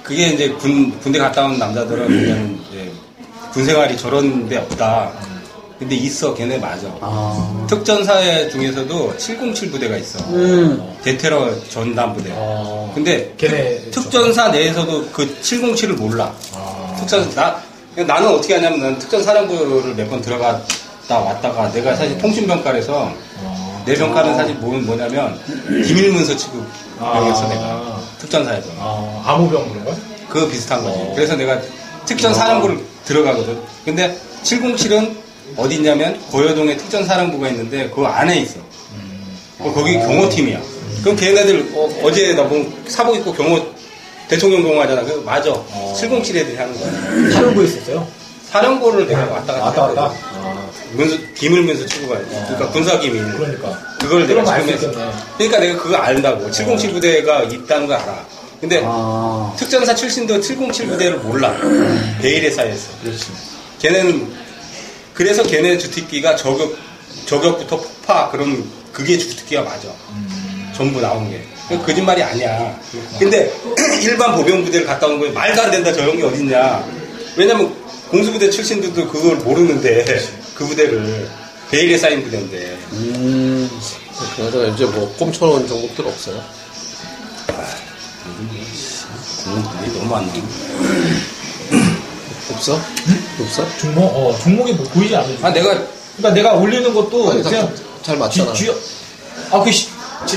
[0.03, 2.91] 그게 이제 군 군대 갔다 온 남자들은 그냥 이제
[3.51, 5.11] 군 생활이 저런 데 없다
[5.85, 7.65] 근데 있어 걔네 맞아 아.
[7.69, 8.19] 특전사
[8.49, 10.17] 중에서도 707 부대가 있어.
[10.31, 10.95] 음.
[11.03, 12.31] 대테러 전담 부대.
[12.33, 12.91] 어.
[12.95, 13.91] 근데 걔네.
[13.91, 16.33] 특 전사 내에서도 그 707을 몰라.
[16.55, 16.95] 아.
[16.97, 17.61] 특전 나
[17.95, 23.11] 나는 어떻게 하냐면 나는 특전사령부를 몇 번 들어갔다 왔다가 내가 사실 통신병과에서
[23.41, 23.83] 어.
[23.85, 25.39] 내 병과는 사실 뭐, 뭐냐면
[25.85, 29.95] 기밀문서 취급병이었어 내가 특전사에서 아, 암호병 그런 거야?
[30.29, 30.97] 그거 비슷한 거지.
[30.97, 31.13] 어.
[31.15, 31.61] 그래서 내가
[32.07, 33.59] 특전사령부를 들어가거든.
[33.85, 35.15] 근데 707은
[35.55, 38.59] 어디 있냐면 고여동에 특전사령부가 있는데 그 안에 있어.
[39.59, 40.59] 어, 거기 경호팀이야.
[41.03, 43.65] 그럼 걔네들 어, 제 나뭐 사복 입고 경호
[44.27, 45.03] 대통령 경호하잖아.
[45.03, 45.53] 그 맞아.
[45.95, 47.31] 707 애들이 하는 거야.
[47.31, 48.07] 사령부에 있었어요?
[48.51, 50.01] 사령부를 내가 왔다 갔다 왔다 갔다?
[50.33, 52.25] 아, 문서 기밀문서 취급하지.
[52.29, 53.23] 그러니까 군사 기밀.
[53.33, 53.79] 그러니까.
[53.99, 54.57] 그걸 내가.
[54.59, 54.77] 있겠네.
[55.37, 56.49] 그러니까 내가 그거 안다고.
[56.51, 58.25] 707 부대가 있다는 걸 알아.
[58.61, 59.53] 근데 아.
[59.57, 61.55] 특전사 출신도 707 부대를 몰라.
[62.21, 62.89] 베일에 쌓여있어.
[63.03, 63.25] 그렇지.
[63.79, 64.33] 걔는
[65.15, 66.77] 그래서 걔네 주특기가 저격,
[67.25, 69.87] 저격부터 폭파, 그런, 그게 주특기가 맞아.
[70.75, 71.41] 전부 나온 게.
[71.69, 72.79] 그 거짓말이 아니야.
[73.17, 73.51] 근데
[74.03, 76.85] 일반 보병 부대를 갔다 온 거에 말도 안 된다, 저런 게 어딨냐.
[77.37, 77.73] 왜냐면
[78.09, 80.05] 공수부대 출신들도 그걸 모르는데,
[80.53, 81.27] 그 부대를.
[81.71, 82.77] 베일에 쌓인 부대인데.
[82.91, 83.69] 음,
[84.35, 86.43] 그나저나 이제 뭐 꼼쳐놓은 종목들 없어요?
[89.43, 91.44] 국민들이 너무 안 나와.
[92.51, 92.79] 없어?
[93.39, 93.65] 없어?
[93.77, 95.37] 종목, 어, 종목이 뭐 보이지 않아요.
[95.41, 95.69] 아, 내가
[96.17, 98.53] 그러니까 내가 올리는 것도 아니, 다 그냥 잘 맞잖아.
[98.53, 98.71] 쥐, 쥐,
[99.51, 99.87] 아, 그, 시,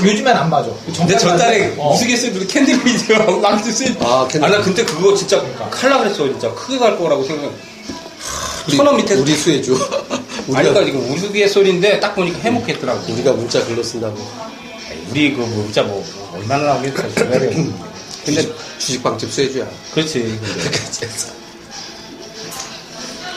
[0.03, 0.69] 요즘엔 안 맞아.
[0.85, 1.93] 그 근데 저 달에 어.
[1.93, 5.41] 우스갯소리 로 캔디베이드라고 랑스 쓰 아, 캔디- 아, 나 근데 그거 진짜
[5.71, 6.53] 칼라 그랬어, 진짜.
[6.53, 7.51] 크게 갈 거라고 생각.
[8.75, 9.15] 천원 밑에.
[9.15, 9.73] 우리 수혜주.
[10.53, 13.13] 아니, 우리가, 그러니까 이거 우스갯소리인데 딱 보니까 해먹겠더라고.
[13.13, 14.17] 우리가 문자 글로 쓴다고.
[15.09, 17.01] 우리 그 뭐, 진짜 뭐, 얼마나 나오겠어.
[17.15, 17.49] 근데,
[18.25, 19.67] 근데 주식빵집 수혜주야.
[19.93, 20.39] 그렇지.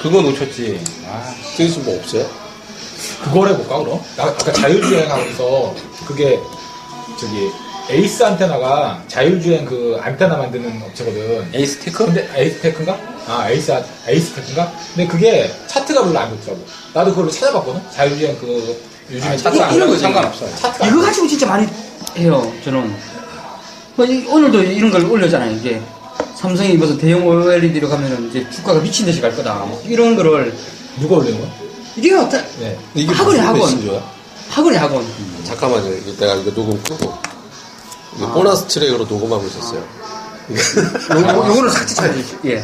[0.02, 0.80] 그거 놓쳤지.
[1.06, 2.26] 아, 수혜주 뭐 없어요?
[3.24, 4.00] 그걸 해볼까, 그럼?
[4.16, 5.74] 나, 아까 자율주행 하면서
[6.06, 6.38] 그게
[7.20, 7.50] 저기
[7.90, 11.48] 에이스 안테나가 자율주행 그 안테나 만드는 업체거든.
[11.52, 12.06] 에이스 테크?
[12.06, 12.98] 근데 에이스 테크인가?
[13.28, 14.72] 아, 에이스, 아- 에이스 테크인가?
[14.94, 16.64] 근데 그게 차트가 별로 안 좋더라고.
[16.94, 17.80] 나도 그걸 찾아봤거든?
[17.92, 18.80] 자율주행 그,
[19.10, 19.98] 요즘에 차트 이거, 안 이런 거.
[19.98, 20.54] 상관없어요.
[20.56, 21.66] 차트가 이거 가지고 진짜 많이
[22.16, 22.94] 해요, 저는.
[23.96, 25.80] 뭐 이- 오늘도 이런 걸 올렸잖아요, 이게.
[26.36, 29.54] 삼성이 무슨 대형 OLED로 가면은 이제 주가가 미친 듯이 갈 거다.
[29.54, 30.54] 뭐 이런 거를,
[31.00, 31.50] 누가 올리는 거야?
[31.96, 32.78] 이게 어떤, 네.
[32.94, 33.60] 이게 학원이 무슨 학원.
[33.60, 34.02] 메신저야?
[34.50, 35.06] 학원이 학원.
[35.44, 35.94] 잠깐만요.
[35.94, 37.14] 이거 내가 이거 녹음 끄고.
[38.16, 39.80] 이거 보너스 트랙으로 녹음하고 있었어요.
[39.80, 42.60] 요, 요, 요거는 삭제 처리해주시 예.